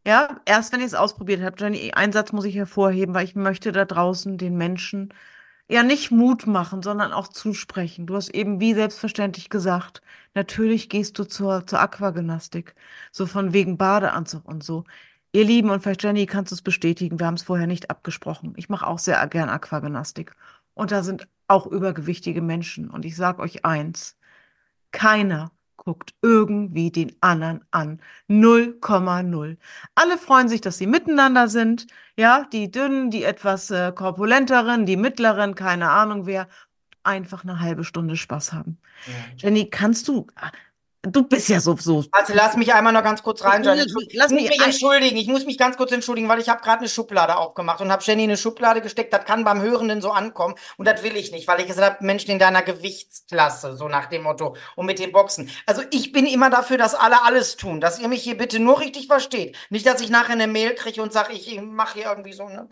Ja, 0.06 0.40
erst 0.44 0.72
wenn 0.72 0.80
ihr 0.80 0.86
es 0.86 0.94
ausprobiert 0.94 1.42
habt. 1.42 1.62
Einen 1.62 2.12
Satz 2.12 2.32
muss 2.32 2.44
ich 2.44 2.56
hervorheben, 2.56 3.14
weil 3.14 3.24
ich 3.24 3.36
möchte 3.36 3.72
da 3.72 3.84
draußen 3.84 4.36
den 4.36 4.56
Menschen 4.56 5.14
ja 5.68 5.82
nicht 5.82 6.10
Mut 6.10 6.46
machen, 6.46 6.82
sondern 6.82 7.12
auch 7.12 7.28
zusprechen. 7.28 8.06
Du 8.06 8.16
hast 8.16 8.30
eben 8.30 8.60
wie 8.60 8.74
selbstverständlich 8.74 9.48
gesagt, 9.50 10.02
natürlich 10.34 10.88
gehst 10.88 11.18
du 11.18 11.24
zur, 11.24 11.66
zur 11.66 11.80
Aquagymnastik, 11.80 12.74
so 13.12 13.26
von 13.26 13.52
wegen 13.52 13.78
Badeanzug 13.78 14.44
und 14.46 14.62
so. 14.62 14.84
Ihr 15.32 15.44
Lieben, 15.44 15.70
und 15.70 15.82
vielleicht 15.82 16.02
Jenny, 16.04 16.26
kannst 16.26 16.52
du 16.52 16.54
es 16.54 16.62
bestätigen, 16.62 17.18
wir 17.18 17.26
haben 17.26 17.34
es 17.34 17.42
vorher 17.42 17.66
nicht 17.66 17.90
abgesprochen. 17.90 18.54
Ich 18.56 18.68
mache 18.68 18.86
auch 18.86 18.98
sehr 18.98 19.26
gern 19.26 19.48
Aquagymnastik. 19.48 20.34
Und 20.74 20.92
da 20.92 21.02
sind 21.02 21.28
auch 21.48 21.66
übergewichtige 21.66 22.42
Menschen. 22.42 22.90
Und 22.90 23.04
ich 23.04 23.16
sage 23.16 23.42
euch 23.42 23.64
eins, 23.64 24.16
keiner 24.92 25.50
guckt 25.84 26.14
irgendwie 26.22 26.90
den 26.90 27.14
anderen 27.20 27.60
an. 27.70 28.00
0,0. 28.28 29.56
Alle 29.94 30.18
freuen 30.18 30.48
sich, 30.48 30.60
dass 30.60 30.78
sie 30.78 30.86
miteinander 30.86 31.48
sind. 31.48 31.86
Ja, 32.16 32.46
die 32.52 32.70
dünnen, 32.70 33.10
die 33.10 33.24
etwas 33.24 33.70
äh, 33.70 33.92
korpulenteren, 33.92 34.86
die 34.86 34.96
mittleren, 34.96 35.54
keine 35.54 35.90
Ahnung 35.90 36.26
wer. 36.26 36.48
Einfach 37.02 37.44
eine 37.44 37.60
halbe 37.60 37.84
Stunde 37.84 38.16
Spaß 38.16 38.54
haben. 38.54 38.78
Ja. 39.06 39.12
Jenny, 39.48 39.68
kannst 39.68 40.08
du, 40.08 40.26
Du 41.06 41.22
bist 41.24 41.48
ja 41.48 41.60
so, 41.60 41.76
so. 41.76 42.04
Also 42.12 42.32
lass 42.34 42.56
mich 42.56 42.72
einmal 42.72 42.92
noch 42.92 43.02
ganz 43.02 43.22
kurz 43.22 43.44
rein, 43.44 43.62
Jenny. 43.62 43.84
Lass 44.12 44.30
Ich 44.30 44.36
muss 44.36 44.42
mich 44.42 44.48
mich 44.50 44.64
entschuldigen. 44.64 45.16
Ich 45.16 45.26
muss 45.26 45.44
mich 45.44 45.58
ganz 45.58 45.76
kurz 45.76 45.92
entschuldigen, 45.92 46.28
weil 46.28 46.40
ich 46.40 46.48
habe 46.48 46.62
gerade 46.62 46.80
eine 46.80 46.88
Schublade 46.88 47.36
aufgemacht 47.36 47.80
und 47.80 47.92
habe 47.92 48.02
Jenny 48.02 48.24
in 48.24 48.30
eine 48.30 48.36
Schublade 48.36 48.80
gesteckt. 48.80 49.12
Das 49.12 49.24
kann 49.24 49.44
beim 49.44 49.60
Hörenden 49.60 50.00
so 50.00 50.10
ankommen 50.10 50.54
und 50.76 50.88
das 50.88 51.02
will 51.02 51.16
ich 51.16 51.30
nicht, 51.32 51.46
weil 51.46 51.60
ich 51.60 51.66
gesagt 51.66 51.96
habe, 51.96 52.04
Menschen 52.04 52.30
in 52.30 52.38
deiner 52.38 52.62
Gewichtsklasse, 52.62 53.76
so 53.76 53.88
nach 53.88 54.06
dem 54.06 54.22
Motto 54.22 54.56
und 54.76 54.86
mit 54.86 54.98
den 54.98 55.12
Boxen. 55.12 55.50
Also 55.66 55.82
ich 55.90 56.12
bin 56.12 56.26
immer 56.26 56.50
dafür, 56.50 56.78
dass 56.78 56.94
alle 56.94 57.22
alles 57.24 57.56
tun, 57.56 57.80
dass 57.80 57.98
ihr 57.98 58.08
mich 58.08 58.22
hier 58.22 58.36
bitte 58.36 58.58
nur 58.58 58.80
richtig 58.80 59.06
versteht. 59.06 59.56
Nicht, 59.70 59.86
dass 59.86 60.00
ich 60.00 60.10
nachher 60.10 60.32
eine 60.32 60.46
Mail 60.46 60.74
kriege 60.74 61.02
und 61.02 61.12
sage, 61.12 61.32
ich 61.34 61.60
mache 61.60 61.98
hier 61.98 62.08
irgendwie 62.08 62.32
so. 62.32 62.48
Ne? 62.48 62.68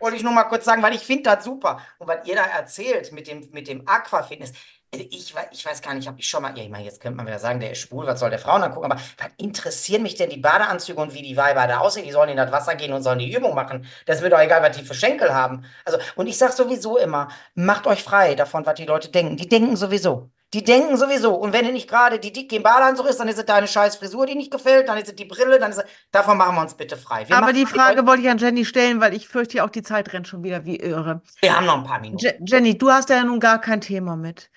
Wollte 0.00 0.16
ich 0.16 0.22
nur 0.22 0.32
mal 0.32 0.44
kurz 0.44 0.64
sagen, 0.64 0.82
weil 0.82 0.94
ich 0.94 1.02
finde 1.02 1.24
das 1.24 1.44
super. 1.44 1.80
Und 1.98 2.08
was 2.08 2.26
ihr 2.26 2.34
da 2.34 2.44
erzählt 2.44 3.12
mit 3.12 3.26
dem, 3.26 3.48
mit 3.52 3.68
dem 3.68 3.86
Aquafitness, 3.86 4.52
ich, 5.00 5.34
ich 5.52 5.66
weiß 5.66 5.82
gar 5.82 5.94
nicht, 5.94 6.06
habe 6.06 6.18
ich 6.18 6.28
schon 6.28 6.42
mal, 6.42 6.56
ja, 6.56 6.64
ich 6.64 6.70
meine, 6.70 6.84
jetzt 6.84 7.00
könnte 7.00 7.16
man 7.16 7.26
wieder 7.26 7.38
sagen, 7.38 7.60
der 7.60 7.72
ist 7.72 7.78
schwul, 7.78 8.06
was 8.06 8.20
soll 8.20 8.30
der 8.30 8.38
Frauen 8.38 8.62
angucken, 8.62 8.90
aber 8.90 9.00
was 9.18 9.28
interessieren 9.36 10.02
mich 10.02 10.14
denn 10.14 10.30
die 10.30 10.38
Badeanzüge 10.38 11.00
und 11.00 11.14
wie 11.14 11.22
die 11.22 11.36
Weiber 11.36 11.66
da 11.66 11.78
aussehen? 11.78 12.04
Die 12.04 12.12
sollen 12.12 12.30
in 12.30 12.36
das 12.36 12.52
Wasser 12.52 12.74
gehen 12.74 12.92
und 12.92 13.02
sollen 13.02 13.18
die 13.18 13.32
Übung 13.32 13.54
machen. 13.54 13.86
Das 14.06 14.16
ist 14.16 14.22
mir 14.22 14.30
doch 14.30 14.40
egal, 14.40 14.62
was 14.62 14.76
die 14.76 14.84
für 14.84 14.94
Schenkel 14.94 15.34
haben. 15.34 15.64
Also, 15.84 15.98
und 16.16 16.26
ich 16.26 16.38
sage 16.38 16.52
sowieso 16.52 16.98
immer, 16.98 17.28
macht 17.54 17.86
euch 17.86 18.02
frei 18.02 18.34
davon, 18.34 18.66
was 18.66 18.74
die 18.74 18.86
Leute 18.86 19.08
denken. 19.10 19.36
Die 19.36 19.48
denken 19.48 19.76
sowieso. 19.76 20.30
Die 20.54 20.62
denken 20.62 20.96
sowieso. 20.96 21.34
Und 21.34 21.52
wenn 21.52 21.64
du 21.64 21.72
nicht 21.72 21.88
gerade 21.90 22.20
die 22.20 22.32
dicke 22.32 22.54
im 22.54 22.62
Badeanzug 22.62 23.06
ist, 23.06 23.18
dann 23.18 23.26
ist 23.26 23.38
es 23.38 23.44
deine 23.44 23.66
scheiß 23.66 23.96
Frisur, 23.96 24.24
die 24.24 24.36
nicht 24.36 24.52
gefällt, 24.52 24.88
dann 24.88 24.96
ist 24.96 25.08
es 25.08 25.16
die 25.16 25.24
Brille, 25.24 25.58
dann 25.58 25.72
ist 25.72 25.78
es, 25.78 25.84
davon 26.12 26.38
machen 26.38 26.54
wir 26.54 26.62
uns 26.62 26.74
bitte 26.74 26.96
frei. 26.96 27.28
Wir 27.28 27.36
Aber 27.36 27.52
die. 27.52 27.66
Frage 27.66 28.06
wollte 28.06 28.22
ich 28.22 28.30
an 28.30 28.38
Jenny 28.38 28.64
stellen, 28.64 29.00
weil 29.00 29.14
ich 29.14 29.26
fürchte 29.26 29.64
auch, 29.64 29.70
die 29.70 29.82
Zeit 29.82 30.12
rennt 30.12 30.28
schon 30.28 30.44
wieder 30.44 30.64
wie 30.64 30.76
irre. 30.76 31.22
Wir 31.40 31.56
haben 31.56 31.66
noch 31.66 31.78
ein 31.78 31.84
paar 31.84 31.98
Minuten. 31.98 32.24
Je 32.24 32.34
Jenny, 32.46 32.78
du 32.78 32.90
hast 32.90 33.08
ja 33.08 33.24
nun 33.24 33.40
gar 33.40 33.60
kein 33.60 33.80
Thema 33.80 34.14
mit. 34.14 34.48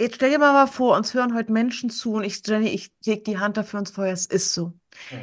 Jetzt 0.00 0.14
stell 0.14 0.30
dir 0.30 0.38
mal, 0.38 0.66
vor, 0.66 0.96
uns 0.96 1.12
hören 1.12 1.34
heute 1.34 1.52
Menschen 1.52 1.90
zu 1.90 2.14
und 2.14 2.24
ich, 2.24 2.40
Jenny, 2.46 2.68
ich 2.68 2.90
leg 3.04 3.22
die 3.26 3.36
Hand 3.36 3.58
dafür 3.58 3.80
ins 3.80 3.90
Feuer, 3.90 4.14
es 4.14 4.24
ist 4.24 4.54
so. 4.54 4.72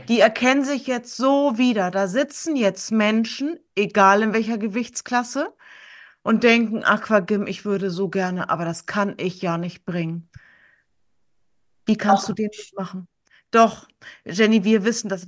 Die 0.08 0.20
erkennen 0.20 0.64
sich 0.64 0.86
jetzt 0.86 1.18
so 1.18 1.58
wieder. 1.58 1.90
Da 1.90 2.08
sitzen 2.08 2.56
jetzt 2.56 2.92
Menschen, 2.92 3.60
egal 3.76 4.22
in 4.22 4.34
welcher 4.34 4.60
Gewichtsklasse, 4.60 5.52
und 6.22 6.44
denken, 6.44 6.84
Aquagym, 6.84 7.48
ich 7.48 7.66
würde 7.66 7.90
so 7.90 8.08
gerne, 8.08 8.52
aber 8.52 8.66
das 8.66 8.86
kann 8.86 9.16
ich 9.18 9.42
ja 9.42 9.58
nicht 9.58 9.84
bringen. 9.84 10.30
Wie 11.88 11.98
kannst 11.98 12.30
du 12.30 12.34
den 12.34 12.50
nicht 12.56 12.78
machen? 12.78 13.08
Doch, 13.50 13.88
Jenny, 14.26 14.64
wir 14.64 14.84
wissen 14.84 15.10
das. 15.10 15.28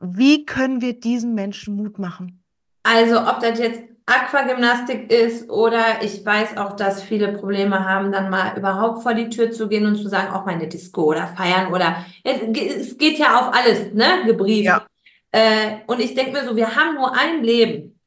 Wie 0.00 0.46
können 0.46 0.80
wir 0.80 0.98
diesen 0.98 1.34
Menschen 1.34 1.76
Mut 1.76 1.98
machen? 1.98 2.42
Also, 2.84 3.20
ob 3.20 3.40
das 3.40 3.58
jetzt 3.58 3.82
Aquagymnastik 4.08 5.12
ist 5.12 5.50
oder 5.50 6.02
ich 6.02 6.24
weiß 6.24 6.56
auch, 6.56 6.76
dass 6.76 7.02
viele 7.02 7.32
Probleme 7.32 7.84
haben, 7.84 8.10
dann 8.10 8.30
mal 8.30 8.56
überhaupt 8.56 9.02
vor 9.02 9.12
die 9.14 9.28
Tür 9.28 9.50
zu 9.52 9.68
gehen 9.68 9.86
und 9.86 9.96
zu 9.96 10.08
sagen, 10.08 10.32
auch 10.32 10.46
mal 10.46 10.54
eine 10.54 10.66
Disco 10.66 11.04
oder 11.04 11.26
feiern 11.26 11.72
oder 11.72 12.04
es 12.24 12.96
geht 12.96 13.18
ja 13.18 13.38
auf 13.38 13.54
alles, 13.54 13.92
ne, 13.92 14.24
gebrieft. 14.24 14.64
Ja. 14.64 14.86
Äh, 15.30 15.78
und 15.86 16.00
ich 16.00 16.14
denke 16.14 16.32
mir 16.32 16.44
so, 16.44 16.56
wir 16.56 16.74
haben 16.74 16.94
nur 16.94 17.14
ein 17.14 17.44
Leben. 17.44 18.00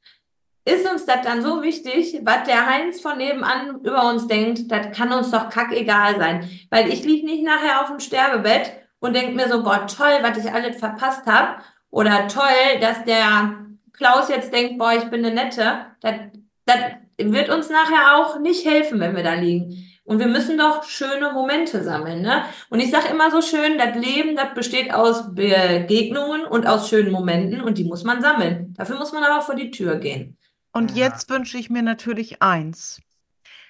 Ist 0.66 0.90
uns 0.90 1.06
das 1.06 1.22
dann 1.24 1.42
so 1.42 1.62
wichtig, 1.62 2.20
was 2.24 2.44
der 2.46 2.68
Heinz 2.68 3.02
von 3.02 3.18
nebenan 3.18 3.80
über 3.84 4.10
uns 4.10 4.28
denkt, 4.28 4.72
das 4.72 4.96
kann 4.96 5.12
uns 5.12 5.32
doch 5.32 5.50
kackegal 5.50 6.18
sein. 6.18 6.50
Weil 6.70 6.90
ich 6.90 7.04
liege 7.04 7.26
nicht 7.26 7.44
nachher 7.44 7.82
auf 7.82 7.88
dem 7.88 8.00
Sterbebett 8.00 8.72
und 9.00 9.16
denke 9.16 9.36
mir 9.36 9.50
so, 9.50 9.64
boah, 9.64 9.88
toll, 9.88 10.20
was 10.22 10.38
ich 10.38 10.52
alles 10.52 10.78
verpasst 10.78 11.26
habe. 11.26 11.62
Oder 11.90 12.28
toll, 12.28 12.80
dass 12.80 13.04
der 13.04 13.56
Klaus 14.02 14.30
jetzt 14.30 14.52
denkt, 14.52 14.80
boah, 14.80 14.94
ich 14.94 15.06
bin 15.12 15.24
eine 15.24 15.36
Nette. 15.36 15.86
Das, 16.02 16.16
das 16.66 16.78
wird 17.20 17.50
uns 17.50 17.70
nachher 17.70 18.18
auch 18.18 18.40
nicht 18.40 18.66
helfen, 18.66 19.00
wenn 19.00 19.16
wir 19.16 19.22
da 19.22 19.36
liegen. 19.36 19.88
Und 20.04 20.18
wir 20.18 20.28
müssen 20.28 20.58
doch 20.58 20.84
schöne 20.84 21.32
Momente 21.32 21.84
sammeln, 21.84 22.24
ne? 22.24 22.44
Und 22.72 22.80
ich 22.80 22.90
sage 22.90 23.10
immer 23.10 23.30
so 23.30 23.42
schön, 23.42 23.78
das 23.78 23.96
Leben, 23.96 24.36
das 24.36 24.56
besteht 24.56 24.92
aus 24.92 25.34
Begegnungen 25.36 26.44
und 26.46 26.66
aus 26.66 26.90
schönen 26.90 27.12
Momenten 27.12 27.62
und 27.62 27.78
die 27.78 27.84
muss 27.84 28.04
man 28.04 28.22
sammeln. 28.22 28.74
Dafür 28.76 28.98
muss 28.98 29.14
man 29.14 29.24
aber 29.24 29.44
vor 29.44 29.54
die 29.54 29.70
Tür 29.70 29.98
gehen. 29.98 30.38
Und 30.74 30.92
Ja. 30.92 31.06
jetzt 31.06 31.30
wünsche 31.30 31.60
ich 31.60 31.70
mir 31.70 31.84
natürlich 31.84 32.42
eins, 32.42 33.02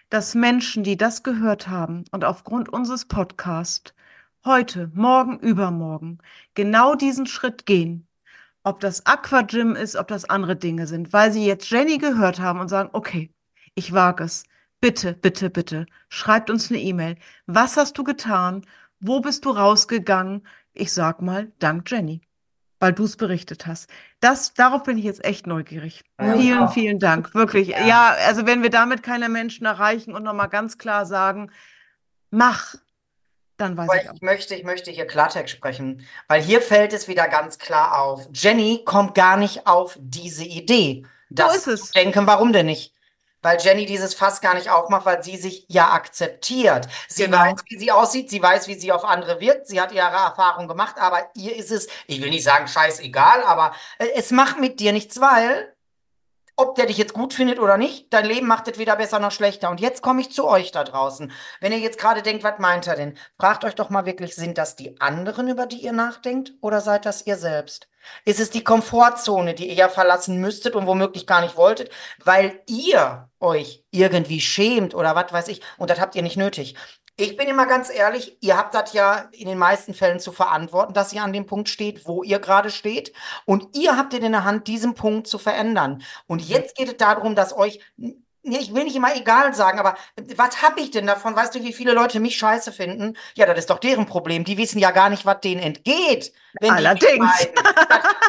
dass 0.10 0.34
Menschen, 0.34 0.84
die 0.84 0.96
das 0.96 1.24
gehört 1.24 1.68
haben 1.68 2.06
und 2.12 2.24
aufgrund 2.24 2.70
unseres 2.70 3.06
Podcasts 3.06 3.94
heute, 4.46 4.90
morgen, 4.94 5.38
übermorgen 5.40 6.20
genau 6.56 6.96
diesen 6.96 7.28
Schritt 7.28 7.66
gehen, 7.66 8.08
ob 8.64 8.80
das 8.80 9.06
Aquagym 9.06 9.76
ist, 9.76 9.96
ob 9.96 10.08
das 10.08 10.26
andere 10.26 10.56
Dinge 10.56 10.88
sind, 10.88 11.14
weil 11.14 11.32
sie 11.32 11.46
jetzt 11.46 11.70
Jenny 11.70 11.98
gehört 11.98 12.40
haben 12.40 12.60
und 12.60 12.70
sagen, 12.70 12.90
okay, 12.94 13.32
ich 13.76 13.94
wage 13.94 14.24
es. 14.24 14.44
Bitte, 14.80 15.14
bitte, 15.14 15.50
bitte, 15.52 15.86
schreibt 16.10 16.50
uns 16.50 16.72
eine 16.72 16.80
E-Mail. 16.80 17.16
Was 17.46 17.78
hast 17.78 17.98
du 17.98 18.04
getan? 18.04 18.66
Wo 19.00 19.20
bist 19.20 19.46
du 19.46 19.52
rausgegangen? 19.52 20.48
Ich 20.74 20.92
sag 20.92 21.22
mal, 21.22 21.52
dank 21.60 21.90
Jenny, 21.90 22.22
weil 22.80 22.94
du 22.94 23.04
es 23.04 23.16
berichtet 23.16 23.68
hast. 23.68 23.90
Das, 24.22 24.54
darauf 24.54 24.84
bin 24.84 24.98
ich 24.98 25.04
jetzt 25.04 25.24
echt 25.24 25.46
neugierig. 25.46 26.04
Ja, 26.20 26.34
Vielen, 26.36 26.60
auch. 26.60 26.74
vielen 26.74 27.00
Dank. 27.00 27.34
Wirklich. 27.36 27.70
Ja. 27.70 27.86
Ja, 27.86 28.16
also 28.28 28.48
wenn 28.48 28.64
wir 28.64 28.72
damit 28.72 29.04
keine 29.04 29.30
Menschen 29.30 29.66
erreichen 29.66 30.14
und 30.14 30.24
nochmal 30.24 30.50
ganz 30.50 30.80
klar 30.80 31.06
sagen, 31.06 31.52
mach, 32.32 32.76
dann 33.62 33.78
weiß 33.78 33.90
ich 34.04 34.10
ich 34.14 34.22
möchte, 34.22 34.56
ich 34.56 34.64
möchte 34.64 34.92
hier 34.92 35.06
Klartext 35.08 35.54
sprechen, 35.56 36.06
weil 36.28 36.42
hier 36.42 36.62
fällt 36.62 36.94
es 36.94 37.08
wieder 37.08 37.28
ganz 37.28 37.58
klar 37.58 38.00
auf. 38.02 38.28
Jenny 38.34 38.84
kommt 38.86 39.16
gar 39.16 39.38
nicht 39.38 39.68
auf 39.68 39.98
diese 40.00 40.44
Idee, 40.44 41.06
das 41.30 41.56
ist 41.58 41.68
es. 41.68 41.86
zu 41.88 41.94
denken. 41.94 42.28
Warum 42.28 42.52
denn 42.54 42.66
nicht? 42.66 42.94
Weil 43.44 43.60
Jenny 43.60 43.88
dieses 43.88 44.14
Fass 44.14 44.40
gar 44.40 44.54
nicht 44.54 44.70
aufmacht, 44.70 45.06
weil 45.08 45.24
sie 45.24 45.36
sich 45.36 45.66
ja 45.68 45.92
akzeptiert. 45.94 46.88
Sie 47.08 47.24
Genau. 47.24 47.40
weiß, 47.40 47.62
wie 47.70 47.80
sie 47.80 47.92
aussieht, 47.92 48.30
sie 48.30 48.42
weiß, 48.42 48.68
wie 48.68 48.76
sie 48.76 48.92
auf 48.92 49.04
andere 49.04 49.40
wirkt, 49.40 49.68
sie 49.68 49.82
hat 49.82 49.92
ihre 49.92 50.06
Erfahrung 50.06 50.68
gemacht, 50.68 50.98
aber 51.00 51.28
ihr 51.36 51.56
ist 51.56 51.72
es, 51.72 51.88
ich 52.06 52.22
will 52.22 52.30
nicht 52.30 52.44
sagen 52.44 52.68
scheißegal, 52.68 53.44
aber 53.44 53.74
äh, 53.98 54.10
es 54.16 54.30
macht 54.32 54.60
mit 54.60 54.80
dir 54.80 54.92
nichts, 54.94 55.20
weil 55.20 55.74
ob 56.56 56.76
der 56.76 56.86
dich 56.86 56.98
jetzt 56.98 57.14
gut 57.14 57.34
findet 57.34 57.60
oder 57.60 57.78
nicht, 57.78 58.14
dein 58.14 58.26
Leben 58.26 58.48
macht 58.48 58.68
es 58.68 58.78
weder 58.78 58.96
besser 58.96 59.20
noch 59.20 59.32
schlechter. 59.32 59.70
Und 59.70 59.80
jetzt 59.80 60.02
komme 60.02 60.22
ich 60.22 60.32
zu 60.32 60.48
euch 60.48 60.72
da 60.72 60.84
draußen. 60.84 61.32
Wenn 61.60 61.72
ihr 61.72 61.80
jetzt 61.80 62.00
gerade 62.00 62.22
denkt, 62.22 62.44
was 62.44 62.60
meint 62.60 62.88
er 62.88 62.96
denn? 62.96 63.18
Fragt 63.38 63.66
euch 63.66 63.76
doch 63.76 63.90
mal 63.90 64.06
wirklich, 64.06 64.36
sind 64.36 64.58
das 64.58 64.76
die 64.76 65.00
anderen, 65.02 65.48
über 65.50 65.66
die 65.66 65.82
ihr 65.82 65.94
nachdenkt, 65.94 66.54
oder 66.62 66.82
seid 66.82 67.06
das 67.06 67.26
ihr 67.28 67.38
selbst? 67.38 67.91
Ist 68.26 68.40
es 68.40 68.50
die 68.50 68.64
Komfortzone, 68.64 69.54
die 69.54 69.68
ihr 69.70 69.76
ja 69.76 69.90
verlassen 69.90 70.40
müsstet 70.40 70.76
und 70.76 70.88
womöglich 70.88 71.28
gar 71.28 71.42
nicht 71.42 71.56
wolltet, 71.58 71.92
weil 72.24 72.62
ihr 72.68 73.30
euch 73.40 73.84
irgendwie 73.92 74.42
schämt 74.42 74.94
oder 74.96 75.16
was 75.16 75.32
weiß 75.32 75.48
ich, 75.48 75.62
und 75.78 75.90
das 75.90 76.00
habt 76.00 76.16
ihr 76.16 76.22
nicht 76.22 76.38
nötig. 76.38 76.76
Ich 77.18 77.38
bin 77.38 77.48
immer 77.48 77.68
ganz 77.68 77.94
ehrlich, 77.94 78.38
ihr 78.42 78.58
habt 78.58 78.74
das 78.74 78.94
ja 78.94 79.30
in 79.32 79.48
den 79.48 79.58
meisten 79.58 79.94
Fällen 79.94 80.20
zu 80.20 80.32
verantworten, 80.32 80.94
dass 80.94 81.14
ihr 81.14 81.22
an 81.22 81.34
dem 81.34 81.46
Punkt 81.46 81.70
steht, 81.70 82.08
wo 82.08 82.24
ihr 82.24 82.40
gerade 82.40 82.72
steht. 82.72 83.14
Und 83.46 83.76
ihr 83.78 83.98
habt 83.98 84.14
in 84.14 84.32
der 84.32 84.44
Hand, 84.44 84.68
diesen 84.68 84.96
Punkt 84.96 85.28
zu 85.28 85.38
verändern. 85.38 86.02
Und 86.26 86.42
jetzt 86.48 86.76
geht 86.76 86.88
es 86.88 86.98
darum, 86.98 87.36
dass 87.36 87.56
euch, 87.56 87.80
ich 88.44 88.74
will 88.74 88.86
nicht 88.86 88.96
immer 88.96 89.16
egal 89.16 89.54
sagen, 89.54 89.80
aber 89.80 89.96
was 90.36 90.62
habe 90.64 90.80
ich 90.80 90.90
denn 90.92 91.06
davon? 91.06 91.36
Weißt 91.36 91.54
du, 91.54 91.64
wie 91.64 91.74
viele 91.74 91.94
Leute 91.94 92.20
mich 92.20 92.38
scheiße 92.38 92.72
finden? 92.72 93.16
Ja, 93.36 93.46
das 93.46 93.60
ist 93.60 93.70
doch 93.70 93.78
deren 93.80 94.08
Problem. 94.08 94.44
Die 94.44 94.58
wissen 94.58 94.80
ja 94.80 94.92
gar 94.92 95.10
nicht, 95.10 95.26
was 95.26 95.42
denen 95.42 95.62
entgeht. 95.62 96.34
Allerdings. 96.60 97.48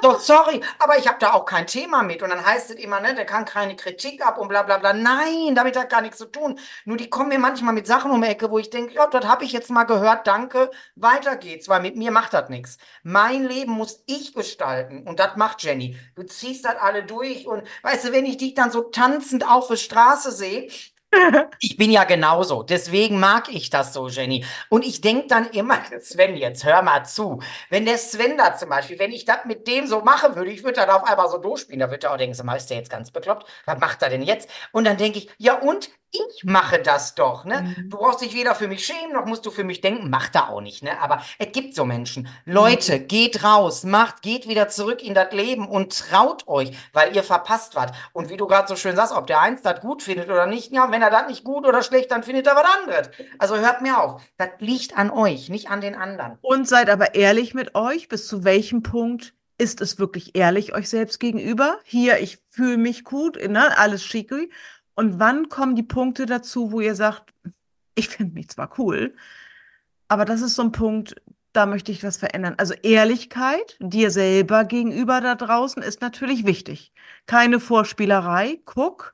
doch, 0.03 0.21
sorry, 0.21 0.61
aber 0.79 0.99
ich 0.99 1.09
habe 1.09 1.17
da 1.19 1.33
auch 1.33 1.47
kein 1.47 1.67
Thema 1.67 2.03
mit. 2.03 2.23
Und 2.23 2.29
dann 2.29 2.45
heißt 2.45 2.71
es 2.71 2.77
immer, 2.77 3.01
ne, 3.01 3.15
der 3.15 3.25
kann 3.25 3.47
keine 3.47 3.75
Kritik 3.75 4.25
ab 4.25 4.39
und 4.39 4.49
bla 4.49 4.63
bla 4.63 4.79
bla. 4.79 4.93
Nein, 4.93 5.55
damit 5.55 5.79
hat 5.79 5.89
gar 5.89 6.03
nichts 6.03 6.19
zu 6.19 6.27
tun. 6.27 6.59
Nur 6.85 6.99
die 6.99 7.09
kommen 7.09 7.31
mir 7.31 7.39
manchmal 7.39 7.73
mit 7.73 7.87
Sachen 7.87 8.11
um 8.11 8.21
die 8.21 8.29
Ecke, 8.29 8.51
wo 8.51 8.59
ich 8.59 8.69
denke, 8.69 8.95
ja, 8.95 9.07
das 9.07 9.25
habe 9.25 9.45
ich 9.45 9.53
jetzt 9.53 9.71
mal 9.71 9.85
gehört, 9.85 10.27
danke, 10.27 10.71
weiter 10.95 11.37
geht's, 11.37 11.69
weil 11.69 11.81
mit 11.81 11.97
mir 11.97 12.11
macht 12.11 12.35
das 12.35 12.51
nichts. 12.51 12.77
Mein 13.03 13.49
Leben 13.49 13.73
muss 13.73 14.05
ich 14.07 14.35
gestalten 14.35 15.07
und 15.07 15.19
das 15.19 15.37
macht 15.37 15.63
Jenny. 15.63 15.97
Du 16.15 16.23
ziehst 16.23 16.65
das 16.65 16.77
alle 16.77 17.03
durch 17.03 17.47
und 17.47 17.63
weißt 17.83 18.05
du, 18.05 18.13
wenn 18.13 18.27
ich 18.27 18.37
dich 18.37 18.55
dann 18.55 18.71
so 18.71 18.83
tanzend 18.83 19.49
auf 19.49 19.69
der 19.69 19.77
Straße 19.77 20.02
sehe, 20.17 20.69
ich 21.61 21.77
bin 21.77 21.91
ja 21.91 22.05
genauso. 22.05 22.63
Deswegen 22.63 23.21
mag 23.21 23.49
ich 23.49 23.71
das 23.71 23.93
so, 23.93 24.09
Jenny. 24.09 24.45
Und 24.69 24.85
ich 24.85 25.01
denke 25.01 25.27
dann 25.29 25.51
immer, 25.51 25.79
Sven, 26.01 26.37
jetzt 26.37 26.65
hör 26.65 26.83
mal 26.83 27.05
zu. 27.05 27.43
Wenn 27.71 27.85
der 27.85 27.99
Sven 27.99 28.39
da 28.39 28.57
zum 28.57 28.69
Beispiel, 28.71 28.99
wenn 28.99 29.13
ich 29.13 29.25
das 29.25 29.45
mit 29.45 29.67
dem 29.67 29.87
so 29.87 30.01
machen 30.01 30.37
würde, 30.37 30.51
ich 30.51 30.65
würde 30.65 30.81
dann 30.81 30.91
auf 30.91 31.05
einmal 31.05 31.29
so 31.29 31.39
durchspielen, 31.39 31.81
da 31.81 31.91
würde 31.91 32.07
er 32.07 32.13
auch 32.13 32.17
denken, 32.17 32.47
mal, 32.47 32.57
ist 32.57 32.71
der 32.71 32.79
jetzt 32.79 32.91
ganz 32.91 33.11
bekloppt? 33.11 33.47
Was 33.67 33.79
macht 33.79 34.03
er 34.03 34.11
denn 34.11 34.23
jetzt? 34.23 34.49
Und 34.73 34.85
dann 34.85 34.97
denke 34.97 35.19
ich, 35.19 35.31
ja 35.39 35.55
und? 35.59 35.91
Ich 36.13 36.45
mache 36.45 36.79
das 36.79 37.15
doch, 37.15 37.45
ne? 37.45 37.63
Mhm. 37.63 37.91
Du 37.91 37.97
brauchst 37.97 38.21
dich 38.21 38.35
weder 38.35 38.55
für 38.55 38.69
mich 38.69 38.85
schämen, 38.85 39.13
noch 39.15 39.25
musst 39.25 39.47
du 39.47 39.51
für 39.51 39.65
mich 39.65 39.81
denken, 39.81 40.11
macht 40.11 40.35
er 40.35 40.51
auch 40.51 40.61
nicht, 40.61 40.83
ne? 40.83 41.01
Aber 41.01 41.23
es 41.39 41.53
gibt 41.53 41.75
so 41.75 41.85
Menschen. 41.85 42.29
Leute, 42.45 43.01
geht 43.01 43.43
raus, 43.43 43.85
macht, 43.85 44.21
geht 44.21 44.47
wieder 44.47 44.69
zurück 44.69 45.03
in 45.03 45.15
das 45.15 45.33
Leben 45.33 45.67
und 45.67 45.99
traut 45.99 46.47
euch, 46.47 46.73
weil 46.93 47.17
ihr 47.17 47.23
verpasst 47.23 47.75
wart. 47.75 47.95
Und 48.13 48.29
wie 48.29 48.37
du 48.37 48.47
gerade 48.47 48.69
so 48.69 48.77
schön 48.77 48.95
sagst, 48.95 49.15
ob 49.15 49.27
der 49.27 49.41
eins 49.41 49.63
das 49.63 49.81
gut 49.81 50.03
findet 50.03 50.29
oder 50.29 50.47
nicht, 50.47 50.71
ja, 50.73 50.91
wenn 50.91 51.03
er 51.03 51.11
das 51.11 51.29
nicht 51.29 51.45
gut 51.45 51.67
oder 51.67 51.83
schlecht, 51.83 52.11
dann 52.11 52.23
findet 52.23 52.47
er 52.47 52.57
was 52.57 52.67
anderes. 52.79 53.11
Also 53.39 53.57
hört 53.57 53.81
mir 53.81 53.99
auf. 53.99 54.21
Das 54.37 54.51
liegt 54.59 54.97
an 54.99 55.11
euch, 55.11 55.49
nicht 55.49 55.71
an 55.71 55.81
den 55.81 55.95
anderen. 55.95 56.39
Und 56.43 56.69
seid 56.69 56.91
aber 56.91 57.15
ehrlich 57.15 57.55
mit 57.55 57.75
euch, 57.75 58.09
bis 58.09 58.27
zu 58.27 58.45
welchem 58.45 58.83
Punkt 58.83 59.33
ist 59.59 59.81
es 59.81 59.99
wirklich 59.99 60.35
ehrlich 60.35 60.75
euch 60.75 60.89
selbst 60.89 61.21
gegenüber? 61.21 61.79
Hier, 61.85 62.19
ich 62.19 62.39
fühle 62.51 62.77
mich 62.77 63.05
gut, 63.05 63.37
ne, 63.49 63.79
alles 63.79 64.03
schicki. 64.03 64.51
Und 64.95 65.19
wann 65.19 65.49
kommen 65.49 65.77
die 65.77 65.83
Punkte 65.83 66.27
dazu, 66.27 66.73
wo 66.73 66.81
ihr 66.81 66.95
sagt, 66.95 67.33
ich 67.95 68.09
finde 68.09 68.35
mich 68.35 68.49
zwar 68.49 68.79
cool, 68.79 69.15
aber 70.09 70.25
das 70.25 70.43
ist 70.43 70.55
so 70.55 70.63
ein 70.63 70.73
Punkt, 70.73 71.15
da 71.53 71.67
möchte 71.67 71.93
ich 71.93 72.03
was 72.03 72.17
verändern. 72.17 72.55
Also 72.59 72.75
Ehrlichkeit 72.83 73.77
dir 73.81 74.11
selber 74.11 74.65
gegenüber 74.65 75.21
da 75.21 75.35
draußen 75.35 75.83
ist 75.83 76.01
natürlich 76.01 76.47
wichtig. 76.47 76.93
Keine 77.27 77.61
Vorspielerei. 77.61 78.61
Guck, 78.65 79.13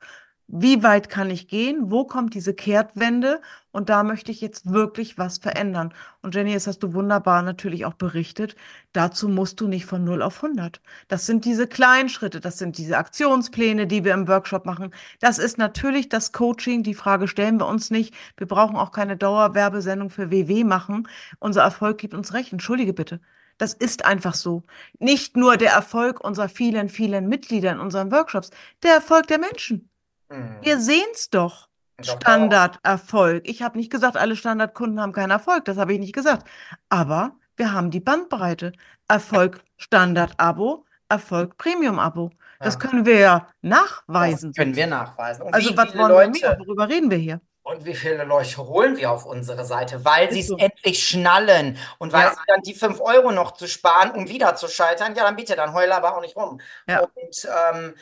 wie 0.51 0.81
weit 0.81 1.09
kann 1.09 1.29
ich 1.29 1.47
gehen? 1.47 1.91
Wo 1.91 2.05
kommt 2.05 2.33
diese 2.33 2.55
Kehrtwende? 2.55 3.39
Und 3.71 3.89
da 3.89 4.01
möchte 4.03 4.31
ich 4.31 4.41
jetzt 4.41 4.71
wirklich 4.71 5.19
was 5.19 5.37
verändern. 5.37 5.93
Und 6.23 6.33
Jenny, 6.33 6.53
das 6.55 6.65
hast 6.65 6.79
du 6.79 6.93
wunderbar 6.95 7.43
natürlich 7.43 7.85
auch 7.85 7.93
berichtet. 7.93 8.55
Dazu 8.91 9.29
musst 9.29 9.61
du 9.61 9.67
nicht 9.67 9.85
von 9.85 10.03
0 10.03 10.23
auf 10.23 10.43
100. 10.43 10.81
Das 11.07 11.27
sind 11.27 11.45
diese 11.45 11.67
kleinen 11.67 12.09
Schritte, 12.09 12.39
das 12.39 12.57
sind 12.57 12.79
diese 12.79 12.97
Aktionspläne, 12.97 13.85
die 13.85 14.03
wir 14.03 14.15
im 14.15 14.27
Workshop 14.27 14.65
machen. 14.65 14.91
Das 15.19 15.37
ist 15.37 15.59
natürlich 15.59 16.09
das 16.09 16.31
Coaching. 16.31 16.81
Die 16.81 16.95
Frage 16.95 17.27
stellen 17.27 17.59
wir 17.59 17.67
uns 17.67 17.91
nicht. 17.91 18.15
Wir 18.35 18.47
brauchen 18.47 18.75
auch 18.75 18.91
keine 18.91 19.17
Dauerwerbesendung 19.17 20.09
für 20.09 20.31
WW 20.31 20.63
machen. 20.63 21.07
Unser 21.37 21.61
Erfolg 21.61 21.99
gibt 21.99 22.15
uns 22.15 22.33
recht. 22.33 22.51
Entschuldige 22.53 22.93
bitte. 22.93 23.21
Das 23.59 23.73
ist 23.75 24.03
einfach 24.03 24.33
so. 24.33 24.63
Nicht 24.97 25.37
nur 25.37 25.57
der 25.57 25.73
Erfolg 25.73 26.21
unserer 26.21 26.49
vielen, 26.49 26.89
vielen 26.89 27.27
Mitglieder 27.27 27.71
in 27.71 27.79
unseren 27.79 28.11
Workshops, 28.11 28.49
der 28.81 28.95
Erfolg 28.95 29.27
der 29.27 29.37
Menschen. 29.37 29.89
Hm. 30.29 30.57
Wir 30.61 30.79
sehen's 30.79 31.29
doch. 31.29 31.67
Doch, 31.97 32.15
Standarderfolg. 32.15 33.47
Ich 33.47 33.61
habe 33.61 33.77
nicht 33.77 33.91
gesagt, 33.91 34.15
alle 34.15 34.35
Standardkunden 34.35 35.01
haben 35.01 35.11
keinen 35.11 35.31
Erfolg. 35.31 35.65
Das 35.65 35.77
habe 35.77 35.93
ich 35.93 35.99
nicht 35.99 36.13
gesagt. 36.13 36.47
Aber 36.87 37.31
wir 37.57 37.73
haben 37.73 37.91
die 37.91 37.99
Bandbreite. 37.99 38.71
Erfolg 39.09 39.61
Standard-Abo, 39.77 40.85
Erfolg 41.09 41.57
Premium-Abo. 41.57 42.29
Das 42.59 42.75
Ja. 42.75 42.79
können 42.79 43.05
wir 43.05 43.17
ja 43.19 43.47
nachweisen. 43.61 44.51
Das 44.51 44.57
können 44.63 44.75
wir 44.75 44.87
nachweisen. 44.87 45.43
Und 45.43 45.53
Also 45.53 45.75
was 45.75 45.87
wollen 45.97 45.97
wir 45.97 46.07
Leute, 46.27 46.29
mehr? 46.31 46.59
Worüber 46.59 46.87
reden 46.87 47.09
wir 47.11 47.17
hier? 47.17 47.41
Und 47.63 47.85
wie 47.85 47.93
viele 47.93 48.23
Leute 48.23 48.57
holen 48.57 48.97
wir 48.97 49.11
auf 49.11 49.25
unsere 49.25 49.63
Seite, 49.65 50.03
weil 50.03 50.31
sie 50.31 50.39
es 50.39 50.47
so. 50.47 50.57
endlich 50.57 51.05
schnallen 51.07 51.77
und 51.99 52.13
weil 52.13 52.23
Ja. 52.23 52.31
sie 52.31 52.39
dann 52.47 52.61
die 52.61 52.73
5 52.73 52.99
Euro 53.01 53.31
noch 53.31 53.51
zu 53.51 53.67
sparen, 53.67 54.11
um 54.11 54.27
wieder 54.27 54.55
zu 54.55 54.67
scheitern, 54.67 55.13
ja, 55.15 55.23
dann 55.23 55.35
bitte, 55.35 55.55
dann 55.55 55.73
heule 55.73 55.95
aber 55.95 56.15
auch 56.17 56.21
nicht 56.21 56.35
rum. 56.35 56.59
Ja. 56.87 57.01
Und, 57.01 57.47
ähm, 57.73 57.93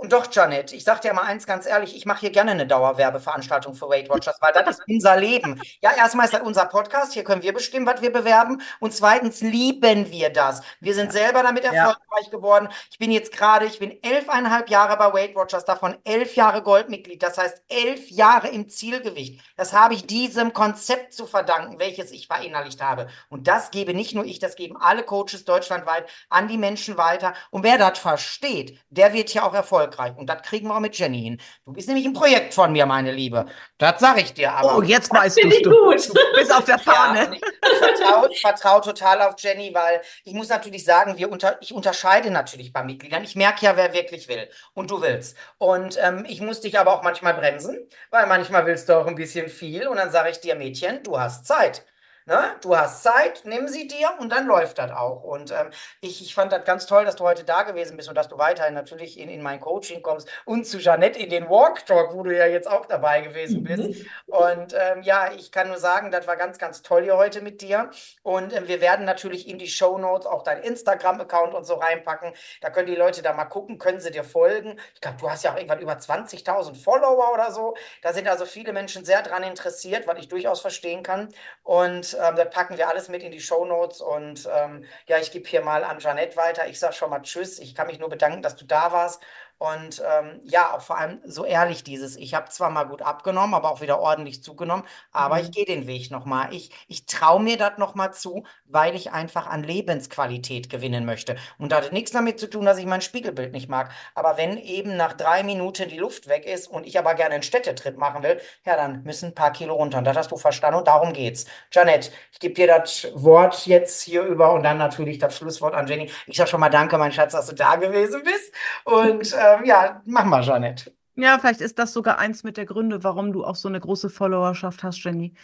und 0.00 0.12
doch, 0.12 0.26
Janet, 0.32 0.72
ich 0.72 0.84
sag 0.84 1.00
dir 1.00 1.12
mal 1.12 1.22
eins 1.22 1.46
ganz 1.46 1.66
ehrlich, 1.66 1.96
ich 1.96 2.06
mache 2.06 2.20
hier 2.20 2.30
gerne 2.30 2.50
eine 2.52 2.66
Dauerwerbeveranstaltung 2.66 3.74
für 3.74 3.88
Weight 3.88 4.08
Watchers, 4.08 4.36
weil 4.40 4.52
das 4.52 4.78
ist 4.78 4.82
unser 4.88 5.16
Leben. 5.16 5.60
Ja, 5.80 5.92
erstmal 5.96 6.26
ist 6.26 6.34
das 6.34 6.42
unser 6.42 6.66
Podcast, 6.66 7.12
hier 7.12 7.24
können 7.24 7.42
wir 7.42 7.52
bestimmen, 7.52 7.86
was 7.86 8.02
wir 8.02 8.12
bewerben 8.12 8.60
und 8.80 8.92
zweitens 8.92 9.40
lieben 9.40 10.10
wir 10.10 10.30
das. 10.30 10.62
Wir 10.80 10.94
sind 10.94 11.12
selber 11.12 11.42
damit 11.42 11.64
Ja. 11.64 11.72
erfolgreich 11.72 12.30
geworden. 12.30 12.68
Ich 12.90 12.98
bin 12.98 13.10
jetzt 13.10 13.32
gerade, 13.32 13.66
ich 13.66 13.78
bin 13.78 14.02
elfeinhalb 14.02 14.68
Jahre 14.68 14.96
bei 14.96 15.12
Weight 15.12 15.34
Watchers, 15.36 15.64
davon 15.64 15.96
elf 16.04 16.34
Jahre 16.36 16.62
Goldmitglied, 16.62 17.22
das 17.22 17.38
heißt 17.38 17.62
elf 17.68 18.10
Jahre 18.10 18.48
im 18.48 18.68
Zielgewicht. 18.68 19.40
Das 19.56 19.72
habe 19.72 19.94
ich 19.94 20.06
diesem 20.06 20.52
Konzept 20.52 21.12
zu 21.14 21.26
verdanken, 21.26 21.78
welches 21.78 22.10
ich 22.10 22.26
verinnerlicht 22.26 22.82
habe. 22.82 23.08
Und 23.28 23.48
das 23.48 23.70
gebe 23.70 23.94
nicht 23.94 24.14
nur 24.14 24.24
ich, 24.24 24.38
das 24.38 24.56
geben 24.56 24.76
alle 24.76 25.02
Coaches 25.02 25.44
deutschlandweit 25.44 26.08
an 26.28 26.48
die 26.48 26.58
Menschen 26.58 26.96
weiter. 26.96 27.34
Und 27.50 27.62
wer 27.62 27.78
das 27.78 27.98
versteht, 27.98 28.78
der 28.90 29.12
wird 29.12 29.30
hier 29.30 29.44
auch 29.44 29.54
erfolgreich. 29.54 29.67
Und 29.70 30.26
das 30.26 30.42
kriegen 30.42 30.68
wir 30.68 30.74
auch 30.76 30.80
mit 30.80 30.98
Jenny 30.98 31.20
hin. 31.22 31.40
Du 31.64 31.72
bist 31.72 31.88
nämlich 31.88 32.06
ein 32.06 32.12
Projekt 32.12 32.54
von 32.54 32.72
mir, 32.72 32.86
meine 32.86 33.12
Liebe. 33.12 33.46
Das 33.78 34.00
sage 34.00 34.20
ich 34.20 34.34
dir 34.34 34.52
aber. 34.52 34.76
Oh, 34.76 34.82
jetzt 34.82 35.12
weißt 35.12 35.38
du. 35.42 35.48
gut. 35.70 36.08
Du 36.08 36.14
bist 36.36 36.52
auf 36.54 36.64
der 36.64 36.78
Ja, 36.86 36.92
Fahne. 36.92 37.26
und 37.28 37.34
ich, 37.34 37.42
vertraue 37.78 38.30
vertrau 38.40 38.80
total 38.80 39.22
auf 39.22 39.34
Jenny, 39.38 39.72
weil 39.74 40.00
ich 40.24 40.32
muss 40.34 40.48
natürlich 40.48 40.84
sagen, 40.84 41.16
wir 41.18 41.30
unter, 41.30 41.58
ich 41.60 41.72
unterscheide 41.72 42.30
natürlich 42.30 42.72
bei 42.72 42.82
Mitgliedern. 42.82 43.24
Ich 43.24 43.36
merke 43.36 43.64
ja, 43.64 43.76
wer 43.76 43.92
wirklich 43.92 44.28
will. 44.28 44.48
Und 44.74 44.90
du 44.90 45.00
willst. 45.02 45.36
Und 45.58 45.98
ähm, 46.02 46.24
ich 46.28 46.40
muss 46.40 46.60
dich 46.60 46.78
aber 46.78 46.94
auch 46.94 47.02
manchmal 47.02 47.34
bremsen, 47.34 47.78
weil 48.10 48.26
manchmal 48.26 48.66
willst 48.66 48.88
du 48.88 48.94
auch 48.94 49.06
ein 49.06 49.14
bisschen 49.16 49.48
viel. 49.48 49.86
Und 49.88 49.96
dann 49.96 50.10
sage 50.10 50.30
ich 50.30 50.40
dir, 50.40 50.54
Mädchen, 50.54 51.02
du 51.02 51.18
hast 51.18 51.46
Zeit. 51.46 51.84
Ne? 52.28 52.56
Du 52.60 52.76
hast 52.76 53.02
Zeit, 53.02 53.40
nimm 53.44 53.68
sie 53.68 53.88
dir 53.88 54.10
und 54.18 54.30
dann 54.30 54.46
läuft 54.46 54.76
das 54.76 54.90
auch. 54.90 55.24
Und 55.24 55.50
ähm, 55.50 55.70
ich, 56.02 56.20
ich 56.20 56.34
fand 56.34 56.52
das 56.52 56.62
ganz 56.64 56.84
toll, 56.84 57.06
dass 57.06 57.16
du 57.16 57.24
heute 57.24 57.42
da 57.42 57.62
gewesen 57.62 57.96
bist 57.96 58.10
und 58.10 58.14
dass 58.16 58.28
du 58.28 58.36
weiterhin 58.36 58.74
natürlich 58.74 59.18
in, 59.18 59.30
in 59.30 59.40
mein 59.40 59.60
Coaching 59.60 60.02
kommst 60.02 60.28
und 60.44 60.66
zu 60.66 60.76
Jeanette 60.76 61.18
in 61.18 61.30
den 61.30 61.48
Walk 61.48 61.86
Talk, 61.86 62.12
wo 62.12 62.22
du 62.22 62.36
ja 62.36 62.44
jetzt 62.44 62.70
auch 62.70 62.84
dabei 62.84 63.22
gewesen 63.22 63.62
bist. 63.62 63.82
Mhm. 63.82 64.06
Und 64.26 64.74
ähm, 64.78 65.00
ja, 65.04 65.32
ich 65.32 65.50
kann 65.50 65.68
nur 65.68 65.78
sagen, 65.78 66.10
das 66.10 66.26
war 66.26 66.36
ganz, 66.36 66.58
ganz 66.58 66.82
toll 66.82 67.04
hier 67.04 67.16
heute 67.16 67.40
mit 67.40 67.62
dir. 67.62 67.88
Und 68.22 68.54
ähm, 68.54 68.68
wir 68.68 68.82
werden 68.82 69.06
natürlich 69.06 69.48
in 69.48 69.58
die 69.58 69.68
Show 69.68 69.96
Notes 69.96 70.26
auch 70.26 70.42
dein 70.42 70.62
Instagram-Account 70.62 71.54
und 71.54 71.64
so 71.64 71.76
reinpacken. 71.76 72.34
Da 72.60 72.68
können 72.68 72.88
die 72.88 72.94
Leute 72.94 73.22
da 73.22 73.32
mal 73.32 73.46
gucken, 73.46 73.78
können 73.78 74.00
sie 74.00 74.10
dir 74.10 74.24
folgen. 74.24 74.78
Ich 74.92 75.00
glaube, 75.00 75.16
du 75.18 75.30
hast 75.30 75.44
ja 75.44 75.52
auch 75.52 75.56
irgendwann 75.56 75.80
über 75.80 75.94
20.000 75.94 76.74
Follower 76.74 77.32
oder 77.32 77.52
so. 77.52 77.74
Da 78.02 78.12
sind 78.12 78.28
also 78.28 78.44
viele 78.44 78.74
Menschen 78.74 79.06
sehr 79.06 79.22
dran 79.22 79.42
interessiert, 79.42 80.06
was 80.06 80.18
ich 80.18 80.28
durchaus 80.28 80.60
verstehen 80.60 81.02
kann. 81.02 81.30
Und 81.62 82.17
ähm, 82.20 82.36
das 82.36 82.50
packen 82.50 82.76
wir 82.76 82.88
alles 82.88 83.08
mit 83.08 83.22
in 83.22 83.32
die 83.32 83.40
Show 83.40 83.64
Notes. 83.64 84.00
Und 84.00 84.48
ähm, 84.52 84.84
ja, 85.06 85.18
ich 85.18 85.30
gebe 85.30 85.48
hier 85.48 85.62
mal 85.62 85.84
an 85.84 86.00
Janette 86.00 86.36
weiter. 86.36 86.66
Ich 86.68 86.78
sage 86.78 86.94
schon 86.94 87.10
mal 87.10 87.20
Tschüss. 87.20 87.58
Ich 87.58 87.74
kann 87.74 87.86
mich 87.86 87.98
nur 87.98 88.08
bedanken, 88.08 88.42
dass 88.42 88.56
du 88.56 88.64
da 88.64 88.92
warst. 88.92 89.22
Und 89.58 90.00
ähm, 90.06 90.40
ja, 90.44 90.74
auch 90.76 90.80
vor 90.82 90.98
allem 90.98 91.20
so 91.24 91.44
ehrlich 91.44 91.82
dieses, 91.84 92.16
ich 92.16 92.34
habe 92.34 92.48
zwar 92.48 92.70
mal 92.70 92.84
gut 92.84 93.02
abgenommen, 93.02 93.54
aber 93.54 93.70
auch 93.72 93.80
wieder 93.80 93.98
ordentlich 94.00 94.42
zugenommen, 94.42 94.84
aber 95.12 95.40
Mhm. 95.40 95.42
ich 95.42 95.50
gehe 95.50 95.64
den 95.64 95.86
Weg 95.86 96.10
nochmal. 96.10 96.54
Ich, 96.54 96.70
ich 96.86 97.06
traue 97.06 97.42
mir 97.42 97.56
das 97.56 97.76
nochmal 97.78 98.12
zu, 98.14 98.44
weil 98.66 98.94
ich 98.94 99.10
einfach 99.12 99.46
an 99.48 99.62
Lebensqualität 99.64 100.70
gewinnen 100.70 101.04
möchte. 101.04 101.36
Und 101.58 101.72
das 101.72 101.86
hat 101.86 101.92
nichts 101.92 102.12
damit 102.12 102.38
zu 102.38 102.48
tun, 102.48 102.64
dass 102.64 102.78
ich 102.78 102.86
mein 102.86 103.00
Spiegelbild 103.00 103.52
nicht 103.52 103.68
mag. 103.68 103.90
Aber 104.14 104.36
wenn 104.36 104.58
eben 104.58 104.96
nach 104.96 105.12
drei 105.12 105.42
Minuten 105.42 105.88
die 105.88 105.98
Luft 105.98 106.28
weg 106.28 106.44
ist 106.46 106.68
und 106.68 106.86
ich 106.86 106.98
aber 106.98 107.14
gerne 107.14 107.34
einen 107.34 107.42
Städtetrip 107.42 107.96
machen 107.98 108.22
will, 108.22 108.40
ja, 108.64 108.76
dann 108.76 109.02
müssen 109.04 109.26
ein 109.30 109.34
paar 109.34 109.52
Kilo 109.52 109.74
runter. 109.74 109.98
Und 109.98 110.04
das 110.04 110.16
hast 110.16 110.30
du 110.30 110.36
verstanden 110.36 110.78
und 110.78 110.88
darum 110.88 111.12
geht's. 111.12 111.46
Janet, 111.72 112.12
ich 112.32 112.38
gebe 112.40 112.54
dir 112.54 112.66
das 112.66 113.06
Wort 113.14 113.66
jetzt 113.66 114.02
hier 114.02 114.22
über 114.22 114.52
und 114.52 114.62
dann 114.62 114.78
natürlich 114.78 115.18
das 115.18 115.36
Schlusswort 115.36 115.74
an 115.74 115.86
Jenny. 115.86 116.10
Ich 116.26 116.36
sag 116.36 116.48
schon 116.48 116.60
mal 116.60 116.68
danke, 116.68 116.96
mein 116.98 117.12
Schatz, 117.12 117.32
dass 117.32 117.46
du 117.46 117.54
da 117.54 117.76
gewesen 117.76 118.22
bist. 118.22 118.52
Und 118.84 119.32
ähm, 119.56 119.64
ja, 119.64 120.02
mach 120.06 120.24
mal, 120.24 120.42
Janet. 120.42 120.92
Ja, 121.16 121.38
vielleicht 121.38 121.60
ist 121.60 121.78
das 121.78 121.92
sogar 121.92 122.18
eins 122.18 122.44
mit 122.44 122.56
der 122.56 122.66
Gründe, 122.66 123.02
warum 123.02 123.32
du 123.32 123.44
auch 123.44 123.56
so 123.56 123.68
eine 123.68 123.80
große 123.80 124.08
Followerschaft 124.08 124.82
hast, 124.84 125.02
Jenny. 125.02 125.34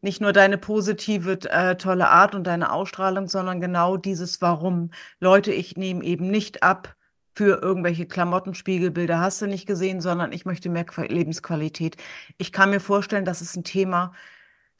Nicht 0.00 0.22
nur 0.22 0.32
deine 0.32 0.56
positive, 0.56 1.38
äh, 1.50 1.76
tolle 1.76 2.08
Art 2.08 2.34
und 2.34 2.44
deine 2.46 2.72
Ausstrahlung, 2.72 3.28
sondern 3.28 3.60
genau 3.60 3.98
dieses 3.98 4.40
Warum. 4.40 4.92
Leute, 5.20 5.52
ich 5.52 5.76
nehme 5.76 6.02
eben 6.04 6.30
nicht 6.30 6.62
ab 6.62 6.96
für 7.34 7.60
irgendwelche 7.62 8.06
Klamotten, 8.06 8.54
Spiegelbilder, 8.54 9.20
hast 9.20 9.42
du 9.42 9.46
nicht 9.46 9.66
gesehen, 9.66 10.00
sondern 10.00 10.32
ich 10.32 10.46
möchte 10.46 10.70
mehr 10.70 10.84
Qua- 10.84 11.04
Lebensqualität. 11.04 11.96
Ich 12.38 12.50
kann 12.50 12.70
mir 12.70 12.80
vorstellen, 12.80 13.24
das 13.26 13.42
ist 13.42 13.56
ein 13.56 13.64
Thema, 13.64 14.12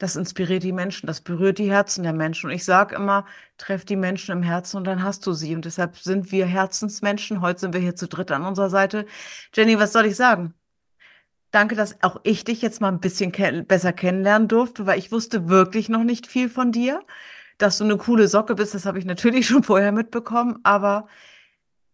das 0.01 0.15
inspiriert 0.15 0.63
die 0.63 0.71
Menschen, 0.71 1.05
das 1.05 1.21
berührt 1.21 1.59
die 1.59 1.69
Herzen 1.69 2.01
der 2.01 2.13
Menschen. 2.13 2.49
Und 2.49 2.55
ich 2.55 2.65
sage 2.65 2.95
immer, 2.95 3.23
treff 3.59 3.85
die 3.85 3.95
Menschen 3.95 4.31
im 4.31 4.41
Herzen 4.41 4.77
und 4.77 4.85
dann 4.85 5.03
hast 5.03 5.27
du 5.27 5.33
sie. 5.33 5.53
Und 5.53 5.63
deshalb 5.65 5.95
sind 5.95 6.31
wir 6.31 6.47
Herzensmenschen. 6.47 7.39
Heute 7.39 7.59
sind 7.59 7.73
wir 7.75 7.81
hier 7.81 7.95
zu 7.95 8.07
dritt 8.07 8.31
an 8.31 8.43
unserer 8.43 8.71
Seite. 8.71 9.05
Jenny, 9.53 9.77
was 9.77 9.93
soll 9.93 10.07
ich 10.07 10.15
sagen? 10.15 10.55
Danke, 11.51 11.75
dass 11.75 12.01
auch 12.01 12.19
ich 12.23 12.43
dich 12.43 12.63
jetzt 12.63 12.81
mal 12.81 12.87
ein 12.87 12.99
bisschen 12.99 13.31
ken 13.31 13.67
besser 13.67 13.93
kennenlernen 13.93 14.47
durfte, 14.47 14.87
weil 14.87 14.97
ich 14.97 15.11
wusste 15.11 15.49
wirklich 15.49 15.87
noch 15.87 16.03
nicht 16.03 16.25
viel 16.25 16.49
von 16.49 16.71
dir. 16.71 17.03
Dass 17.59 17.77
du 17.77 17.83
eine 17.83 17.97
coole 17.97 18.27
Socke 18.27 18.55
bist, 18.55 18.73
das 18.73 18.87
habe 18.87 18.97
ich 18.97 19.05
natürlich 19.05 19.45
schon 19.47 19.61
vorher 19.61 19.91
mitbekommen. 19.91 20.61
Aber 20.63 21.07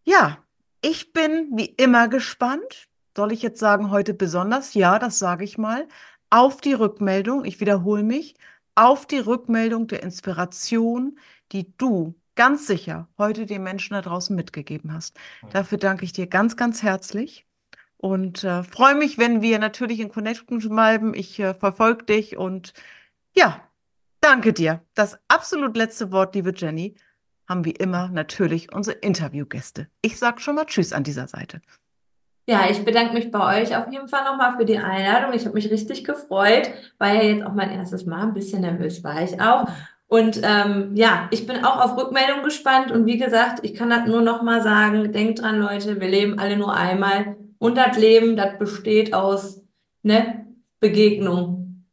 ja, 0.05 0.37
ich 0.81 1.11
bin 1.11 1.49
wie 1.57 1.65
immer 1.65 2.07
gespannt. 2.07 2.87
Soll 3.17 3.33
ich 3.33 3.41
jetzt 3.41 3.59
sagen, 3.59 3.91
heute 3.91 4.13
besonders? 4.13 4.75
Ja, 4.75 4.97
das 4.97 5.19
sage 5.19 5.43
ich 5.43 5.57
mal. 5.57 5.89
Auf 6.29 6.61
die 6.61 6.73
Rückmeldung, 6.73 7.45
ich 7.45 7.59
wiederhole 7.59 8.03
mich, 8.03 8.35
auf 8.75 9.05
die 9.05 9.19
Rückmeldung 9.19 9.87
der 9.87 10.03
Inspiration, 10.03 11.17
die 11.51 11.73
du 11.77 12.15
ganz 12.35 12.67
sicher 12.67 13.09
heute 13.17 13.45
den 13.45 13.63
Menschen 13.63 13.93
da 13.93 14.01
draußen 14.01 14.35
mitgegeben 14.35 14.93
hast. 14.93 15.17
Dafür 15.51 15.77
danke 15.77 16.05
ich 16.05 16.13
dir 16.13 16.27
ganz, 16.27 16.55
ganz 16.55 16.83
herzlich. 16.83 17.45
Und 17.97 18.43
äh, 18.43 18.63
freue 18.63 18.93
mich, 18.95 19.17
wenn 19.17 19.41
wir 19.41 19.57
natürlich 19.57 19.99
in 19.99 20.09
Connection 20.09 20.59
bleiben. 20.59 21.13
Ich 21.15 21.39
äh, 21.39 21.55
verfolge 21.55 22.05
dich 22.05 22.37
und 22.37 22.73
ja, 23.35 23.59
danke 24.21 24.53
dir. 24.53 24.83
Das 24.93 25.17
absolut 25.27 25.75
letzte 25.75 26.11
Wort, 26.11 26.35
liebe 26.35 26.53
Jenny, 26.55 26.95
haben 27.47 27.65
wie 27.65 27.71
immer 27.71 28.09
natürlich 28.09 28.71
unsere 28.71 28.97
Interviewgäste. 28.97 29.89
Ich 30.01 30.19
sage 30.19 30.41
schon 30.41 30.55
mal 30.55 30.65
Tschüss 30.65 30.93
an 30.93 31.03
dieser 31.03 31.27
Seite. 31.27 31.61
Ja, 32.49 32.69
ich 32.69 32.85
bedanke 32.85 33.13
mich 33.13 33.29
bei 33.29 33.61
euch 33.61 33.75
auf 33.75 33.91
jeden 33.91 34.07
Fall 34.07 34.23
nochmal 34.23 34.55
für 34.57 34.63
die 34.63 34.77
Einladung. 34.77 35.33
Ich 35.33 35.43
habe 35.43 35.55
mich 35.55 35.69
richtig 35.69 36.05
gefreut. 36.05 36.69
War 36.97 37.13
ja 37.13 37.23
jetzt 37.23 37.45
auch 37.45 37.53
mein 37.53 37.71
erstes 37.71 38.05
Mal. 38.05 38.21
Ein 38.21 38.33
bisschen 38.33 38.61
nervös 38.61 39.03
war 39.03 39.21
ich 39.21 39.41
auch. 39.41 39.67
Und 40.07 40.39
ähm, 40.43 40.91
ja, 40.95 41.27
ich 41.31 41.45
bin 41.45 41.65
auch 41.65 41.83
auf 41.83 41.97
Rückmeldung 41.97 42.43
gespannt. 42.43 42.91
Und 42.91 43.05
wie 43.05 43.17
gesagt, 43.17 43.59
ich 43.63 43.73
kann 43.73 43.89
das 43.89 44.07
nur 44.07 44.21
nochmal 44.21 44.61
sagen. 44.63 45.11
Denkt 45.11 45.41
dran, 45.41 45.59
Leute, 45.59 45.99
wir 45.99 46.07
leben 46.07 46.39
alle 46.39 46.55
nur 46.55 46.73
einmal. 46.73 47.35
Und 47.57 47.77
das 47.77 47.97
Leben, 47.97 48.37
das 48.37 48.57
besteht 48.57 49.13
aus 49.13 49.61
ne, 50.01 50.45
Begegnung. 50.79 51.85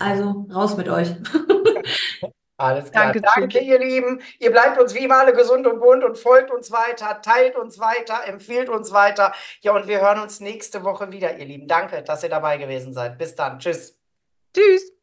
Also 0.00 0.46
raus 0.52 0.76
mit 0.76 0.88
euch. 0.88 1.10
Alles 2.58 2.90
klar. 2.90 3.12
Danke, 3.12 3.20
Danke 3.20 3.60
ihr 3.60 3.78
Lieben. 3.78 4.20
Ihr 4.40 4.50
bleibt 4.50 4.80
uns 4.80 4.92
wie 4.92 5.04
immer 5.04 5.18
alle 5.18 5.32
gesund 5.32 5.66
und 5.66 5.78
bunt 5.78 6.02
und 6.02 6.18
folgt 6.18 6.50
uns 6.50 6.72
weiter, 6.72 7.22
teilt 7.22 7.56
uns 7.56 7.78
weiter, 7.78 8.26
empfiehlt 8.26 8.68
uns 8.68 8.92
weiter. 8.92 9.32
Ja, 9.60 9.74
und 9.76 9.86
wir 9.86 10.00
hören 10.00 10.20
uns 10.20 10.40
nächste 10.40 10.82
Woche 10.82 11.12
wieder, 11.12 11.36
ihr 11.36 11.46
Lieben. 11.46 11.68
Danke, 11.68 12.02
dass 12.02 12.24
ihr 12.24 12.28
dabei 12.28 12.56
gewesen 12.56 12.92
seid. 12.92 13.16
Bis 13.16 13.36
dann. 13.36 13.60
Tschüss. 13.60 13.96
Tschüss. 14.52 14.97